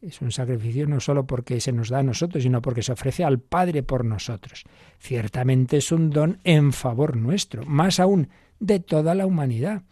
Es 0.05 0.19
un 0.21 0.33
sacrificio 0.33 0.85
no 0.85 0.99
solo 0.99 1.25
porque 1.25 1.61
se 1.61 1.71
nos 1.71 1.87
da 1.87 1.99
a 1.99 2.03
nosotros, 2.03 2.43
sino 2.43 2.61
porque 2.61 2.83
se 2.83 2.91
ofrece 2.91 3.23
al 3.23 3.39
Padre 3.39 3.83
por 3.83 4.03
nosotros. 4.03 4.65
Ciertamente 4.99 5.77
es 5.77 5.93
un 5.93 6.09
don 6.09 6.39
en 6.43 6.73
favor 6.73 7.15
nuestro, 7.15 7.65
más 7.65 8.01
aún 8.01 8.27
de 8.59 8.81
toda 8.81 9.15
la 9.15 9.25
humanidad. 9.25 9.83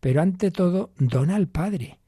Pero 0.00 0.22
ante 0.22 0.50
todo, 0.50 0.90
don 0.98 1.30
al 1.30 1.48
Padre. 1.48 1.98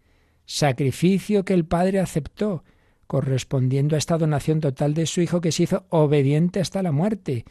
Sacrificio 0.46 1.44
que 1.44 1.52
el 1.52 1.66
Padre 1.66 2.00
aceptó, 2.00 2.64
correspondiendo 3.06 3.94
a 3.94 3.98
esta 3.98 4.16
donación 4.16 4.60
total 4.60 4.94
de 4.94 5.04
su 5.04 5.20
Hijo 5.20 5.42
que 5.42 5.52
se 5.52 5.64
hizo 5.64 5.84
obediente 5.90 6.60
hasta 6.60 6.82
la 6.82 6.92
muerte 6.92 7.44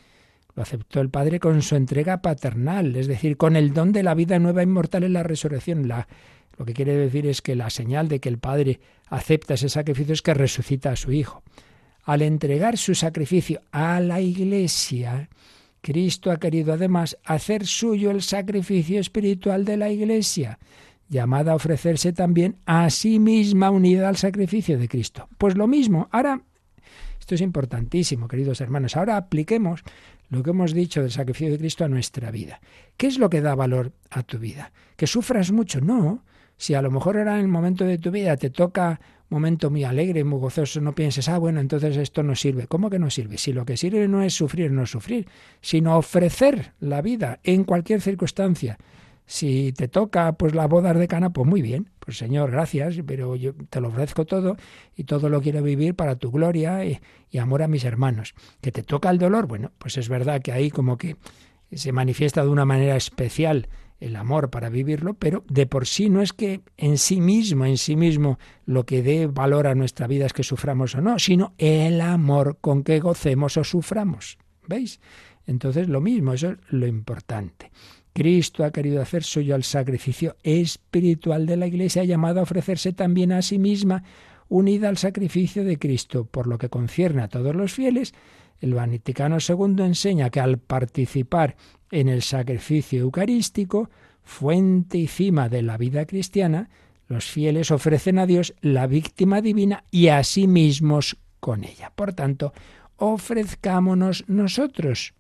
lo 0.58 0.64
aceptó 0.64 1.02
el 1.02 1.12
Padre 1.12 1.40
con 1.40 1.62
su 1.62 1.76
entrega 1.76 2.24
paternal, 2.24 2.96
es 2.96 3.06
decir, 3.06 3.38
con 3.38 3.56
el 3.56 3.74
don 3.74 3.92
de 3.92 4.02
la 4.02 4.16
vida 4.16 4.40
nueva 4.40 4.64
inmortal 4.64 5.04
en 5.04 5.14
la 5.14 5.22
resurrección. 5.22 5.88
La, 5.88 6.08
lo 6.58 6.66
que 6.66 6.74
quiere 6.74 6.96
decir 6.96 7.28
es 7.28 7.42
que 7.42 7.56
la 7.56 7.70
señal 7.70 8.08
de 8.08 8.20
que 8.20 8.30
el 8.30 8.40
Padre 8.40 8.80
acepta 9.08 9.54
ese 9.54 9.70
sacrificio 9.70 10.14
es 10.14 10.22
que 10.22 10.34
resucita 10.34 10.92
a 10.92 10.96
su 10.96 11.12
Hijo. 11.12 11.44
Al 12.04 12.22
entregar 12.22 12.78
su 12.78 12.96
sacrificio 12.96 13.62
a 13.72 14.00
la 14.00 14.22
Iglesia, 14.22 15.30
Cristo 15.82 16.32
ha 16.32 16.38
querido 16.38 16.74
además 16.74 17.18
hacer 17.24 17.66
suyo 17.66 18.12
el 18.12 18.22
sacrificio 18.22 19.00
espiritual 19.00 19.66
de 19.66 19.78
la 19.78 19.90
Iglesia, 19.90 20.58
llamada 21.10 21.52
a 21.52 21.56
ofrecerse 21.56 22.12
también 22.12 22.58
a 22.66 22.90
sí 22.90 23.20
misma 23.20 23.70
unida 23.70 24.10
al 24.10 24.18
sacrificio 24.18 24.78
de 24.80 24.88
Cristo. 24.88 25.30
Pues 25.38 25.56
lo 25.56 25.68
mismo, 25.68 26.10
ahora, 26.12 26.42
esto 27.20 27.36
es 27.36 27.42
importantísimo, 27.42 28.28
queridos 28.28 28.62
hermanos, 28.62 28.98
ahora 28.98 29.18
apliquemos 29.18 29.84
lo 30.30 30.44
que 30.44 30.50
hemos 30.50 30.74
dicho 30.74 31.02
del 31.02 31.12
sacrificio 31.12 31.52
de 31.52 31.60
Cristo 31.60 31.86
a 31.86 31.90
nuestra 31.90 32.32
vida. 32.32 32.60
¿Qué 32.98 33.08
es 33.08 33.20
lo 33.20 33.30
que 33.30 33.42
da 33.42 33.56
valor 33.56 33.94
a 34.10 34.24
tu 34.24 34.40
vida? 34.40 34.72
¿Que 34.96 35.08
sufras 35.08 35.52
mucho? 35.52 35.82
No. 35.82 36.24
Si 36.58 36.74
a 36.74 36.82
lo 36.82 36.92
mejor 36.92 37.18
era 37.18 37.36
en 37.36 37.42
el 37.42 37.48
momento 37.48 37.86
de 37.86 37.98
tu 37.98 38.12
vida 38.12 38.36
te 38.36 38.50
toca 38.50 39.00
un 39.30 39.36
momento 39.36 39.70
muy 39.70 39.84
alegre, 39.84 40.24
muy 40.24 40.40
gozoso, 40.40 40.82
no 40.82 40.94
pienses, 40.94 41.30
ah, 41.30 41.38
bueno, 41.38 41.60
entonces 41.60 41.98
esto 41.98 42.24
no 42.24 42.36
sirve. 42.36 42.68
¿Cómo 42.68 42.90
que 42.90 42.98
no 42.98 43.10
sirve? 43.10 43.38
Si 43.38 43.54
lo 43.54 43.66
que 43.66 43.78
sirve 43.78 44.08
no 44.08 44.24
es 44.24 44.34
sufrir, 44.34 44.72
no 44.72 44.86
sufrir, 44.86 45.28
sino 45.62 45.98
ofrecer 45.98 46.74
la 46.80 47.02
vida 47.02 47.40
en 47.44 47.64
cualquier 47.64 48.02
circunstancia. 48.02 48.78
Si 49.26 49.74
te 49.74 49.90
toca 49.90 50.32
pues 50.34 50.56
la 50.56 50.68
boda 50.68 50.94
de 50.94 51.08
cana, 51.10 51.32
pues 51.32 51.46
muy 51.46 51.62
bien, 51.62 51.90
pues 52.00 52.18
Señor, 52.18 52.50
gracias, 52.50 52.96
pero 53.06 53.36
yo 53.36 53.54
te 53.70 53.82
lo 53.82 53.90
ofrezco 53.90 54.26
todo 54.26 54.56
y 54.96 55.04
todo 55.04 55.28
lo 55.28 55.42
quiero 55.42 55.62
vivir 55.62 55.96
para 55.96 56.16
tu 56.16 56.32
gloria 56.32 56.86
y, 56.86 57.00
y 57.30 57.38
amor 57.38 57.62
a 57.62 57.68
mis 57.68 57.84
hermanos. 57.84 58.34
Que 58.62 58.72
te 58.72 58.84
toca 58.84 59.10
el 59.10 59.18
dolor, 59.18 59.46
bueno, 59.46 59.74
pues 59.78 59.98
es 59.98 60.08
verdad 60.08 60.42
que 60.42 60.54
ahí 60.54 60.72
como 60.72 60.98
que 60.98 61.18
se 61.74 61.92
manifiesta 61.92 62.42
de 62.44 62.50
una 62.50 62.64
manera 62.64 62.96
especial 62.96 63.68
el 64.00 64.16
amor 64.16 64.50
para 64.50 64.70
vivirlo, 64.70 65.16
pero 65.16 65.44
de 65.50 65.66
por 65.66 65.88
sí 65.88 66.10
no 66.10 66.22
es 66.22 66.34
que 66.34 66.62
en 66.78 66.98
sí 66.98 67.20
mismo, 67.20 67.66
en 67.66 67.78
sí 67.78 67.96
mismo, 67.96 68.38
lo 68.66 68.86
que 68.86 69.02
dé 69.02 69.28
valor 69.28 69.68
a 69.68 69.76
nuestra 69.76 70.08
vida 70.08 70.26
es 70.26 70.34
que 70.34 70.44
suframos 70.44 70.96
o 70.96 71.02
no, 71.02 71.18
sino 71.20 71.54
el 71.58 72.02
amor 72.02 72.58
con 72.62 72.84
que 72.84 73.00
gocemos 73.00 73.58
o 73.58 73.64
suframos. 73.64 74.38
¿Veis? 74.68 75.00
Entonces 75.46 75.88
lo 75.88 76.02
mismo, 76.02 76.34
eso 76.34 76.52
es 76.52 76.58
lo 76.70 76.86
importante. 76.86 77.72
Cristo 78.14 78.64
ha 78.64 78.72
querido 78.72 79.02
hacer 79.02 79.24
suyo 79.24 79.56
al 79.56 79.64
sacrificio 79.64 80.36
espiritual 80.44 81.46
de 81.46 81.58
la 81.58 81.68
Iglesia, 81.68 82.04
llamado 82.04 82.40
a 82.40 82.44
ofrecerse 82.44 82.92
también 82.92 83.32
a 83.32 83.42
sí 83.42 83.60
misma, 83.60 84.04
unida 84.50 84.90
al 84.90 84.98
sacrificio 84.98 85.64
de 85.64 85.78
Cristo. 85.78 86.26
Por 86.26 86.48
lo 86.48 86.58
que 86.58 86.70
concierne 86.70 87.22
a 87.22 87.28
todos 87.28 87.56
los 87.56 87.74
fieles, 87.74 88.14
el 88.60 88.74
Vaticano 88.74 89.38
II 89.38 89.84
enseña 89.84 90.30
que 90.30 90.40
al 90.40 90.58
participar 90.58 91.56
en 91.92 92.10
el 92.10 92.22
sacrificio 92.22 93.02
eucarístico, 93.02 93.90
fuente 94.24 94.98
y 94.98 95.08
cima 95.08 95.50
de 95.50 95.62
la 95.62 95.78
vida 95.78 96.06
cristiana, 96.06 96.70
los 97.08 97.26
fieles 97.26 97.72
ofrecen 97.72 98.20
a 98.20 98.26
Dios 98.26 98.54
la 98.62 98.88
víctima 98.88 99.42
divina 99.42 99.84
y 99.92 100.08
a 100.08 100.24
sí 100.24 100.48
mismos 100.48 101.18
con 101.40 101.64
ella. 101.64 101.92
Por 101.96 102.14
tanto, 102.14 102.54
ofrezcámonos 102.98 104.26
nosotros 104.28 105.14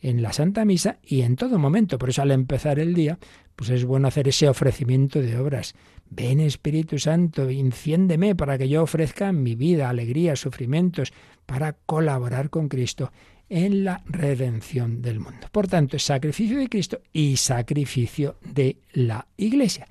en 0.00 0.22
la 0.22 0.32
Santa 0.32 0.64
Misa 0.64 0.98
y 1.02 1.22
en 1.22 1.34
todo 1.34 1.58
momento. 1.58 1.98
Por 1.98 2.10
eso 2.10 2.22
al 2.22 2.30
empezar 2.30 2.78
el 2.78 2.94
día, 2.94 3.18
pues 3.56 3.70
es 3.70 3.84
bueno 3.84 4.08
hacer 4.08 4.28
ese 4.28 4.48
ofrecimiento 4.48 5.20
de 5.20 5.38
obras. 5.38 5.74
Ven 6.10 6.40
Espíritu 6.40 6.98
Santo, 6.98 7.48
enciéndeme 7.48 8.34
para 8.34 8.58
que 8.58 8.68
yo 8.68 8.82
ofrezca 8.82 9.32
mi 9.32 9.54
vida, 9.54 9.88
alegría, 9.88 10.36
sufrimientos, 10.36 11.12
para 11.46 11.72
colaborar 11.72 12.50
con 12.50 12.68
Cristo 12.68 13.12
en 13.48 13.84
la 13.84 14.02
redención 14.06 15.02
del 15.02 15.20
mundo. 15.20 15.48
Por 15.52 15.68
tanto, 15.68 15.98
sacrificio 15.98 16.58
de 16.58 16.68
Cristo 16.68 17.00
y 17.12 17.36
sacrificio 17.36 18.36
de 18.42 18.78
la 18.92 19.26
Iglesia. 19.36 19.86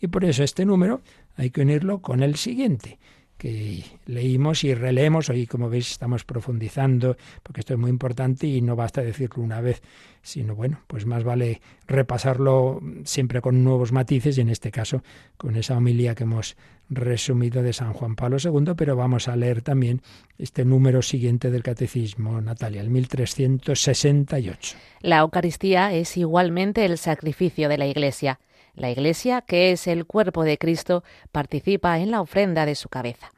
Y 0.00 0.08
por 0.08 0.24
eso 0.24 0.42
este 0.42 0.64
número 0.64 1.00
hay 1.36 1.50
que 1.50 1.62
unirlo 1.62 2.00
con 2.00 2.22
el 2.22 2.36
siguiente 2.36 2.98
que 3.38 3.84
leímos 4.06 4.64
y 4.64 4.74
releemos. 4.74 5.30
Hoy, 5.30 5.46
como 5.46 5.70
veis, 5.70 5.92
estamos 5.92 6.24
profundizando, 6.24 7.16
porque 7.42 7.60
esto 7.60 7.74
es 7.74 7.78
muy 7.78 7.90
importante 7.90 8.46
y 8.46 8.60
no 8.60 8.76
basta 8.76 9.00
decirlo 9.00 9.42
una 9.42 9.60
vez, 9.60 9.80
sino 10.22 10.54
bueno, 10.54 10.80
pues 10.86 11.06
más 11.06 11.24
vale 11.24 11.62
repasarlo 11.86 12.82
siempre 13.04 13.40
con 13.40 13.64
nuevos 13.64 13.92
matices 13.92 14.36
y 14.36 14.40
en 14.40 14.50
este 14.50 14.70
caso 14.70 15.02
con 15.36 15.56
esa 15.56 15.76
homilía 15.76 16.14
que 16.14 16.24
hemos 16.24 16.56
resumido 16.90 17.62
de 17.62 17.72
San 17.72 17.92
Juan 17.92 18.16
Pablo 18.16 18.38
II, 18.42 18.72
pero 18.76 18.96
vamos 18.96 19.28
a 19.28 19.36
leer 19.36 19.62
también 19.62 20.02
este 20.38 20.64
número 20.64 21.02
siguiente 21.02 21.50
del 21.50 21.62
Catecismo, 21.62 22.40
Natalia, 22.40 22.80
el 22.80 22.90
1368. 22.90 24.76
La 25.00 25.18
Eucaristía 25.18 25.92
es 25.92 26.16
igualmente 26.16 26.84
el 26.84 26.98
sacrificio 26.98 27.68
de 27.68 27.78
la 27.78 27.86
Iglesia 27.86 28.40
la 28.78 28.90
Iglesia, 28.90 29.42
que 29.42 29.72
es 29.72 29.86
el 29.86 30.06
cuerpo 30.06 30.44
de 30.44 30.58
Cristo, 30.58 31.04
participa 31.32 31.98
en 31.98 32.10
la 32.10 32.20
ofrenda 32.20 32.66
de 32.66 32.74
su 32.74 32.88
cabeza. 32.88 33.32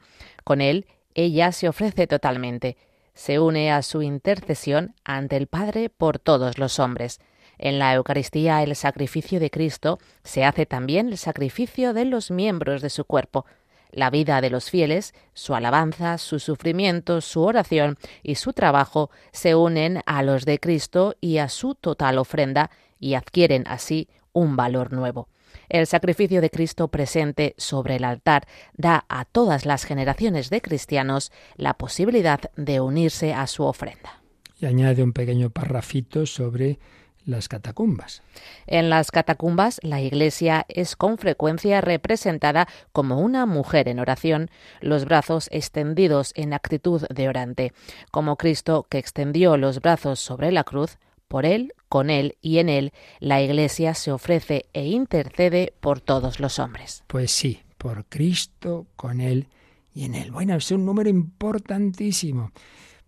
Con 0.45 0.61
él, 0.61 0.87
ella 1.15 1.53
se 1.53 1.69
ofrece 1.69 2.07
totalmente, 2.07 2.77
se 3.15 3.39
une 3.39 3.73
a 3.73 3.83
su 3.83 4.03
intercesión 4.03 4.95
ante 5.05 5.37
el 5.37 5.47
Padre 5.47 5.91
por 5.91 6.19
todos 6.19 6.59
los 6.59 6.79
hombres. 6.79 7.21
En 7.59 7.79
la 7.79 7.93
Eucaristía 7.95 8.63
el 8.63 8.75
sacrificio 8.75 9.41
de 9.41 9.51
Cristo 9.51 9.99
se 10.25 10.45
hace 10.45 10.67
también 10.67 11.09
el 11.09 11.19
sacrificio 11.19 11.93
de 11.93 12.05
los 12.05 12.31
miembros 12.31 12.81
de 12.81 12.91
su 12.91 13.05
cuerpo. 13.05 13.45
La 13.91 14.09
vida 14.09 14.41
de 14.41 14.51
los 14.51 14.71
fieles, 14.71 15.15
su 15.35 15.55
alabanza, 15.55 16.17
su 16.17 16.39
sufrimiento, 16.39 17.21
su 17.21 17.43
oración 17.43 17.99
y 18.23 18.37
su 18.37 18.53
trabajo 18.53 19.11
se 19.33 19.57
unen 19.57 20.01
a 20.07 20.23
los 20.23 20.47
de 20.47 20.61
Cristo 20.61 21.17
y 21.21 21.39
a 21.39 21.49
su 21.49 21.75
total 21.75 22.19
ofrenda 22.19 22.71
y 23.01 23.15
adquieren 23.15 23.65
así 23.67 24.09
un 24.33 24.57
valor 24.57 24.93
nuevo. 24.93 25.29
El 25.71 25.87
sacrificio 25.87 26.41
de 26.41 26.51
Cristo 26.51 26.89
presente 26.89 27.55
sobre 27.57 27.95
el 27.95 28.05
altar 28.05 28.47
da 28.77 29.05
a 29.09 29.25
todas 29.25 29.65
las 29.65 29.85
generaciones 29.85 30.51
de 30.51 30.61
cristianos 30.61 31.31
la 31.55 31.75
posibilidad 31.75 32.41
de 32.57 32.81
unirse 32.81 33.33
a 33.33 33.47
su 33.47 33.63
ofrenda. 33.63 34.21
Y 34.59 34.67
añade 34.67 35.05
un 35.05 35.13
pequeño 35.13 35.51
parrafito 35.51 36.27
sobre 36.27 36.81
las 37.25 37.47
catacumbas. 37.49 38.23
En 38.67 38.91
las 38.91 39.13
catacumbas, 39.13 39.79
la 39.85 40.01
Iglesia 40.01 40.67
es 40.69 40.97
con 40.97 41.19
frecuencia 41.19 41.81
representada 41.81 42.67
como 42.93 43.21
una 43.21 43.47
mujer 43.47 43.87
en 43.87 44.01
oración, 44.01 44.51
los 44.81 45.05
brazos 45.05 45.49
extendidos 45.53 46.33
en 46.35 46.53
actitud 46.53 47.07
de 47.09 47.29
orante, 47.29 47.73
como 48.11 48.37
Cristo 48.37 48.87
que 48.91 48.99
extendió 48.99 49.57
los 49.57 49.81
brazos 49.81 50.19
sobre 50.19 50.51
la 50.51 50.65
cruz, 50.65 50.99
por 51.31 51.47
Él, 51.47 51.75
con 51.89 52.11
Él 52.11 52.37
y 52.43 52.59
en 52.59 52.69
Él, 52.69 52.93
la 53.21 53.41
Iglesia 53.41 53.95
se 53.95 54.11
ofrece 54.11 54.67
e 54.73 54.89
intercede 54.89 55.73
por 55.79 56.01
todos 56.01 56.41
los 56.41 56.59
hombres. 56.59 57.05
Pues 57.07 57.31
sí, 57.31 57.61
por 57.79 58.05
Cristo, 58.07 58.89
con 58.97 59.21
Él 59.21 59.47
y 59.95 60.07
en 60.07 60.17
Él. 60.17 60.33
Bueno, 60.33 60.57
es 60.57 60.73
un 60.73 60.85
número 60.85 61.09
importantísimo. 61.09 62.51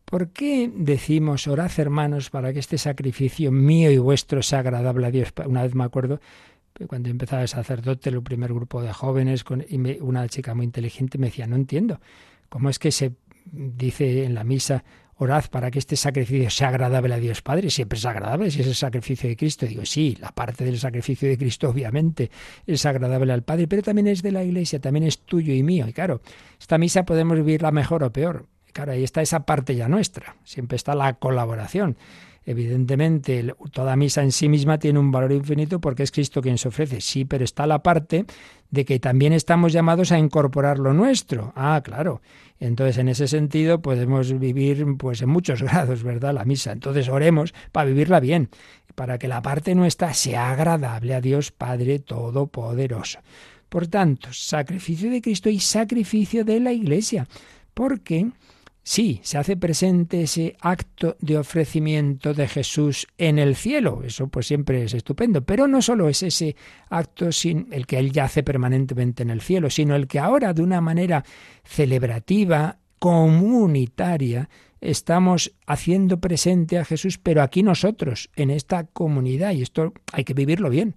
¿Por 0.05 0.29
qué 0.29 0.71
decimos, 0.73 1.49
orad 1.49 1.73
hermanos, 1.77 2.31
para 2.31 2.53
que 2.53 2.61
este 2.61 2.79
sacrificio 2.79 3.51
mío 3.51 3.91
y 3.91 3.99
vuestro 3.99 4.41
sea 4.41 4.61
agradable 4.61 5.09
a 5.09 5.11
Dios? 5.11 5.33
Una 5.45 5.65
vez 5.65 5.75
me 5.75 5.83
acuerdo, 5.83 6.21
cuando 6.87 7.11
empezaba 7.11 7.43
el 7.43 7.49
sacerdote, 7.49 8.11
el 8.11 8.23
primer 8.23 8.55
grupo 8.55 8.83
de 8.83 8.93
jóvenes, 8.93 9.43
con, 9.43 9.65
y 9.69 9.99
una 10.01 10.29
chica 10.29 10.55
muy 10.55 10.65
inteligente 10.65 11.19
me 11.19 11.27
decía, 11.27 11.49
no 11.49 11.57
entiendo, 11.57 12.01
¿cómo 12.49 12.71
es 12.71 12.79
que 12.79 12.93
se 12.93 13.17
dice 13.47 14.23
en 14.25 14.35
la 14.35 14.45
misa, 14.45 14.85
orad 15.17 15.45
para 15.51 15.71
que 15.71 15.79
este 15.79 15.97
sacrificio 15.97 16.51
sea 16.51 16.69
agradable 16.69 17.15
a 17.15 17.19
Dios 17.19 17.43
Padre? 17.43 17.71
Siempre 17.71 17.99
es 17.99 18.07
agradable 18.07 18.51
si 18.51 18.61
es 18.61 18.67
el 18.67 18.75
sacrificio 18.75 19.29
de 19.29 19.37
Cristo. 19.37 19.67
Digo, 19.67 19.85
sí, 19.85 20.17
la 20.21 20.33
parte 20.33 20.65
del 20.65 20.79
sacrificio 20.79 21.29
de 21.29 21.39
Cristo 21.39 21.69
obviamente 21.69 22.31
es 22.67 22.85
agradable 22.87 23.33
al 23.33 23.43
Padre, 23.43 23.69
pero 23.69 23.83
también 23.83 24.07
es 24.09 24.23
de 24.23 24.33
la 24.33 24.45
Iglesia, 24.45 24.81
también 24.81 25.05
es 25.05 25.21
tuyo 25.21 25.55
y 25.55 25.63
mío. 25.63 25.87
Y 25.89 25.93
claro, 25.93 26.21
esta 26.61 26.79
misa 26.79 27.05
podemos 27.05 27.37
vivirla 27.37 27.71
mejor 27.71 28.05
o 28.05 28.13
peor. 28.13 28.47
Claro, 28.73 28.93
ahí 28.93 29.05
está 29.05 29.21
esa 29.21 29.45
parte 29.45 29.77
ya 29.77 29.87
nuestra, 29.89 30.37
siempre 30.45 30.77
está 30.77 30.95
la 30.95 31.13
colaboración. 31.15 31.97
Evidentemente, 32.45 33.55
toda 33.71 33.95
misa 33.95 34.23
en 34.23 34.33
sí 34.33 34.49
misma 34.49 34.79
tiene 34.79 34.99
un 34.99 35.13
valor 35.13 35.33
infinito 35.33 35.81
porque 35.81 36.03
es 36.03 36.11
Cristo 36.11 36.43
quien 36.43 36.59
se 36.59 36.69
ofrece. 36.69 37.01
Sí, 37.01 37.25
pero 37.25 37.45
está 37.45 37.67
la 37.67 37.83
parte 37.83 38.27
de 38.71 38.85
que 38.85 38.99
también 38.99 39.33
estamos 39.33 39.73
llamados 39.73 40.11
a 40.11 40.19
incorporar 40.19 40.79
lo 40.79 40.93
nuestro. 40.93 41.53
Ah, 41.55 41.81
claro. 41.85 42.21
Entonces, 42.59 42.99
en 42.99 43.09
ese 43.09 43.29
sentido, 43.29 43.81
podemos 43.81 44.39
vivir 44.39 44.85
pues 44.99 45.23
en 45.23 45.29
muchos 45.29 45.63
grados, 45.63 46.03
¿verdad? 46.03 46.35
La 46.35 46.45
misa. 46.45 46.73
Entonces, 46.73 47.09
oremos 47.09 47.55
para 47.71 47.87
vivirla 47.87 48.19
bien, 48.19 48.49
para 48.95 49.19
que 49.19 49.29
la 49.29 49.41
parte 49.41 49.75
nuestra 49.75 50.13
sea 50.15 50.51
agradable 50.51 51.15
a 51.15 51.21
Dios 51.21 51.53
Padre 51.53 52.01
Todopoderoso. 52.01 53.21
Por 53.69 53.87
tanto, 53.87 54.29
sacrificio 54.33 55.11
de 55.11 55.23
Cristo 55.23 55.49
y 55.49 55.61
sacrificio 55.61 56.45
de 56.45 56.61
la 56.61 56.73
Iglesia. 56.73 57.27
Porque 57.73 58.31
Sí, 58.85 59.21
se 59.23 59.39
hace 59.39 59.57
presente 59.57 60.23
ese 60.23 60.57
acto 60.61 61.17
de 61.21 61.39
ofrecimiento 61.39 62.35
de 62.35 62.49
Jesús 62.49 63.07
en 63.17 63.39
el 63.39 63.55
cielo, 63.55 64.03
eso 64.05 64.27
pues 64.27 64.49
siempre 64.49 64.83
es 64.83 64.93
estupendo, 64.93 65.43
pero 65.43 65.69
no 65.69 65.81
solo 65.81 66.09
es 66.09 66.25
ese 66.25 66.57
acto 66.91 67.31
sin 67.31 67.69
el 67.71 67.87
que 67.87 67.99
él 67.99 68.11
ya 68.11 68.25
hace 68.25 68.43
permanentemente 68.43 69.23
en 69.23 69.31
el 69.31 69.41
cielo, 69.41 69.71
sino 69.71 69.95
el 69.95 70.09
que 70.09 70.19
ahora 70.19 70.53
de 70.53 70.63
una 70.63 70.81
manera 70.81 71.25
celebrativa, 71.63 72.79
comunitaria, 72.99 74.49
estamos 74.81 75.53
haciendo 75.65 76.21
presente 76.21 76.79
a 76.79 76.85
Jesús, 76.85 77.19
pero 77.19 77.43
aquí 77.43 77.63
nosotros, 77.63 78.31
en 78.35 78.51
esta 78.51 78.85
comunidad, 78.85 79.53
y 79.53 79.63
esto 79.63 79.93
hay 80.13 80.25
que 80.25 80.35
vivirlo 80.35 80.71
bien. 80.71 80.97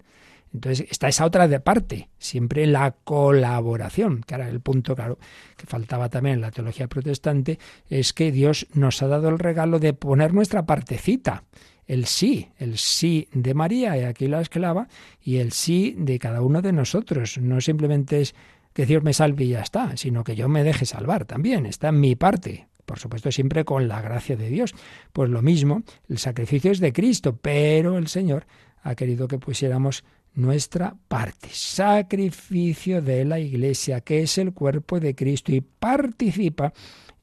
Entonces 0.56 0.86
está 0.90 1.08
esa 1.08 1.26
otra 1.26 1.48
de 1.48 1.60
parte, 1.60 2.08
siempre 2.18 2.66
la 2.66 2.92
colaboración, 3.04 4.22
que 4.26 4.36
era 4.36 4.48
el 4.48 4.60
punto, 4.60 4.96
claro, 4.96 5.18
que 5.54 5.66
faltaba 5.66 6.08
también 6.08 6.36
en 6.36 6.40
la 6.40 6.50
teología 6.50 6.88
protestante, 6.88 7.58
es 7.90 8.14
que 8.14 8.32
Dios 8.32 8.66
nos 8.72 9.02
ha 9.02 9.06
dado 9.06 9.28
el 9.28 9.38
regalo 9.38 9.78
de 9.78 9.92
poner 9.92 10.32
nuestra 10.32 10.64
partecita, 10.64 11.44
el 11.86 12.06
sí, 12.06 12.48
el 12.56 12.78
sí 12.78 13.28
de 13.32 13.52
María, 13.52 13.98
y 13.98 14.04
aquí 14.04 14.28
la 14.28 14.40
esclava, 14.40 14.88
y 15.22 15.36
el 15.36 15.52
sí 15.52 15.94
de 15.98 16.18
cada 16.18 16.40
uno 16.40 16.62
de 16.62 16.72
nosotros. 16.72 17.36
No 17.36 17.60
simplemente 17.60 18.22
es 18.22 18.34
que 18.72 18.86
Dios 18.86 19.02
me 19.02 19.12
salve 19.12 19.44
y 19.44 19.48
ya 19.50 19.60
está, 19.60 19.94
sino 19.98 20.24
que 20.24 20.36
yo 20.36 20.48
me 20.48 20.64
deje 20.64 20.86
salvar 20.86 21.26
también, 21.26 21.66
está 21.66 21.88
en 21.88 22.00
mi 22.00 22.16
parte, 22.16 22.66
por 22.86 22.98
supuesto 22.98 23.30
siempre 23.30 23.66
con 23.66 23.88
la 23.88 24.00
gracia 24.00 24.36
de 24.36 24.48
Dios. 24.48 24.74
Pues 25.12 25.28
lo 25.28 25.42
mismo, 25.42 25.82
el 26.08 26.16
sacrificio 26.16 26.72
es 26.72 26.80
de 26.80 26.94
Cristo, 26.94 27.36
pero 27.36 27.98
el 27.98 28.08
Señor 28.08 28.46
ha 28.82 28.94
querido 28.94 29.28
que 29.28 29.38
pusiéramos 29.38 30.04
nuestra 30.36 30.94
parte. 31.08 31.48
Sacrificio 31.50 33.02
de 33.02 33.24
la 33.24 33.40
Iglesia, 33.40 34.00
que 34.00 34.22
es 34.22 34.38
el 34.38 34.52
cuerpo 34.52 35.00
de 35.00 35.14
Cristo 35.14 35.52
y 35.52 35.60
participa 35.60 36.72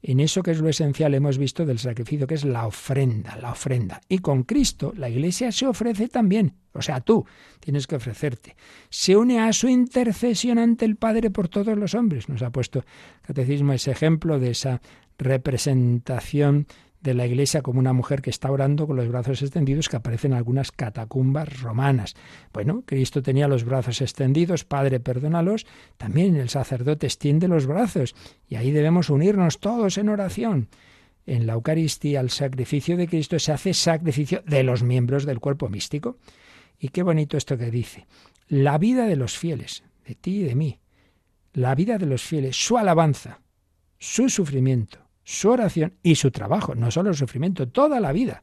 en 0.06 0.20
eso 0.20 0.42
que 0.42 0.50
es 0.50 0.58
lo 0.58 0.68
esencial, 0.68 1.14
hemos 1.14 1.38
visto 1.38 1.64
del 1.64 1.78
sacrificio, 1.78 2.26
que 2.26 2.34
es 2.34 2.44
la 2.44 2.66
ofrenda, 2.66 3.36
la 3.36 3.52
ofrenda. 3.52 4.02
Y 4.06 4.18
con 4.18 4.42
Cristo 4.42 4.92
la 4.94 5.08
Iglesia 5.08 5.50
se 5.50 5.66
ofrece 5.66 6.08
también, 6.08 6.52
o 6.74 6.82
sea, 6.82 7.00
tú 7.00 7.24
tienes 7.58 7.86
que 7.86 7.96
ofrecerte. 7.96 8.54
Se 8.90 9.16
une 9.16 9.40
a 9.40 9.50
su 9.54 9.66
intercesión 9.66 10.58
ante 10.58 10.84
el 10.84 10.96
Padre 10.96 11.30
por 11.30 11.48
todos 11.48 11.78
los 11.78 11.94
hombres. 11.94 12.28
Nos 12.28 12.42
ha 12.42 12.50
puesto 12.50 12.80
el 12.80 12.84
Catecismo 13.22 13.72
ese 13.72 13.92
ejemplo 13.92 14.38
de 14.38 14.50
esa 14.50 14.82
representación 15.16 16.66
de 17.04 17.12
la 17.12 17.26
iglesia 17.26 17.60
como 17.60 17.78
una 17.78 17.92
mujer 17.92 18.22
que 18.22 18.30
está 18.30 18.50
orando 18.50 18.86
con 18.86 18.96
los 18.96 19.08
brazos 19.08 19.42
extendidos 19.42 19.90
que 19.90 19.96
aparecen 19.96 20.32
en 20.32 20.38
algunas 20.38 20.72
catacumbas 20.72 21.60
romanas. 21.60 22.14
Bueno, 22.52 22.82
Cristo 22.86 23.22
tenía 23.22 23.46
los 23.46 23.64
brazos 23.64 24.00
extendidos, 24.00 24.64
Padre, 24.64 25.00
perdónalos, 25.00 25.66
también 25.98 26.36
el 26.36 26.48
sacerdote 26.48 27.06
extiende 27.06 27.46
los 27.46 27.66
brazos 27.66 28.16
y 28.48 28.56
ahí 28.56 28.70
debemos 28.70 29.10
unirnos 29.10 29.60
todos 29.60 29.98
en 29.98 30.08
oración. 30.08 30.68
En 31.26 31.46
la 31.46 31.52
Eucaristía, 31.52 32.20
el 32.20 32.30
sacrificio 32.30 32.96
de 32.96 33.06
Cristo 33.06 33.38
se 33.38 33.52
hace 33.52 33.74
sacrificio 33.74 34.42
de 34.46 34.62
los 34.62 34.82
miembros 34.82 35.26
del 35.26 35.40
cuerpo 35.40 35.68
místico. 35.68 36.16
Y 36.78 36.88
qué 36.88 37.02
bonito 37.02 37.36
esto 37.36 37.58
que 37.58 37.70
dice. 37.70 38.06
La 38.48 38.78
vida 38.78 39.06
de 39.06 39.16
los 39.16 39.36
fieles, 39.36 39.84
de 40.06 40.14
ti 40.14 40.40
y 40.40 40.44
de 40.44 40.54
mí. 40.54 40.80
La 41.52 41.74
vida 41.74 41.98
de 41.98 42.06
los 42.06 42.22
fieles, 42.22 42.56
su 42.56 42.78
alabanza, 42.78 43.40
su 43.98 44.28
sufrimiento, 44.28 45.03
su 45.24 45.50
oración 45.50 45.94
y 46.02 46.14
su 46.16 46.30
trabajo, 46.30 46.74
no 46.74 46.90
solo 46.90 47.10
el 47.10 47.16
sufrimiento, 47.16 47.68
toda 47.68 48.00
la 48.00 48.12
vida. 48.12 48.42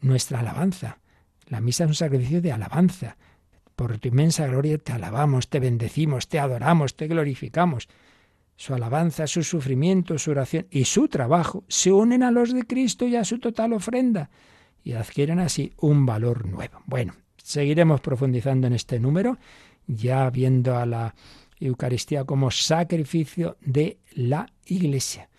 Nuestra 0.00 0.40
alabanza. 0.40 0.98
La 1.48 1.60
misa 1.60 1.84
es 1.84 1.90
un 1.90 1.94
sacrificio 1.94 2.40
de 2.40 2.52
alabanza. 2.52 3.16
Por 3.74 3.98
tu 3.98 4.08
inmensa 4.08 4.46
gloria 4.46 4.78
te 4.78 4.92
alabamos, 4.92 5.48
te 5.48 5.58
bendecimos, 5.58 6.28
te 6.28 6.38
adoramos, 6.38 6.96
te 6.96 7.08
glorificamos. 7.08 7.88
Su 8.56 8.74
alabanza, 8.74 9.26
su 9.26 9.42
sufrimiento, 9.42 10.18
su 10.18 10.30
oración 10.30 10.66
y 10.70 10.84
su 10.84 11.08
trabajo 11.08 11.64
se 11.66 11.90
unen 11.90 12.22
a 12.22 12.30
los 12.30 12.52
de 12.52 12.66
Cristo 12.66 13.06
y 13.06 13.16
a 13.16 13.24
su 13.24 13.38
total 13.38 13.72
ofrenda 13.72 14.30
y 14.84 14.92
adquieren 14.92 15.40
así 15.40 15.72
un 15.78 16.06
valor 16.06 16.46
nuevo. 16.46 16.82
Bueno, 16.86 17.14
seguiremos 17.42 18.00
profundizando 18.00 18.66
en 18.66 18.74
este 18.74 19.00
número, 19.00 19.38
ya 19.86 20.28
viendo 20.30 20.76
a 20.76 20.86
la 20.86 21.14
Eucaristía 21.58 22.24
como 22.24 22.50
sacrificio 22.50 23.56
de 23.60 23.98
la 24.12 24.46
Iglesia. 24.66 25.29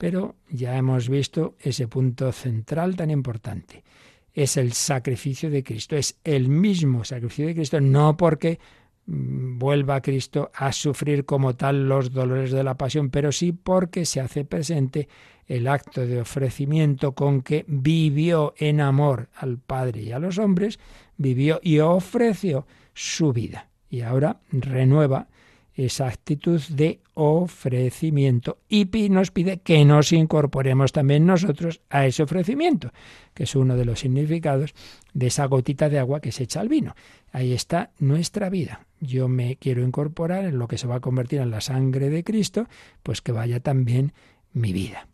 Pero 0.00 0.36
ya 0.48 0.78
hemos 0.78 1.10
visto 1.10 1.56
ese 1.60 1.86
punto 1.86 2.32
central 2.32 2.96
tan 2.96 3.10
importante. 3.10 3.84
Es 4.32 4.56
el 4.56 4.72
sacrificio 4.72 5.50
de 5.50 5.62
Cristo, 5.62 5.94
es 5.94 6.18
el 6.24 6.48
mismo 6.48 7.04
sacrificio 7.04 7.48
de 7.48 7.54
Cristo, 7.54 7.82
no 7.82 8.16
porque 8.16 8.58
mm, 9.04 9.58
vuelva 9.58 10.00
Cristo 10.00 10.50
a 10.54 10.72
sufrir 10.72 11.26
como 11.26 11.54
tal 11.54 11.86
los 11.86 12.12
dolores 12.12 12.50
de 12.50 12.64
la 12.64 12.78
pasión, 12.78 13.10
pero 13.10 13.30
sí 13.30 13.52
porque 13.52 14.06
se 14.06 14.22
hace 14.22 14.46
presente 14.46 15.06
el 15.46 15.68
acto 15.68 16.06
de 16.06 16.22
ofrecimiento 16.22 17.12
con 17.12 17.42
que 17.42 17.66
vivió 17.68 18.54
en 18.56 18.80
amor 18.80 19.28
al 19.34 19.58
Padre 19.58 20.00
y 20.00 20.12
a 20.12 20.18
los 20.18 20.38
hombres, 20.38 20.80
vivió 21.18 21.60
y 21.62 21.80
ofreció 21.80 22.66
su 22.94 23.34
vida. 23.34 23.68
Y 23.90 24.00
ahora 24.00 24.40
renueva 24.50 25.28
esa 25.74 26.08
actitud 26.08 26.60
de 26.68 27.00
ofrecimiento 27.14 28.58
y 28.68 28.86
nos 29.08 29.30
pide 29.30 29.58
que 29.58 29.84
nos 29.84 30.12
incorporemos 30.12 30.92
también 30.92 31.26
nosotros 31.26 31.80
a 31.90 32.06
ese 32.06 32.22
ofrecimiento, 32.22 32.92
que 33.34 33.44
es 33.44 33.54
uno 33.54 33.76
de 33.76 33.84
los 33.84 34.00
significados 34.00 34.74
de 35.14 35.28
esa 35.28 35.46
gotita 35.46 35.88
de 35.88 35.98
agua 35.98 36.20
que 36.20 36.32
se 36.32 36.44
echa 36.44 36.60
al 36.60 36.68
vino. 36.68 36.94
Ahí 37.32 37.52
está 37.52 37.90
nuestra 37.98 38.50
vida. 38.50 38.86
Yo 39.00 39.28
me 39.28 39.56
quiero 39.56 39.82
incorporar 39.82 40.44
en 40.44 40.58
lo 40.58 40.68
que 40.68 40.78
se 40.78 40.86
va 40.86 40.96
a 40.96 41.00
convertir 41.00 41.40
en 41.40 41.50
la 41.50 41.60
sangre 41.60 42.10
de 42.10 42.24
Cristo, 42.24 42.66
pues 43.02 43.22
que 43.22 43.32
vaya 43.32 43.60
también 43.60 44.12
mi 44.52 44.72
vida. 44.72 45.08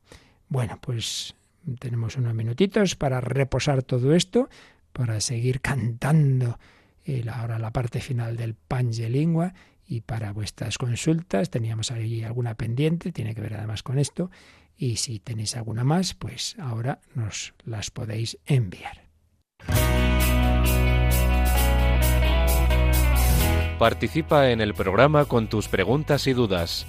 Bueno, 0.49 0.79
pues 0.81 1.35
tenemos 1.79 2.17
unos 2.17 2.35
minutitos 2.35 2.97
para 2.97 3.21
reposar 3.21 3.83
todo 3.83 4.15
esto, 4.15 4.49
para 4.93 5.21
seguir 5.21 5.61
cantando 5.61 6.59
ahora 7.33 7.59
la 7.59 7.73
parte 7.73 8.01
final 8.01 8.37
del 8.37 8.55
Pange 8.55 9.09
Lingua 9.09 9.55
y 9.87 10.01
para 10.01 10.33
vuestras 10.33 10.79
consultas 10.79 11.51
teníamos 11.51 11.91
ahí 11.91 12.23
alguna 12.25 12.55
pendiente, 12.55 13.13
tiene 13.13 13.35
que 13.35 13.41
ver 13.41 13.55
además 13.55 13.83
con 13.83 13.99
esto, 13.99 14.31
y 14.77 14.97
si 14.97 15.19
tenéis 15.21 15.57
alguna 15.57 15.85
más, 15.85 16.15
pues 16.15 16.57
ahora 16.59 17.01
nos 17.15 17.55
las 17.65 17.91
podéis 17.91 18.39
enviar. 18.47 19.07
Participa 23.79 24.51
en 24.51 24.61
el 24.63 24.75
programa 24.75 25.25
con 25.27 25.49
tus 25.49 25.69
preguntas 25.69 26.27
y 26.27 26.33
dudas. 26.33 26.87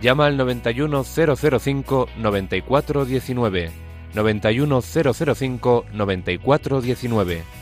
Llama 0.00 0.26
al 0.26 0.36
91005 0.38 2.08
9419. 5.92 7.61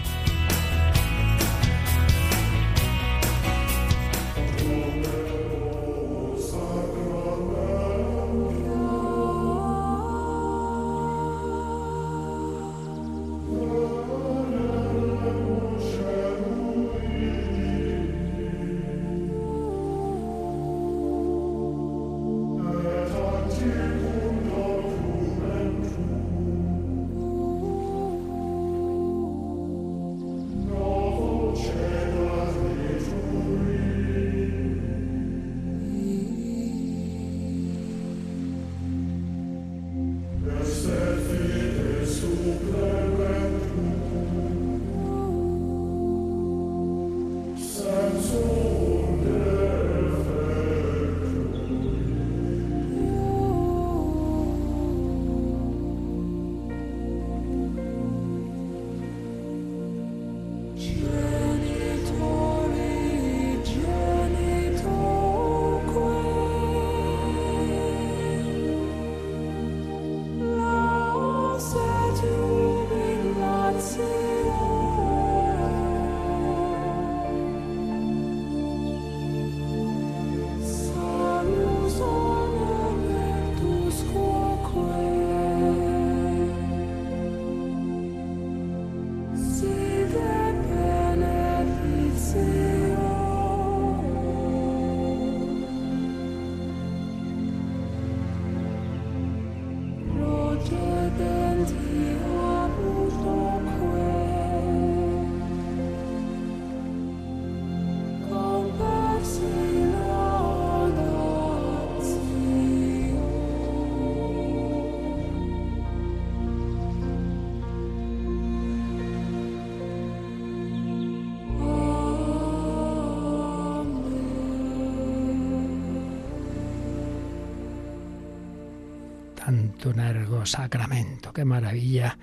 tanto 129.51 129.91
largo 129.91 130.45
sacramento, 130.45 131.33
qué 131.33 131.43
maravilla 131.43 132.17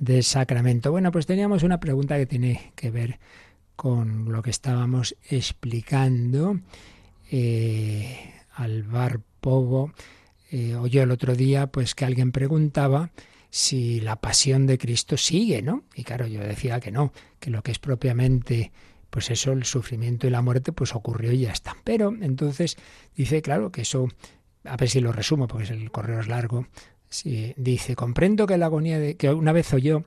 de 0.00 0.20
sacramento. 0.20 0.90
Bueno, 0.90 1.12
pues 1.12 1.26
teníamos 1.26 1.62
una 1.62 1.78
pregunta 1.78 2.16
que 2.16 2.26
tiene 2.26 2.72
que 2.74 2.90
ver 2.90 3.20
con 3.76 4.32
lo 4.32 4.42
que 4.42 4.50
estábamos 4.50 5.14
explicando. 5.30 6.58
Eh, 7.30 8.34
Alvar 8.56 9.20
Povo 9.40 9.92
eh, 10.50 10.74
oyó 10.74 11.04
el 11.04 11.12
otro 11.12 11.36
día 11.36 11.68
pues 11.68 11.94
que 11.94 12.04
alguien 12.04 12.32
preguntaba 12.32 13.12
si 13.48 14.00
la 14.00 14.16
pasión 14.16 14.66
de 14.66 14.76
Cristo 14.76 15.16
sigue, 15.16 15.62
¿no? 15.62 15.84
Y 15.94 16.02
claro, 16.02 16.26
yo 16.26 16.40
decía 16.40 16.80
que 16.80 16.90
no, 16.90 17.12
que 17.38 17.50
lo 17.50 17.62
que 17.62 17.70
es 17.70 17.78
propiamente 17.78 18.72
pues 19.08 19.30
eso, 19.30 19.52
el 19.52 19.64
sufrimiento 19.64 20.26
y 20.26 20.30
la 20.30 20.42
muerte, 20.42 20.72
pues 20.72 20.96
ocurrió 20.96 21.30
y 21.30 21.40
ya 21.40 21.52
está. 21.52 21.76
Pero 21.84 22.12
entonces 22.22 22.76
dice, 23.14 23.40
claro, 23.40 23.70
que 23.70 23.82
eso 23.82 24.08
a 24.64 24.76
ver 24.76 24.88
si 24.88 25.00
lo 25.00 25.12
resumo 25.12 25.48
porque 25.48 25.72
el 25.72 25.90
correo 25.90 26.20
es 26.20 26.28
largo, 26.28 26.66
dice, 27.56 27.94
comprendo 27.94 28.46
que 28.46 28.56
la 28.56 28.66
agonía 28.66 28.98
de, 28.98 29.16
que 29.16 29.30
una 29.30 29.52
vez 29.52 29.72
oyó, 29.74 30.04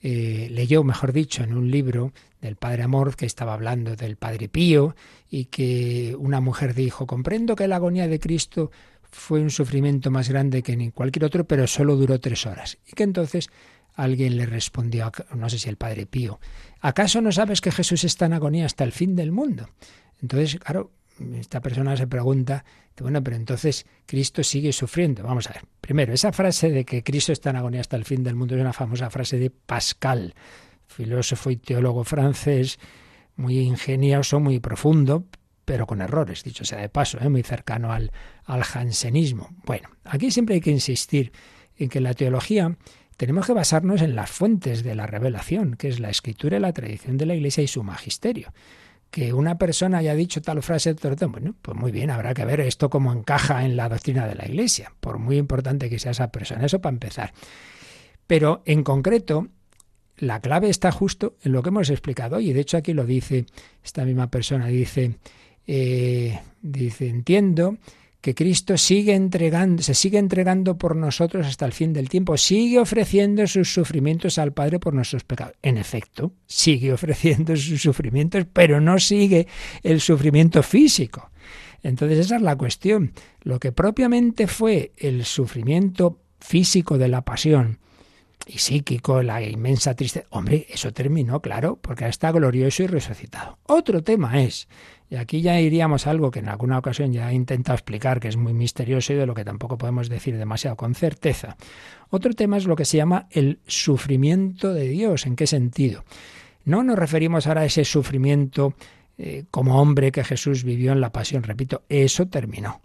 eh, 0.00 0.48
leyó, 0.50 0.84
mejor 0.84 1.12
dicho, 1.12 1.42
en 1.42 1.54
un 1.54 1.70
libro 1.70 2.12
del 2.40 2.56
Padre 2.56 2.84
Amor 2.84 3.16
que 3.16 3.26
estaba 3.26 3.54
hablando 3.54 3.96
del 3.96 4.16
Padre 4.16 4.48
Pío 4.48 4.94
y 5.28 5.46
que 5.46 6.14
una 6.18 6.40
mujer 6.40 6.74
dijo, 6.74 7.06
comprendo 7.06 7.56
que 7.56 7.68
la 7.68 7.76
agonía 7.76 8.06
de 8.06 8.20
Cristo 8.20 8.70
fue 9.10 9.40
un 9.40 9.50
sufrimiento 9.50 10.10
más 10.10 10.28
grande 10.28 10.62
que 10.62 10.72
en 10.72 10.90
cualquier 10.90 11.24
otro, 11.24 11.44
pero 11.44 11.66
solo 11.66 11.96
duró 11.96 12.20
tres 12.20 12.46
horas. 12.46 12.78
Y 12.86 12.92
que 12.92 13.02
entonces 13.02 13.48
alguien 13.94 14.36
le 14.36 14.46
respondió, 14.46 15.10
no 15.34 15.50
sé 15.50 15.58
si 15.58 15.68
el 15.68 15.76
Padre 15.76 16.06
Pío, 16.06 16.38
¿acaso 16.80 17.20
no 17.20 17.32
sabes 17.32 17.60
que 17.60 17.72
Jesús 17.72 18.04
está 18.04 18.26
en 18.26 18.34
agonía 18.34 18.66
hasta 18.66 18.84
el 18.84 18.92
fin 18.92 19.16
del 19.16 19.32
mundo? 19.32 19.68
Entonces, 20.22 20.60
claro, 20.60 20.92
esta 21.34 21.60
persona 21.60 21.96
se 21.96 22.06
pregunta, 22.06 22.64
bueno, 23.00 23.22
pero 23.22 23.36
entonces 23.36 23.86
Cristo 24.06 24.42
sigue 24.42 24.72
sufriendo. 24.72 25.22
Vamos 25.22 25.48
a 25.48 25.54
ver. 25.54 25.62
Primero, 25.80 26.12
esa 26.12 26.32
frase 26.32 26.70
de 26.70 26.84
que 26.84 27.02
Cristo 27.02 27.32
está 27.32 27.50
en 27.50 27.56
agonía 27.56 27.80
hasta 27.80 27.96
el 27.96 28.04
fin 28.04 28.22
del 28.22 28.34
mundo 28.34 28.54
es 28.54 28.60
una 28.60 28.72
famosa 28.72 29.10
frase 29.10 29.38
de 29.38 29.50
Pascal, 29.50 30.34
filósofo 30.86 31.50
y 31.50 31.56
teólogo 31.56 32.04
francés, 32.04 32.78
muy 33.36 33.58
ingenioso, 33.58 34.40
muy 34.40 34.58
profundo, 34.60 35.24
pero 35.64 35.86
con 35.86 36.00
errores, 36.00 36.42
dicho 36.44 36.64
sea 36.64 36.80
de 36.80 36.88
paso, 36.88 37.18
¿eh? 37.20 37.28
muy 37.28 37.42
cercano 37.42 37.92
al, 37.92 38.10
al 38.44 38.64
jansenismo. 38.64 39.50
Bueno, 39.64 39.90
aquí 40.04 40.30
siempre 40.30 40.56
hay 40.56 40.60
que 40.60 40.70
insistir 40.70 41.32
en 41.76 41.88
que 41.88 42.00
la 42.00 42.14
teología 42.14 42.76
tenemos 43.16 43.46
que 43.46 43.52
basarnos 43.52 44.00
en 44.02 44.14
las 44.14 44.30
fuentes 44.30 44.82
de 44.82 44.94
la 44.94 45.06
revelación, 45.06 45.74
que 45.74 45.88
es 45.88 46.00
la 46.00 46.10
escritura 46.10 46.56
y 46.56 46.60
la 46.60 46.72
tradición 46.72 47.16
de 47.16 47.26
la 47.26 47.34
Iglesia 47.34 47.62
y 47.62 47.68
su 47.68 47.82
magisterio 47.82 48.52
que 49.10 49.32
una 49.32 49.56
persona 49.56 49.98
haya 49.98 50.14
dicho 50.14 50.42
tal 50.42 50.62
frase, 50.62 50.94
bueno, 51.28 51.54
pues 51.62 51.76
muy 51.76 51.90
bien, 51.90 52.10
habrá 52.10 52.34
que 52.34 52.44
ver 52.44 52.60
esto 52.60 52.90
cómo 52.90 53.12
encaja 53.12 53.64
en 53.64 53.76
la 53.76 53.88
doctrina 53.88 54.26
de 54.26 54.34
la 54.34 54.46
Iglesia, 54.46 54.92
por 55.00 55.18
muy 55.18 55.38
importante 55.38 55.88
que 55.88 55.98
sea 55.98 56.10
esa 56.10 56.30
persona, 56.30 56.66
eso 56.66 56.80
para 56.80 56.94
empezar. 56.94 57.32
Pero 58.26 58.62
en 58.66 58.82
concreto, 58.82 59.48
la 60.18 60.40
clave 60.40 60.68
está 60.68 60.92
justo 60.92 61.36
en 61.42 61.52
lo 61.52 61.62
que 61.62 61.70
hemos 61.70 61.88
explicado 61.90 62.40
y 62.40 62.52
de 62.52 62.60
hecho 62.60 62.76
aquí 62.76 62.92
lo 62.92 63.06
dice 63.06 63.46
esta 63.82 64.04
misma 64.04 64.30
persona, 64.30 64.66
dice, 64.66 65.16
eh, 65.66 66.38
dice, 66.60 67.08
entiendo 67.08 67.78
que 68.20 68.34
Cristo 68.34 68.76
sigue 68.76 69.18
se 69.78 69.94
sigue 69.94 70.18
entregando 70.18 70.76
por 70.76 70.96
nosotros 70.96 71.46
hasta 71.46 71.66
el 71.66 71.72
fin 71.72 71.92
del 71.92 72.08
tiempo, 72.08 72.36
sigue 72.36 72.78
ofreciendo 72.80 73.46
sus 73.46 73.72
sufrimientos 73.72 74.38
al 74.38 74.52
Padre 74.52 74.80
por 74.80 74.94
nuestros 74.94 75.24
pecados. 75.24 75.54
En 75.62 75.78
efecto, 75.78 76.32
sigue 76.46 76.92
ofreciendo 76.92 77.56
sus 77.56 77.80
sufrimientos, 77.80 78.44
pero 78.52 78.80
no 78.80 78.98
sigue 78.98 79.46
el 79.82 80.00
sufrimiento 80.00 80.62
físico. 80.62 81.30
Entonces 81.82 82.18
esa 82.18 82.36
es 82.36 82.42
la 82.42 82.56
cuestión. 82.56 83.12
Lo 83.42 83.60
que 83.60 83.70
propiamente 83.70 84.48
fue 84.48 84.92
el 84.96 85.24
sufrimiento 85.24 86.20
físico 86.40 86.98
de 86.98 87.08
la 87.08 87.22
pasión 87.22 87.78
y 88.46 88.58
psíquico, 88.58 89.22
la 89.22 89.42
inmensa 89.42 89.94
tristeza, 89.94 90.26
hombre, 90.30 90.66
eso 90.70 90.92
terminó, 90.92 91.40
claro, 91.40 91.78
porque 91.80 92.06
está 92.06 92.32
glorioso 92.32 92.82
y 92.82 92.86
resucitado. 92.86 93.58
Otro 93.66 94.02
tema 94.02 94.40
es 94.42 94.68
y 95.10 95.16
aquí 95.16 95.40
ya 95.40 95.58
iríamos 95.58 96.06
a 96.06 96.10
algo 96.10 96.30
que 96.30 96.40
en 96.40 96.48
alguna 96.48 96.78
ocasión 96.78 97.12
ya 97.12 97.30
he 97.30 97.34
intentado 97.34 97.74
explicar, 97.74 98.20
que 98.20 98.28
es 98.28 98.36
muy 98.36 98.52
misterioso 98.52 99.14
y 99.14 99.16
de 99.16 99.26
lo 99.26 99.34
que 99.34 99.44
tampoco 99.44 99.78
podemos 99.78 100.08
decir 100.08 100.36
demasiado 100.36 100.76
con 100.76 100.94
certeza. 100.94 101.56
Otro 102.10 102.34
tema 102.34 102.58
es 102.58 102.66
lo 102.66 102.76
que 102.76 102.84
se 102.84 102.98
llama 102.98 103.26
el 103.30 103.60
sufrimiento 103.66 104.74
de 104.74 104.88
Dios. 104.88 105.24
¿En 105.24 105.34
qué 105.34 105.46
sentido? 105.46 106.04
No 106.64 106.82
nos 106.82 106.98
referimos 106.98 107.46
ahora 107.46 107.62
a 107.62 107.64
ese 107.64 107.86
sufrimiento 107.86 108.74
eh, 109.16 109.44
como 109.50 109.80
hombre 109.80 110.12
que 110.12 110.24
Jesús 110.24 110.62
vivió 110.62 110.92
en 110.92 111.00
la 111.00 111.10
pasión, 111.10 111.42
repito, 111.42 111.82
eso 111.88 112.28
terminó. 112.28 112.82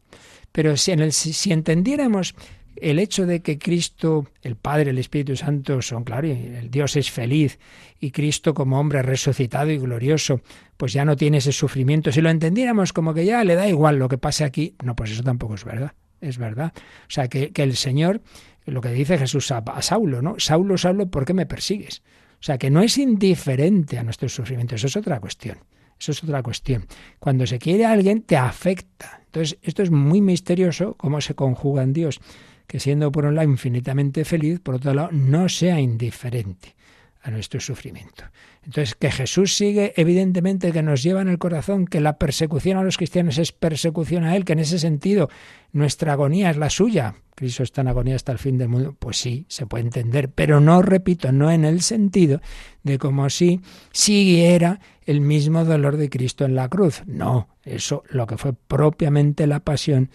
Pero 0.54 0.78
si, 0.78 0.92
en 0.92 1.02
el, 1.02 1.12
si 1.12 1.52
entendiéramos 1.52 2.36
el 2.76 3.00
hecho 3.00 3.26
de 3.26 3.42
que 3.42 3.58
Cristo, 3.58 4.28
el 4.42 4.56
Padre, 4.56 4.92
el 4.92 4.98
Espíritu 4.98 5.36
Santo 5.36 5.82
son, 5.82 6.04
claro, 6.04 6.28
el 6.28 6.70
Dios 6.72 6.96
es 6.96 7.12
feliz 7.12 7.60
y 8.00 8.12
Cristo 8.12 8.54
como 8.54 8.80
hombre 8.80 9.02
resucitado 9.02 9.72
y 9.72 9.78
glorioso, 9.78 10.42
pues 10.78 10.94
ya 10.94 11.06
no 11.06 11.16
tiene 11.16 11.38
ese 11.38 11.52
sufrimiento. 11.52 12.12
Si 12.12 12.22
lo 12.22 12.30
entendiéramos 12.30 12.94
como 12.94 13.14
que 13.14 13.26
ya 13.26 13.44
le 13.44 13.56
da 13.56 13.68
igual 13.68 13.98
lo 13.98 14.10
que 14.10 14.18
pase 14.18 14.44
aquí, 14.44 14.76
no, 14.84 14.96
pues 14.96 15.12
eso 15.12 15.24
tampoco 15.24 15.56
es 15.56 15.64
verdad, 15.64 15.94
es 16.22 16.38
verdad. 16.38 16.74
O 16.76 17.12
sea, 17.12 17.28
que, 17.28 17.52
el 17.56 17.76
Señor, 17.76 18.22
lo 18.66 18.82
que 18.82 18.90
dice 18.90 19.18
Jesús 19.18 19.52
a, 19.52 19.58
a 19.60 19.82
Saulo, 19.82 20.22
¿no? 20.22 20.36
Saulo, 20.40 20.78
Saulo, 20.78 21.08
¿por 21.08 21.26
qué 21.26 21.34
me 21.34 21.46
persigues? 21.46 22.02
O 22.40 22.44
sea, 22.46 22.58
que 22.58 22.70
no 22.70 22.82
es 22.82 22.98
indiferente 22.98 23.98
a 23.98 24.04
nuestros 24.04 24.34
sufrimientos, 24.34 24.80
eso 24.80 24.88
es 24.88 24.98
otra 24.98 25.20
cuestión. 25.20 25.60
Eso 26.00 26.12
es 26.12 26.24
otra 26.24 26.44
cuestión. 26.44 26.86
Cuando 27.20 27.48
se 27.48 27.60
quiere 27.60 27.86
a 27.86 27.94
alguien, 27.94 28.24
te 28.24 28.36
afecta. 28.36 29.22
Entonces, 29.26 29.58
esto 29.62 29.84
es 29.84 29.90
muy 29.90 30.20
misterioso 30.20 30.96
cómo 30.96 31.22
se 31.22 31.34
conjuga 31.34 31.84
en 31.84 31.94
Dios 31.94 32.20
que 32.68 32.80
siendo 32.80 33.12
por 33.12 33.26
un 33.26 33.36
lado 33.36 33.50
infinitamente 33.50 34.26
feliz, 34.26 34.60
por 34.60 34.76
otro 34.76 34.94
lado 34.94 35.10
no 35.12 35.50
sea 35.50 35.80
indiferente 35.80 36.76
a 37.24 37.32
nuestro 37.32 37.60
sufrimiento. 37.62 38.26
Entonces, 38.66 38.96
que 38.96 39.10
Jesús 39.10 39.56
sigue, 39.56 39.94
evidentemente, 39.96 40.72
que 40.72 40.84
nos 40.84 41.04
lleva 41.04 41.22
en 41.22 41.30
el 41.30 41.38
corazón, 41.38 41.86
que 41.86 42.02
la 42.02 42.18
persecución 42.18 42.78
a 42.78 42.84
los 42.84 42.98
cristianos 42.98 43.38
es 43.38 43.54
persecución 43.54 44.26
a 44.26 44.36
Él, 44.36 44.44
que 44.44 44.54
en 44.54 44.60
ese 44.60 44.78
sentido 44.78 45.30
nuestra 45.72 46.14
agonía 46.14 46.50
es 46.50 46.58
la 46.58 46.70
suya. 46.70 47.16
Cristo 47.36 47.64
está 47.64 47.82
en 47.82 47.88
agonía 47.88 48.16
hasta 48.16 48.34
el 48.34 48.40
fin 48.40 48.58
del 48.58 48.68
mundo. 48.68 48.96
Pues 49.00 49.18
sí, 49.18 49.46
se 49.48 49.66
puede 49.66 49.86
entender, 49.86 50.30
pero 50.30 50.60
no, 50.60 50.82
repito, 50.82 51.32
no 51.32 51.50
en 51.50 51.64
el 51.64 51.82
sentido 51.82 52.42
de 52.84 52.98
como 52.98 53.30
si 53.30 53.62
siguiera 53.92 54.82
el 55.06 55.22
mismo 55.22 55.64
dolor 55.64 55.96
de 55.98 56.10
Cristo 56.10 56.44
en 56.46 56.56
la 56.56 56.68
cruz. 56.68 57.04
No, 57.06 57.48
eso 57.64 58.04
lo 58.10 58.28
que 58.28 58.38
fue 58.38 58.54
propiamente 58.54 59.48
la 59.48 59.62
pasión 59.62 60.10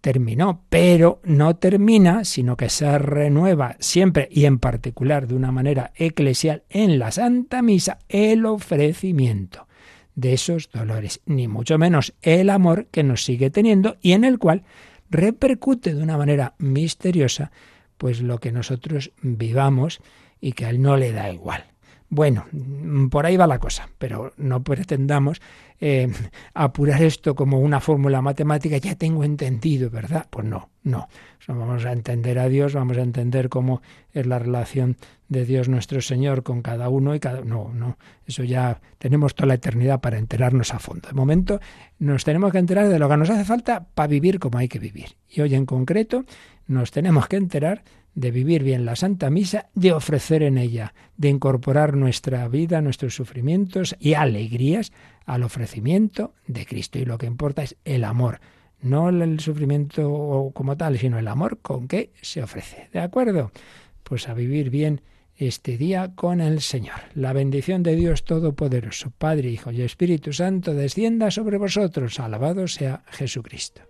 terminó, 0.00 0.64
pero 0.68 1.20
no 1.24 1.56
termina, 1.56 2.24
sino 2.24 2.56
que 2.56 2.68
se 2.68 2.98
renueva 2.98 3.76
siempre 3.80 4.28
y 4.30 4.44
en 4.44 4.58
particular 4.58 5.26
de 5.26 5.34
una 5.34 5.52
manera 5.52 5.92
eclesial 5.94 6.64
en 6.68 6.98
la 6.98 7.10
Santa 7.10 7.62
Misa 7.62 7.98
el 8.08 8.46
ofrecimiento 8.46 9.66
de 10.14 10.32
esos 10.34 10.70
dolores, 10.70 11.20
ni 11.26 11.48
mucho 11.48 11.78
menos 11.78 12.14
el 12.22 12.50
amor 12.50 12.86
que 12.90 13.02
nos 13.02 13.24
sigue 13.24 13.50
teniendo 13.50 13.96
y 14.00 14.12
en 14.12 14.24
el 14.24 14.38
cual 14.38 14.64
repercute 15.10 15.94
de 15.94 16.02
una 16.02 16.16
manera 16.16 16.54
misteriosa 16.58 17.50
pues 17.96 18.20
lo 18.20 18.38
que 18.38 18.52
nosotros 18.52 19.12
vivamos 19.22 20.00
y 20.40 20.52
que 20.52 20.66
a 20.66 20.70
él 20.70 20.80
no 20.80 20.96
le 20.96 21.12
da 21.12 21.30
igual. 21.30 21.69
Bueno, 22.12 22.46
por 23.08 23.24
ahí 23.24 23.36
va 23.36 23.46
la 23.46 23.60
cosa, 23.60 23.88
pero 23.96 24.32
no 24.36 24.64
pretendamos 24.64 25.40
eh, 25.80 26.12
apurar 26.54 27.02
esto 27.02 27.36
como 27.36 27.60
una 27.60 27.78
fórmula 27.78 28.20
matemática, 28.20 28.76
ya 28.78 28.96
tengo 28.96 29.22
entendido, 29.22 29.90
¿verdad? 29.90 30.26
Pues 30.28 30.44
no, 30.44 30.70
no. 30.82 31.08
vamos 31.46 31.84
a 31.84 31.92
entender 31.92 32.40
a 32.40 32.48
Dios, 32.48 32.74
vamos 32.74 32.98
a 32.98 33.02
entender 33.02 33.48
cómo 33.48 33.80
es 34.12 34.26
la 34.26 34.40
relación 34.40 34.96
de 35.28 35.44
Dios 35.44 35.68
nuestro 35.68 36.00
Señor 36.00 36.42
con 36.42 36.62
cada 36.62 36.88
uno 36.88 37.14
y 37.14 37.20
cada... 37.20 37.42
No, 37.42 37.70
no, 37.72 37.96
eso 38.26 38.42
ya 38.42 38.80
tenemos 38.98 39.36
toda 39.36 39.46
la 39.46 39.54
eternidad 39.54 40.00
para 40.00 40.18
enterarnos 40.18 40.74
a 40.74 40.80
fondo. 40.80 41.08
De 41.08 41.14
momento 41.14 41.60
nos 42.00 42.24
tenemos 42.24 42.50
que 42.50 42.58
enterar 42.58 42.88
de 42.88 42.98
lo 42.98 43.08
que 43.08 43.16
nos 43.16 43.30
hace 43.30 43.44
falta 43.44 43.86
para 43.94 44.08
vivir 44.08 44.40
como 44.40 44.58
hay 44.58 44.66
que 44.66 44.80
vivir. 44.80 45.10
Y 45.28 45.42
hoy 45.42 45.54
en 45.54 45.64
concreto 45.64 46.24
nos 46.66 46.90
tenemos 46.90 47.28
que 47.28 47.36
enterar 47.36 47.84
de 48.14 48.30
vivir 48.30 48.62
bien 48.62 48.84
la 48.84 48.96
Santa 48.96 49.30
Misa, 49.30 49.68
de 49.74 49.92
ofrecer 49.92 50.42
en 50.42 50.58
ella, 50.58 50.94
de 51.16 51.28
incorporar 51.28 51.96
nuestra 51.96 52.46
vida, 52.48 52.80
nuestros 52.80 53.14
sufrimientos 53.14 53.96
y 53.98 54.14
alegrías 54.14 54.92
al 55.26 55.42
ofrecimiento 55.42 56.34
de 56.46 56.66
Cristo. 56.66 56.98
Y 56.98 57.04
lo 57.04 57.18
que 57.18 57.26
importa 57.26 57.62
es 57.62 57.76
el 57.84 58.04
amor, 58.04 58.40
no 58.82 59.08
el 59.10 59.40
sufrimiento 59.40 60.50
como 60.54 60.76
tal, 60.76 60.98
sino 60.98 61.18
el 61.18 61.28
amor 61.28 61.58
con 61.60 61.88
que 61.88 62.12
se 62.20 62.42
ofrece. 62.42 62.88
¿De 62.92 63.00
acuerdo? 63.00 63.52
Pues 64.02 64.28
a 64.28 64.34
vivir 64.34 64.70
bien 64.70 65.02
este 65.36 65.78
día 65.78 66.12
con 66.14 66.40
el 66.40 66.60
Señor. 66.60 67.00
La 67.14 67.32
bendición 67.32 67.82
de 67.82 67.96
Dios 67.96 68.24
Todopoderoso, 68.24 69.10
Padre, 69.16 69.50
Hijo 69.50 69.70
y 69.72 69.82
Espíritu 69.82 70.32
Santo, 70.32 70.74
descienda 70.74 71.30
sobre 71.30 71.56
vosotros. 71.56 72.20
Alabado 72.20 72.68
sea 72.68 73.04
Jesucristo. 73.10 73.89